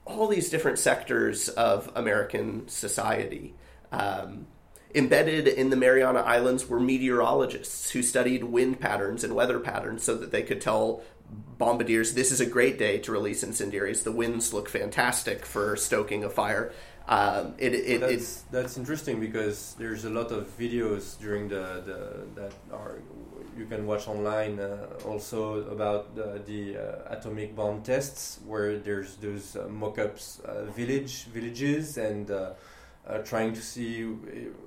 all 0.04 0.28
these 0.28 0.50
different 0.50 0.78
sectors 0.78 1.48
of 1.48 1.90
American 1.94 2.68
society. 2.68 3.54
Um, 3.92 4.46
embedded 4.94 5.46
in 5.46 5.70
the 5.70 5.76
Mariana 5.76 6.20
Islands 6.20 6.68
were 6.68 6.80
meteorologists 6.80 7.90
who 7.90 8.02
studied 8.02 8.44
wind 8.44 8.80
patterns 8.80 9.24
and 9.24 9.34
weather 9.34 9.60
patterns 9.60 10.02
so 10.02 10.14
that 10.16 10.32
they 10.32 10.42
could 10.42 10.60
tell 10.60 11.02
bombardiers 11.58 12.14
this 12.14 12.32
is 12.32 12.40
a 12.40 12.46
great 12.46 12.78
day 12.78 12.98
to 12.98 13.12
release 13.12 13.42
incendiaries. 13.42 14.02
The 14.02 14.12
winds 14.12 14.52
look 14.52 14.68
fantastic 14.68 15.46
for 15.46 15.76
stoking 15.76 16.24
a 16.24 16.30
fire. 16.30 16.72
Um, 17.06 17.54
it, 17.58 17.74
it, 17.74 18.00
that's, 18.00 18.12
it's 18.12 18.40
that's 18.52 18.76
interesting 18.76 19.18
because 19.18 19.74
there's 19.78 20.04
a 20.04 20.10
lot 20.10 20.30
of 20.30 20.46
videos 20.56 21.18
during 21.18 21.48
the, 21.48 21.82
the 21.84 22.40
that 22.40 22.52
are 22.72 22.98
you 23.56 23.66
can 23.66 23.84
watch 23.86 24.06
online 24.06 24.60
uh, 24.60 24.86
also 25.04 25.68
about 25.70 26.14
the, 26.14 26.40
the 26.46 26.76
uh, 26.78 27.16
atomic 27.16 27.56
bomb 27.56 27.82
tests 27.82 28.38
where 28.46 28.78
there's 28.78 29.16
those 29.16 29.56
uh, 29.56 29.66
mock-ups 29.68 30.40
uh, 30.44 30.64
village 30.66 31.24
villages 31.24 31.98
and 31.98 32.30
uh, 33.06 33.18
trying 33.18 33.52
to 33.52 33.62
see 33.62 34.04
uh, 34.04 34.08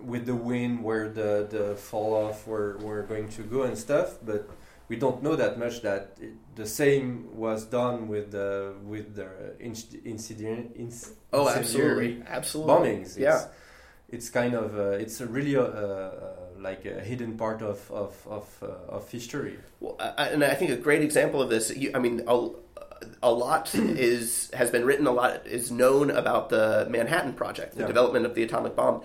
with 0.02 0.26
the 0.26 0.36
wind 0.36 0.84
where 0.84 1.08
the, 1.10 1.48
the 1.50 1.76
fall 1.76 2.14
off 2.14 2.48
were, 2.48 2.78
were 2.80 3.04
going 3.04 3.28
to 3.30 3.42
go 3.44 3.64
and 3.64 3.78
stuff 3.78 4.16
but 4.24 4.50
we 4.90 4.96
don't 4.98 5.24
know 5.24 5.36
that 5.36 5.58
much 5.58 5.82
that 5.82 6.18
it, 6.22 6.34
the 6.56 6.66
same 6.68 7.28
was 7.36 7.66
done 7.66 8.08
with 8.08 8.32
the 8.32 8.74
with 8.86 9.16
the 9.16 9.28
inc- 9.62 10.06
incident 10.06 10.78
inc- 10.78 11.10
oh, 11.32 11.48
incendiary 11.48 12.22
absolutely, 12.22 12.24
absolutely, 12.28 12.74
bombings. 12.74 13.06
It's, 13.06 13.18
Yeah. 13.18 13.46
it's 14.10 14.30
kind 14.30 14.54
of 14.54 14.78
uh, 14.78 15.04
it's 15.04 15.22
a 15.22 15.26
really 15.26 15.56
uh, 15.56 15.62
uh, 15.64 16.36
like 16.60 16.86
a 16.86 17.00
hidden 17.00 17.38
part 17.38 17.62
of 17.62 17.90
of 17.92 18.14
of, 18.28 18.46
uh, 18.62 18.96
of 18.98 19.10
history. 19.10 19.58
Well, 19.80 19.96
I- 20.00 20.28
and 20.34 20.44
I 20.44 20.54
think 20.54 20.70
a 20.72 20.76
great 20.78 21.02
example 21.02 21.42
of 21.42 21.50
this, 21.50 21.76
you, 21.76 21.90
I 21.96 22.00
mean, 22.00 22.22
a, 22.28 22.50
a 23.24 23.32
lot 23.32 23.74
is 23.74 24.52
has 24.54 24.70
been 24.70 24.86
written, 24.86 25.08
a 25.08 25.12
lot 25.12 25.48
is 25.48 25.72
known 25.72 26.12
about 26.12 26.50
the 26.50 26.86
Manhattan 26.90 27.34
Project, 27.34 27.76
the 27.76 27.82
Yeah. 27.82 27.88
development 27.88 28.26
of 28.26 28.36
the 28.36 28.44
atomic 28.44 28.76
bomb. 28.76 29.02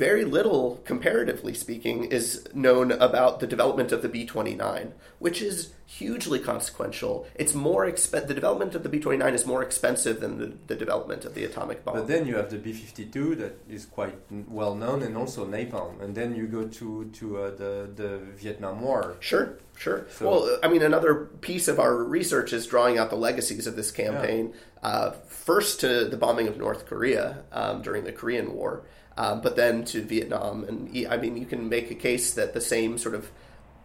Very 0.00 0.24
little, 0.24 0.80
comparatively 0.86 1.52
speaking, 1.52 2.04
is 2.04 2.48
known 2.54 2.90
about 2.90 3.40
the 3.40 3.46
development 3.46 3.92
of 3.92 4.00
the 4.00 4.08
B 4.08 4.24
twenty 4.24 4.54
nine, 4.54 4.94
which 5.18 5.42
is 5.42 5.74
hugely 5.84 6.38
consequential. 6.38 7.26
It's 7.34 7.52
more 7.54 7.84
expen- 7.84 8.26
The 8.26 8.32
development 8.32 8.74
of 8.74 8.82
the 8.82 8.88
B 8.88 8.98
twenty 8.98 9.18
nine 9.18 9.34
is 9.34 9.44
more 9.44 9.62
expensive 9.62 10.20
than 10.22 10.38
the, 10.38 10.52
the 10.68 10.74
development 10.74 11.26
of 11.26 11.34
the 11.34 11.44
atomic 11.44 11.84
bomb. 11.84 11.96
But 11.96 12.08
then 12.08 12.24
you 12.26 12.36
have 12.36 12.48
the 12.50 12.56
B 12.56 12.72
fifty 12.72 13.04
two 13.04 13.34
that 13.42 13.58
is 13.68 13.84
quite 13.84 14.16
well 14.48 14.74
known, 14.74 15.02
and 15.02 15.18
also 15.18 15.44
napalm. 15.44 16.00
And 16.00 16.14
then 16.14 16.34
you 16.34 16.46
go 16.46 16.62
to 16.78 16.88
to 17.18 17.24
uh, 17.36 17.50
the 17.62 17.72
the 17.94 18.10
Vietnam 18.42 18.80
War. 18.80 19.16
Sure, 19.20 19.58
sure. 19.76 20.06
So- 20.16 20.24
well, 20.30 20.58
I 20.62 20.68
mean, 20.68 20.80
another 20.80 21.12
piece 21.42 21.68
of 21.68 21.78
our 21.78 21.94
research 21.94 22.54
is 22.54 22.66
drawing 22.66 22.96
out 22.96 23.10
the 23.10 23.16
legacies 23.28 23.66
of 23.66 23.76
this 23.76 23.90
campaign. 23.90 24.54
Uh, 24.82 25.10
first 25.28 25.78
to 25.80 26.06
the 26.06 26.16
bombing 26.16 26.48
of 26.48 26.56
North 26.56 26.86
Korea 26.86 27.44
um, 27.52 27.82
during 27.82 28.04
the 28.04 28.12
Korean 28.12 28.54
War, 28.54 28.82
um, 29.20 29.40
but 29.42 29.54
then 29.54 29.84
to 29.84 30.02
Vietnam. 30.02 30.64
And 30.64 31.06
I 31.08 31.16
mean, 31.18 31.36
you 31.36 31.44
can 31.44 31.68
make 31.68 31.90
a 31.90 31.94
case 31.94 32.32
that 32.34 32.54
the 32.54 32.60
same 32.60 32.96
sort 32.96 33.14
of 33.14 33.30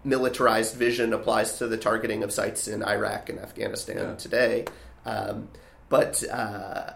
militarized 0.03 0.75
vision 0.75 1.11
applies 1.13 1.57
to 1.57 1.67
the 1.67 1.77
targeting 1.77 2.23
of 2.23 2.31
sites 2.31 2.67
in 2.67 2.81
Iraq 2.83 3.29
and 3.29 3.39
Afghanistan 3.39 3.97
Yeah. 3.97 4.15
today. 4.15 4.65
Um, 5.05 5.49
but 5.89 6.23
uh, 6.31 6.91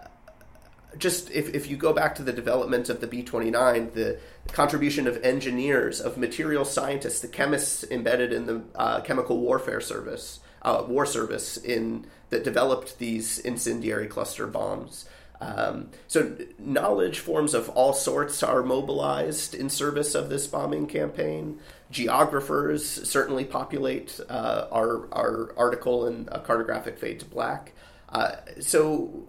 just 0.98 1.30
if, 1.32 1.54
if 1.54 1.70
you 1.70 1.76
go 1.76 1.92
back 1.92 2.16
to 2.16 2.24
the 2.24 2.32
development 2.32 2.90
of 2.90 3.02
the 3.02 3.08
B 3.08 3.24
29, 3.24 3.92
the 3.94 4.20
contribution 4.54 5.06
of 5.06 5.22
engineers, 5.24 6.00
of 6.00 6.18
material 6.18 6.64
scientists, 6.64 7.20
the 7.20 7.28
chemists 7.28 7.84
embedded 7.92 8.32
in 8.32 8.46
the 8.46 8.62
uh, 8.76 9.02
chemical 9.02 9.38
warfare 9.40 9.82
service, 9.82 10.40
uh, 10.62 10.84
war 10.88 11.06
service 11.06 11.58
in 11.58 12.06
that 12.30 12.44
developed 12.46 13.00
these 13.00 13.40
incendiary 13.40 14.08
cluster 14.08 14.48
bombs. 14.48 15.06
Um, 15.42 15.90
so 16.08 16.36
knowledge 16.58 17.20
forms 17.20 17.54
of 17.54 17.70
all 17.70 17.94
sorts 17.94 18.44
are 18.44 18.62
mobilized 18.62 19.56
in 19.56 19.70
service 19.70 20.14
of 20.16 20.30
this 20.30 20.48
bombing 20.48 20.88
campaign. 20.88 21.60
Geographers 21.92 23.10
certainly 23.10 23.46
populate 23.46 24.20
uh, 24.30 24.68
our, 24.72 25.08
our 25.14 25.54
article 25.58 26.06
in 26.08 26.28
a 26.32 26.40
cartographic 26.40 26.98
fade 26.98 27.22
to 27.22 27.26
black. 27.26 27.72
Uh, 28.10 28.36
so 28.60 29.24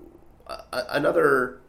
uh, 0.46 0.82
another 0.90 1.60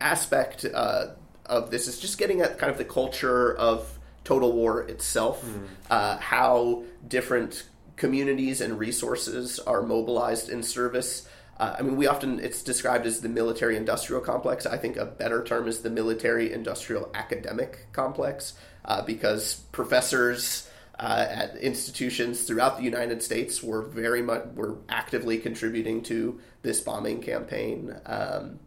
aspect 0.00 0.66
uh, 0.72 1.06
of 1.46 1.70
this 1.70 1.88
is 1.88 1.98
just 1.98 2.18
getting 2.18 2.40
at 2.42 2.58
kind 2.58 2.70
of 2.70 2.78
the 2.78 2.84
culture 2.84 3.56
of 3.56 3.98
total 4.24 4.52
war 4.52 4.82
itself, 4.82 5.44
mm. 5.44 5.66
uh, 5.90 6.18
how 6.18 6.82
different 7.06 7.64
communities 7.96 8.60
and 8.60 8.78
resources 8.78 9.58
are 9.60 9.82
mobilized 9.82 10.48
in 10.48 10.62
service. 10.62 11.28
Uh, 11.58 11.76
I 11.78 11.82
mean, 11.82 11.96
we 11.96 12.06
often 12.06 12.40
it's 12.40 12.62
described 12.62 13.06
as 13.06 13.20
the 13.20 13.28
military 13.28 13.76
industrial 13.76 14.20
complex. 14.20 14.66
I 14.66 14.76
think 14.76 14.96
a 14.96 15.04
better 15.04 15.44
term 15.44 15.68
is 15.68 15.82
the 15.82 15.90
military 15.90 16.52
industrial 16.52 17.10
academic 17.14 17.86
complex 17.92 18.54
uh, 18.84 19.02
because 19.02 19.54
professors 19.72 20.68
uh, 20.98 21.26
at 21.28 21.56
institutions 21.56 22.42
throughout 22.42 22.76
the 22.76 22.82
United 22.82 23.22
States 23.22 23.62
were 23.62 23.82
very 23.82 24.22
much 24.22 24.44
were 24.54 24.78
actively 24.88 25.38
contributing 25.38 26.02
to 26.02 26.40
this 26.62 26.80
bombing 26.80 27.20
campaign. 27.20 27.94
Um, 28.06 28.58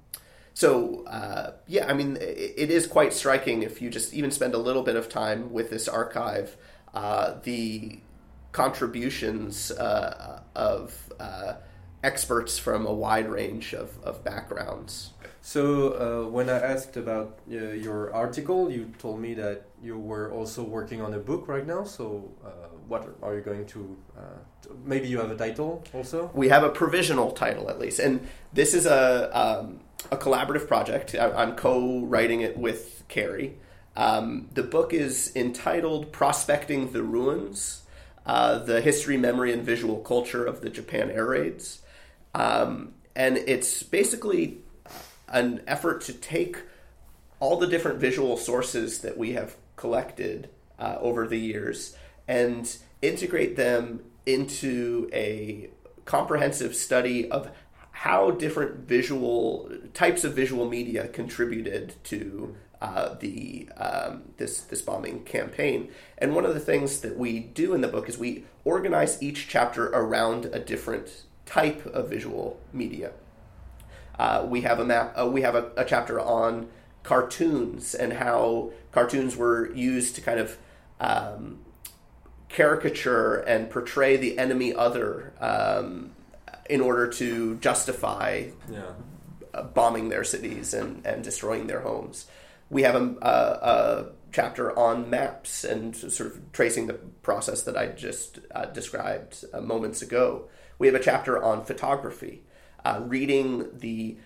so 0.54 1.06
uh, 1.06 1.52
yeah, 1.68 1.88
I 1.88 1.94
mean, 1.94 2.18
it, 2.18 2.54
it 2.58 2.72
is 2.72 2.88
quite 2.88 3.14
striking 3.14 3.64
if 3.64 3.82
you 3.82 3.90
just 3.90 4.14
even 4.14 4.32
spend 4.32 4.54
a 4.54 4.58
little 4.58 4.84
bit 4.84 4.96
of 4.96 5.10
time 5.10 5.52
with 5.52 5.70
this 5.70 5.88
archive. 5.88 6.56
Uh, 6.94 7.36
the 7.44 8.00
contributions 8.54 9.72
uh, 9.72 10.42
of 10.56 11.14
experts 12.04 12.58
from 12.58 12.86
a 12.86 12.94
wide 12.94 13.30
range 13.30 13.74
of, 13.74 13.98
of 14.04 14.24
backgrounds. 14.24 15.12
So, 15.42 16.26
uh, 16.26 16.30
when 16.30 16.50
I 16.50 16.60
asked 16.60 16.98
about 16.98 17.40
uh, 17.50 17.56
your 17.56 18.14
article, 18.14 18.70
you 18.70 18.92
told 19.00 19.20
me 19.22 19.34
that 19.36 19.68
you 19.82 19.98
were 19.98 20.32
also 20.32 20.62
working 20.62 21.02
on 21.02 21.14
a 21.14 21.20
book 21.20 21.48
right 21.48 21.66
now. 21.66 21.86
So, 21.86 22.32
uh, 22.44 22.50
what 22.88 23.08
are 23.22 23.36
you 23.36 23.42
going 23.42 23.66
to, 23.68 23.98
uh, 24.18 24.22
maybe 24.84 25.08
you 25.08 25.20
have 25.20 25.32
a 25.32 25.38
title 25.38 25.84
also? 25.94 26.32
We 26.34 26.50
have 26.50 26.64
a 26.64 26.70
provisional 26.70 27.32
title 27.32 27.70
at 27.70 27.80
least. 27.80 28.00
And 28.00 28.28
this 28.52 28.74
is 28.74 28.86
a, 28.86 29.30
um, 29.38 29.80
a 30.12 30.18
collaborative 30.18 30.68
project. 30.68 31.16
I, 31.16 31.44
am 31.44 31.56
co 31.56 32.02
writing 32.02 32.42
it 32.42 32.58
with 32.58 33.04
Cary. 33.08 33.58
Um, 33.96 34.50
the 34.54 34.64
book 34.64 34.94
is 34.94 35.32
entitled 35.36 36.12
Prospecting 36.12 36.92
the 36.92 37.04
Ruins 37.04 37.84
uh, 38.28 38.60
The 38.60 38.82
History, 38.82 39.18
Memory, 39.18 39.54
and 39.54 39.64
Visual 39.64 39.98
Culture 40.00 40.46
of 40.46 40.62
the 40.62 40.70
Japan 40.70 41.10
Air 41.10 41.28
Raids. 41.28 41.82
Um, 42.38 42.94
and 43.16 43.36
it's 43.36 43.82
basically 43.82 44.60
an 45.28 45.62
effort 45.66 46.02
to 46.02 46.14
take 46.14 46.62
all 47.40 47.58
the 47.58 47.68
different 47.68 48.00
visual 48.00 48.38
sources 48.38 49.00
that 49.00 49.18
we 49.18 49.34
have 49.34 49.56
collected 49.76 50.50
uh, 50.78 50.98
over 51.00 51.28
the 51.28 51.40
years 51.40 51.98
and 52.28 52.78
integrate 53.02 53.56
them 53.56 54.04
into 54.28 55.10
a 55.14 55.70
comprehensive 56.06 56.76
study 56.76 57.30
of 57.32 57.50
how 57.92 58.30
different 58.30 58.88
visual 58.88 59.72
types 59.96 60.24
of 60.24 60.36
visual 60.36 60.70
media 60.70 61.08
contributed 61.08 61.96
to 62.04 62.56
uh, 62.80 63.16
the 63.16 63.68
um, 63.78 64.22
this 64.38 64.62
this 64.62 64.84
bombing 64.84 65.24
campaign. 65.24 65.90
And 66.20 66.36
one 66.36 66.46
of 66.46 66.54
the 66.54 66.60
things 66.60 67.00
that 67.02 67.18
we 67.18 67.40
do 67.40 67.74
in 67.74 67.82
the 67.82 67.88
book 67.88 68.08
is 68.08 68.18
we 68.20 68.46
organize 68.64 69.22
each 69.24 69.48
chapter 69.48 69.88
around 69.88 70.46
a 70.46 70.60
different 70.60 71.24
type 71.48 71.84
of 71.88 72.10
visual 72.10 72.60
media. 72.72 73.12
Uh, 74.20 74.46
we 74.48 74.62
have 74.62 74.80
a 74.80 74.86
map. 74.86 75.14
Uh, 75.20 75.28
we 75.28 75.42
have 75.42 75.56
a, 75.56 75.72
a, 75.78 75.86
chapter 75.86 76.20
on 76.20 76.68
cartoons 77.04 77.96
and 77.96 78.14
how 78.14 78.72
cartoons 78.92 79.36
were 79.36 79.74
used 79.74 80.16
to 80.16 80.22
kind 80.22 80.40
of 80.40 80.58
um, 81.00 81.60
caricature 82.50 83.36
and 83.36 83.70
portray 83.70 84.18
the 84.18 84.38
enemy 84.38 84.74
other 84.74 85.34
um, 85.40 86.12
in 86.70 86.82
order 86.82 87.08
to 87.08 87.56
justify 87.58 88.46
yeah. 88.72 88.92
Uh, 89.54 89.64
bombing 89.64 90.10
their 90.10 90.24
cities 90.24 90.74
and, 90.74 91.06
and 91.06 91.24
destroying 91.24 91.68
their 91.68 91.82
homes. 91.82 92.28
We 92.70 92.84
have 92.84 92.96
a, 92.96 93.16
a, 93.22 93.32
a, 93.32 94.06
chapter 94.32 94.78
on 94.78 95.10
maps 95.10 95.64
and 95.64 95.96
sort 95.96 96.32
of 96.32 96.52
tracing 96.52 96.88
the 96.88 96.94
process 96.94 97.64
that 97.64 97.78
I 97.78 97.88
just 97.88 98.40
uh, 98.54 98.66
described 98.66 99.46
uh, 99.54 99.62
moments 99.62 100.02
ago. 100.02 100.50
We 100.80 100.88
have 100.88 100.96
a 100.96 101.04
chapter 101.04 101.42
on 101.42 101.66
photography, 101.66 102.44
uh, 102.86 103.02
reading 103.04 103.70
the 103.74 104.18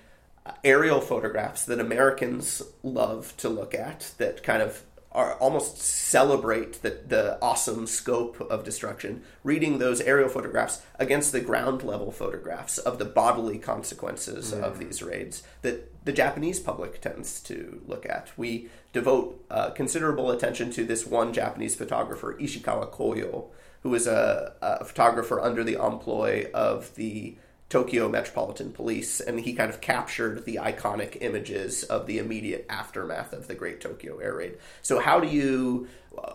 aerial 0.63 1.01
photographs 1.01 1.65
that 1.65 1.79
Americans 1.79 2.61
love 2.83 3.35
to 3.37 3.49
look 3.49 3.75
at 3.75 4.11
that 4.17 4.43
kind 4.43 4.61
of 4.61 4.83
are 5.11 5.33
almost 5.35 5.77
celebrate 5.77 6.81
the, 6.83 6.97
the 7.05 7.37
awesome 7.41 7.85
scope 7.85 8.39
of 8.49 8.63
destruction, 8.63 9.21
reading 9.43 9.77
those 9.77 9.99
aerial 9.99 10.29
photographs 10.29 10.81
against 10.97 11.33
the 11.33 11.41
ground 11.41 11.83
level 11.83 12.11
photographs 12.11 12.77
of 12.77 12.97
the 12.97 13.05
bodily 13.05 13.57
consequences 13.57 14.53
mm. 14.53 14.61
of 14.61 14.79
these 14.79 15.03
raids 15.03 15.43
that 15.63 15.91
the 16.05 16.13
Japanese 16.13 16.61
public 16.61 17.01
tends 17.01 17.41
to 17.41 17.81
look 17.85 18.05
at. 18.05 18.29
We 18.37 18.69
devote 18.93 19.43
uh, 19.51 19.71
considerable 19.71 20.31
attention 20.31 20.71
to 20.71 20.85
this 20.85 21.05
one 21.05 21.33
Japanese 21.33 21.75
photographer, 21.75 22.37
Ishikawa 22.39 22.89
Koyo, 22.93 23.47
who 23.83 23.93
is 23.95 24.07
a, 24.07 24.53
a 24.61 24.85
photographer 24.85 25.39
under 25.39 25.63
the 25.63 25.73
employ 25.73 26.49
of 26.53 26.93
the 26.95 27.35
Tokyo 27.71 28.09
Metropolitan 28.09 28.73
Police, 28.73 29.21
and 29.21 29.39
he 29.39 29.53
kind 29.53 29.69
of 29.69 29.79
captured 29.79 30.43
the 30.43 30.57
iconic 30.57 31.17
images 31.21 31.83
of 31.83 32.05
the 32.05 32.17
immediate 32.17 32.65
aftermath 32.69 33.31
of 33.31 33.47
the 33.47 33.55
Great 33.55 33.79
Tokyo 33.79 34.17
Air 34.17 34.35
Raid. 34.35 34.57
So, 34.81 34.99
how 34.99 35.21
do 35.21 35.27
you, 35.29 35.87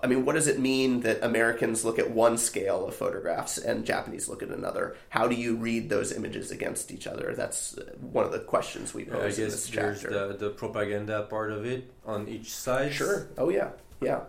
I 0.03 0.07
mean, 0.07 0.25
what 0.25 0.35
does 0.35 0.47
it 0.47 0.59
mean 0.59 1.01
that 1.01 1.23
Americans 1.23 1.85
look 1.85 1.99
at 1.99 2.11
one 2.11 2.39
scale 2.39 2.87
of 2.87 2.97
photographs 2.97 3.59
and 3.59 3.85
Japanese 3.85 4.31
look 4.31 4.43
at 4.43 4.49
another? 4.49 4.97
How 5.11 5.29
do 5.29 5.37
you 5.37 5.57
read 5.57 5.91
those 5.91 6.11
images 6.11 6.51
against 6.51 6.91
each 6.91 7.07
other? 7.07 7.35
That's 7.37 7.79
one 8.01 8.25
of 8.25 8.33
the 8.33 8.39
questions 8.39 8.95
we 8.95 9.05
pose 9.05 9.39
yeah, 9.39 9.45
in 9.45 9.51
this 9.51 9.69
chapter. 9.69 10.09
There's 10.09 10.39
the, 10.39 10.47
the 10.47 10.51
propaganda 10.51 11.25
part 11.25 11.53
of 11.53 11.67
it 11.67 11.93
on 12.07 12.29
each 12.29 12.51
side. 12.51 12.95
Sure. 12.95 13.29
Oh, 13.37 13.51
yeah. 13.51 13.73
Yeah. 14.01 14.21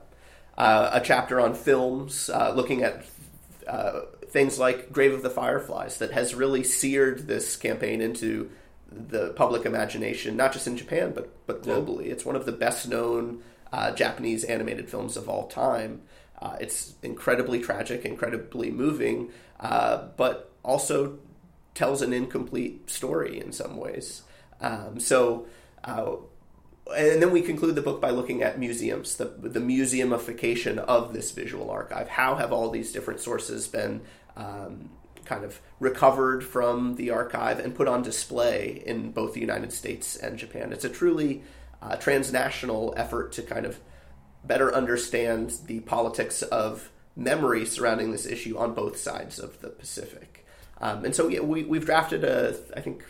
Uh, 0.58 0.90
a 0.94 1.02
chapter 1.02 1.40
on 1.40 1.54
films, 1.54 2.30
uh, 2.30 2.52
looking 2.56 2.82
at 2.84 3.06
uh, 3.68 4.02
things 4.30 4.58
like 4.58 4.92
Grave 4.92 5.14
of 5.14 5.22
the 5.22 5.30
Fireflies 5.30 6.00
that 6.00 6.12
has 6.12 6.34
really 6.34 6.64
seared 6.64 7.28
this 7.28 7.56
campaign 7.56 8.02
into 8.02 8.50
the 8.92 9.30
public 9.34 9.66
imagination, 9.66 10.36
not 10.36 10.54
just 10.54 10.68
in 10.68 10.78
Japan 10.78 11.12
but 11.14 11.46
but 11.46 11.64
globally. 11.64 12.06
Yeah. 12.06 12.14
It's 12.14 12.26
one 12.26 12.36
of 12.36 12.46
the 12.46 12.52
best 12.52 12.88
known 12.88 13.44
uh, 13.72 13.92
Japanese 13.92 14.44
animated 14.44 14.90
films 14.90 15.18
of 15.18 15.30
all 15.30 15.48
time. 15.48 16.02
Uh, 16.42 16.56
it's 16.60 16.94
incredibly 17.02 17.60
tragic, 17.60 18.06
incredibly 18.06 18.72
moving, 18.72 19.30
uh, 19.60 20.08
but 20.18 20.52
also 20.64 21.18
tells 21.74 22.02
an 22.02 22.14
incomplete 22.14 22.90
story 22.90 23.40
in 23.40 23.52
some 23.52 23.78
ways. 23.78 24.24
Um, 24.62 25.00
so 25.00 25.48
uh, 25.84 26.16
and 26.96 27.22
then 27.22 27.32
we 27.32 27.42
conclude 27.42 27.76
the 27.76 27.82
book 27.82 28.00
by 28.02 28.10
looking 28.10 28.44
at 28.44 28.60
museums, 28.60 29.16
the 29.16 29.26
the 29.26 29.60
museumification 29.60 30.78
of 30.78 31.14
this 31.14 31.32
visual 31.32 31.70
archive. 31.70 32.10
How 32.10 32.36
have 32.36 32.52
all 32.52 32.70
these 32.70 32.92
different 32.92 33.20
sources 33.20 33.68
been 33.68 34.02
um, 34.36 34.90
kind 35.26 35.44
of 35.44 35.60
recovered 35.80 36.44
from 36.44 36.96
the 36.96 37.12
archive 37.12 37.60
and 37.60 37.76
put 37.76 37.88
on 37.88 38.02
display 38.02 38.84
in 38.86 39.12
both 39.12 39.34
the 39.34 39.42
United 39.42 39.74
States 39.74 40.16
and 40.16 40.38
Japan? 40.38 40.72
It's 40.72 40.86
a 40.86 40.90
truly 40.90 41.44
uh, 41.82 41.96
transnational 41.98 42.94
effort 42.98 43.32
to 43.34 43.42
kind 43.42 43.66
of 43.66 43.80
better 44.44 44.74
understand 44.74 45.58
the 45.66 45.80
politics 45.82 46.42
of 46.44 46.90
memory 47.16 47.66
surrounding 47.66 48.12
this 48.12 48.26
issue 48.26 48.58
on 48.58 48.74
both 48.74 48.98
sides 48.98 49.40
of 49.40 49.60
the 49.62 49.70
Pacific. 49.70 50.46
Um, 50.80 51.04
and 51.04 51.16
so 51.16 51.28
yeah, 51.28 51.40
we, 51.40 51.64
we've 51.64 51.86
drafted 51.86 52.24
a, 52.24 52.56
I 52.76 52.82
think, 52.82 53.04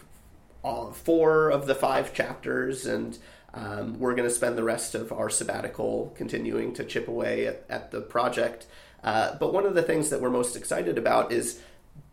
all, 0.63 0.91
four 0.91 1.49
of 1.49 1.67
the 1.67 1.75
five 1.75 2.13
chapters 2.13 2.85
and 2.85 3.17
um, 3.57 3.97
we're 3.97 4.13
going 4.13 4.29
to 4.29 4.33
spend 4.33 4.55
the 4.55 4.63
rest 4.63 4.93
of 4.93 5.11
our 5.11 5.29
sabbatical 5.29 6.13
continuing 6.15 6.73
to 6.75 6.83
chip 6.83 7.07
away 7.07 7.47
at, 7.47 7.65
at 7.69 7.91
the 7.91 8.01
project. 8.01 8.67
Uh, 9.03 9.35
but 9.39 9.51
one 9.51 9.65
of 9.65 9.73
the 9.73 9.81
things 9.81 10.09
that 10.09 10.21
we're 10.21 10.29
most 10.29 10.55
excited 10.55 10.97
about 10.97 11.31
is 11.31 11.59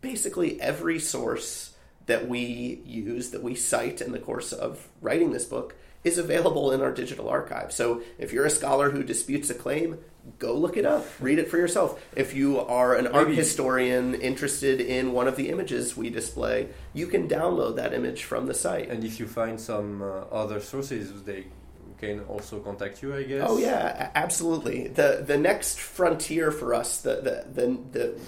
basically 0.01 0.59
every 0.59 0.97
source 0.97 1.75
that 2.07 2.27
we 2.27 2.81
use, 2.85 3.29
that 3.29 3.43
we 3.43 3.53
cite 3.53 4.01
in 4.01 4.11
the 4.11 4.19
course 4.19 4.51
of 4.53 4.87
writing 5.01 5.31
this 5.31 5.45
book, 5.45 5.75
is 6.03 6.17
available 6.17 6.71
in 6.71 6.81
our 6.81 6.91
digital 6.91 7.29
archive. 7.29 7.71
So 7.71 8.01
if 8.17 8.33
you're 8.33 8.45
a 8.45 8.49
scholar 8.49 8.89
who 8.89 9.03
disputes 9.03 9.49
a 9.51 9.55
claim, 9.55 9.99
go 10.39 10.53
look 10.53 10.77
it 10.77 10.85
up, 10.85 11.05
read 11.19 11.39
it 11.39 11.49
for 11.49 11.57
yourself. 11.57 12.03
If 12.15 12.33
you 12.33 12.59
are 12.59 12.95
an 12.95 13.07
art 13.07 13.29
historian 13.29 14.15
interested 14.15 14.81
in 14.81 15.13
one 15.13 15.27
of 15.27 15.35
the 15.35 15.49
images 15.49 15.95
we 15.95 16.09
display, 16.09 16.69
you 16.93 17.07
can 17.07 17.27
download 17.27 17.75
that 17.77 17.93
image 17.93 18.23
from 18.23 18.47
the 18.47 18.53
site. 18.53 18.89
And 18.89 19.03
if 19.03 19.19
you 19.19 19.27
find 19.27 19.59
some 19.59 20.01
uh, 20.01 20.05
other 20.31 20.59
sources, 20.59 21.23
they 21.23 21.45
can 21.99 22.21
also 22.21 22.59
contact 22.59 23.01
you, 23.01 23.15
I 23.15 23.23
guess. 23.23 23.45
Oh 23.47 23.57
yeah, 23.57 24.11
absolutely. 24.15 24.87
the 24.87 25.23
The 25.25 25.37
next 25.37 25.79
frontier 25.79 26.51
for 26.51 26.73
us, 26.73 27.01
the 27.01 27.15
the 27.15 27.61
the 27.61 27.79
the, 27.91 28.19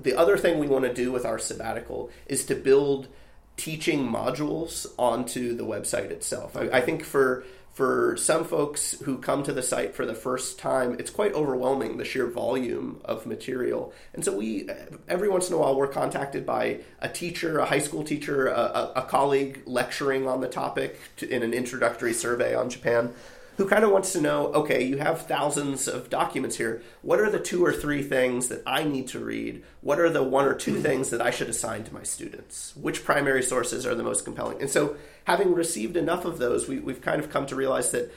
the 0.00 0.14
other 0.16 0.36
thing 0.36 0.58
we 0.58 0.68
want 0.68 0.84
to 0.84 0.94
do 0.94 1.10
with 1.10 1.24
our 1.24 1.38
sabbatical 1.38 2.10
is 2.26 2.44
to 2.46 2.54
build 2.54 3.08
teaching 3.56 4.06
modules 4.06 4.86
onto 4.98 5.56
the 5.56 5.64
website 5.64 6.10
itself. 6.10 6.56
I, 6.56 6.68
I 6.78 6.80
think 6.80 7.04
for 7.04 7.44
for 7.78 8.16
some 8.16 8.42
folks 8.42 8.98
who 9.04 9.18
come 9.18 9.44
to 9.44 9.52
the 9.52 9.62
site 9.62 9.94
for 9.94 10.04
the 10.04 10.12
first 10.12 10.58
time, 10.58 10.96
it's 10.98 11.12
quite 11.12 11.32
overwhelming 11.32 11.96
the 11.96 12.04
sheer 12.04 12.26
volume 12.26 13.00
of 13.04 13.24
material. 13.24 13.92
And 14.14 14.24
so 14.24 14.36
we, 14.36 14.68
every 15.06 15.28
once 15.28 15.48
in 15.48 15.54
a 15.54 15.58
while, 15.58 15.76
we're 15.76 15.86
contacted 15.86 16.44
by 16.44 16.80
a 16.98 17.08
teacher, 17.08 17.60
a 17.60 17.66
high 17.66 17.78
school 17.78 18.02
teacher, 18.02 18.48
a, 18.48 18.90
a 18.96 19.02
colleague 19.02 19.62
lecturing 19.64 20.26
on 20.26 20.40
the 20.40 20.48
topic 20.48 20.98
to, 21.18 21.28
in 21.28 21.44
an 21.44 21.54
introductory 21.54 22.12
survey 22.12 22.52
on 22.52 22.68
Japan 22.68 23.14
who 23.58 23.66
kind 23.66 23.84
of 23.84 23.90
wants 23.90 24.12
to 24.12 24.20
know 24.20 24.46
okay, 24.54 24.82
you 24.82 24.98
have 24.98 25.26
thousands 25.26 25.88
of 25.88 26.08
documents 26.08 26.56
here. 26.56 26.80
What 27.02 27.20
are 27.20 27.28
the 27.28 27.40
two 27.40 27.64
or 27.64 27.72
three 27.72 28.02
things 28.02 28.48
that 28.48 28.62
I 28.64 28.84
need 28.84 29.08
to 29.08 29.18
read? 29.18 29.64
What 29.80 29.98
are 29.98 30.08
the 30.08 30.22
one 30.22 30.46
or 30.46 30.54
two 30.54 30.80
things 30.80 31.10
that 31.10 31.20
I 31.20 31.30
should 31.30 31.48
assign 31.48 31.84
to 31.84 31.92
my 31.92 32.04
students? 32.04 32.74
Which 32.76 33.04
primary 33.04 33.42
sources 33.42 33.84
are 33.84 33.96
the 33.96 34.04
most 34.04 34.24
compelling? 34.24 34.60
And 34.60 34.70
so, 34.70 34.96
having 35.24 35.54
received 35.54 35.96
enough 35.96 36.24
of 36.24 36.38
those, 36.38 36.68
we, 36.68 36.76
have 36.76 37.02
kind 37.02 37.20
of 37.20 37.30
come 37.30 37.46
to 37.46 37.56
realize 37.56 37.90
that 37.90 38.12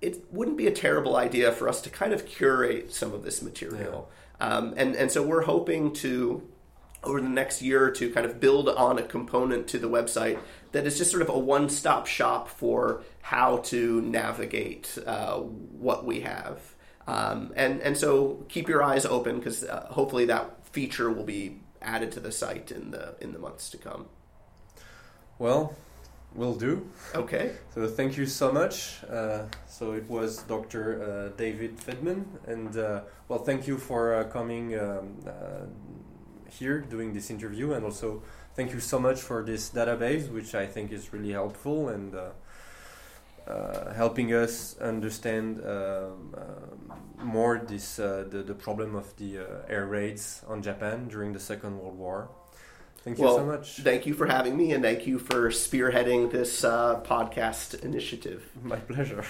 it 0.00 0.24
wouldn't 0.32 0.56
be 0.56 0.66
a 0.66 0.72
terrible 0.72 1.16
idea 1.16 1.52
for 1.52 1.68
us 1.68 1.82
to 1.82 1.90
kind 1.90 2.14
of 2.14 2.26
curate 2.26 2.92
some 2.92 3.12
of 3.12 3.22
this 3.22 3.42
material. 3.42 4.10
Yeah. 4.40 4.48
Um, 4.48 4.74
and, 4.78 4.96
and 4.96 5.12
so, 5.12 5.22
we're 5.22 5.42
hoping 5.42 5.92
to 5.94 6.42
over 7.06 7.20
the 7.20 7.28
next 7.28 7.62
year 7.62 7.84
or 7.84 7.90
two 7.90 8.12
kind 8.12 8.26
of 8.26 8.40
build 8.40 8.68
on 8.68 8.98
a 8.98 9.02
component 9.02 9.68
to 9.68 9.78
the 9.78 9.88
website 9.88 10.38
that 10.72 10.86
is 10.86 10.98
just 10.98 11.10
sort 11.10 11.22
of 11.22 11.28
a 11.28 11.38
one-stop 11.38 12.06
shop 12.06 12.48
for 12.48 13.02
how 13.22 13.58
to 13.58 14.00
navigate 14.02 14.98
uh, 15.06 15.36
what 15.36 16.04
we 16.04 16.20
have. 16.20 16.74
Um, 17.06 17.52
and 17.54 17.80
and 17.80 17.96
so 17.96 18.44
keep 18.48 18.68
your 18.68 18.82
eyes 18.82 19.06
open 19.06 19.38
because 19.38 19.62
uh, 19.64 19.86
hopefully 19.90 20.24
that 20.26 20.66
feature 20.66 21.10
will 21.10 21.24
be 21.24 21.60
added 21.80 22.10
to 22.12 22.20
the 22.20 22.32
site 22.32 22.72
in 22.72 22.90
the 22.90 23.14
in 23.20 23.32
the 23.32 23.38
months 23.38 23.70
to 23.70 23.78
come. 23.78 24.06
Well 25.38 25.74
will 26.34 26.54
do. 26.54 26.88
Okay. 27.14 27.52
So 27.74 27.86
thank 27.86 28.16
you 28.16 28.26
so 28.26 28.50
much. 28.50 29.04
Uh, 29.04 29.44
so 29.68 29.92
it 29.92 30.08
was 30.08 30.42
dr 30.44 30.80
uh, 30.80 31.36
david 31.36 31.76
fedman 31.76 32.24
and 32.46 32.76
uh, 32.76 33.02
well 33.28 33.40
thank 33.40 33.66
you 33.66 33.76
for 33.76 34.14
uh, 34.14 34.24
coming 34.24 34.78
um, 34.78 35.18
here 36.58 36.80
doing 36.80 37.12
this 37.12 37.30
interview, 37.30 37.72
and 37.72 37.84
also 37.84 38.22
thank 38.54 38.72
you 38.72 38.80
so 38.80 38.98
much 38.98 39.20
for 39.20 39.42
this 39.42 39.70
database, 39.70 40.30
which 40.30 40.54
I 40.54 40.66
think 40.66 40.92
is 40.92 41.12
really 41.12 41.32
helpful 41.32 41.88
and 41.88 42.14
uh, 42.14 42.30
uh, 43.46 43.92
helping 43.94 44.34
us 44.34 44.76
understand 44.78 45.62
uh, 45.64 46.08
more 47.18 47.62
this 47.66 47.96
the, 47.96 48.44
the 48.46 48.54
problem 48.54 48.94
of 48.94 49.16
the 49.16 49.38
air 49.68 49.86
raids 49.86 50.42
on 50.48 50.62
Japan 50.62 51.08
during 51.08 51.32
the 51.32 51.40
Second 51.40 51.78
World 51.78 51.98
War. 51.98 52.28
Thank 53.06 53.18
you 53.18 53.24
well, 53.24 53.36
so 53.36 53.46
much. 53.46 53.76
Thank 53.76 54.04
you 54.06 54.14
for 54.14 54.26
having 54.26 54.56
me, 54.56 54.72
and 54.72 54.82
thank 54.82 55.06
you 55.06 55.20
for 55.20 55.50
spearheading 55.50 56.32
this 56.32 56.64
uh, 56.64 57.00
podcast 57.04 57.80
initiative. 57.84 58.50
My 58.64 58.78
pleasure. 58.78 59.24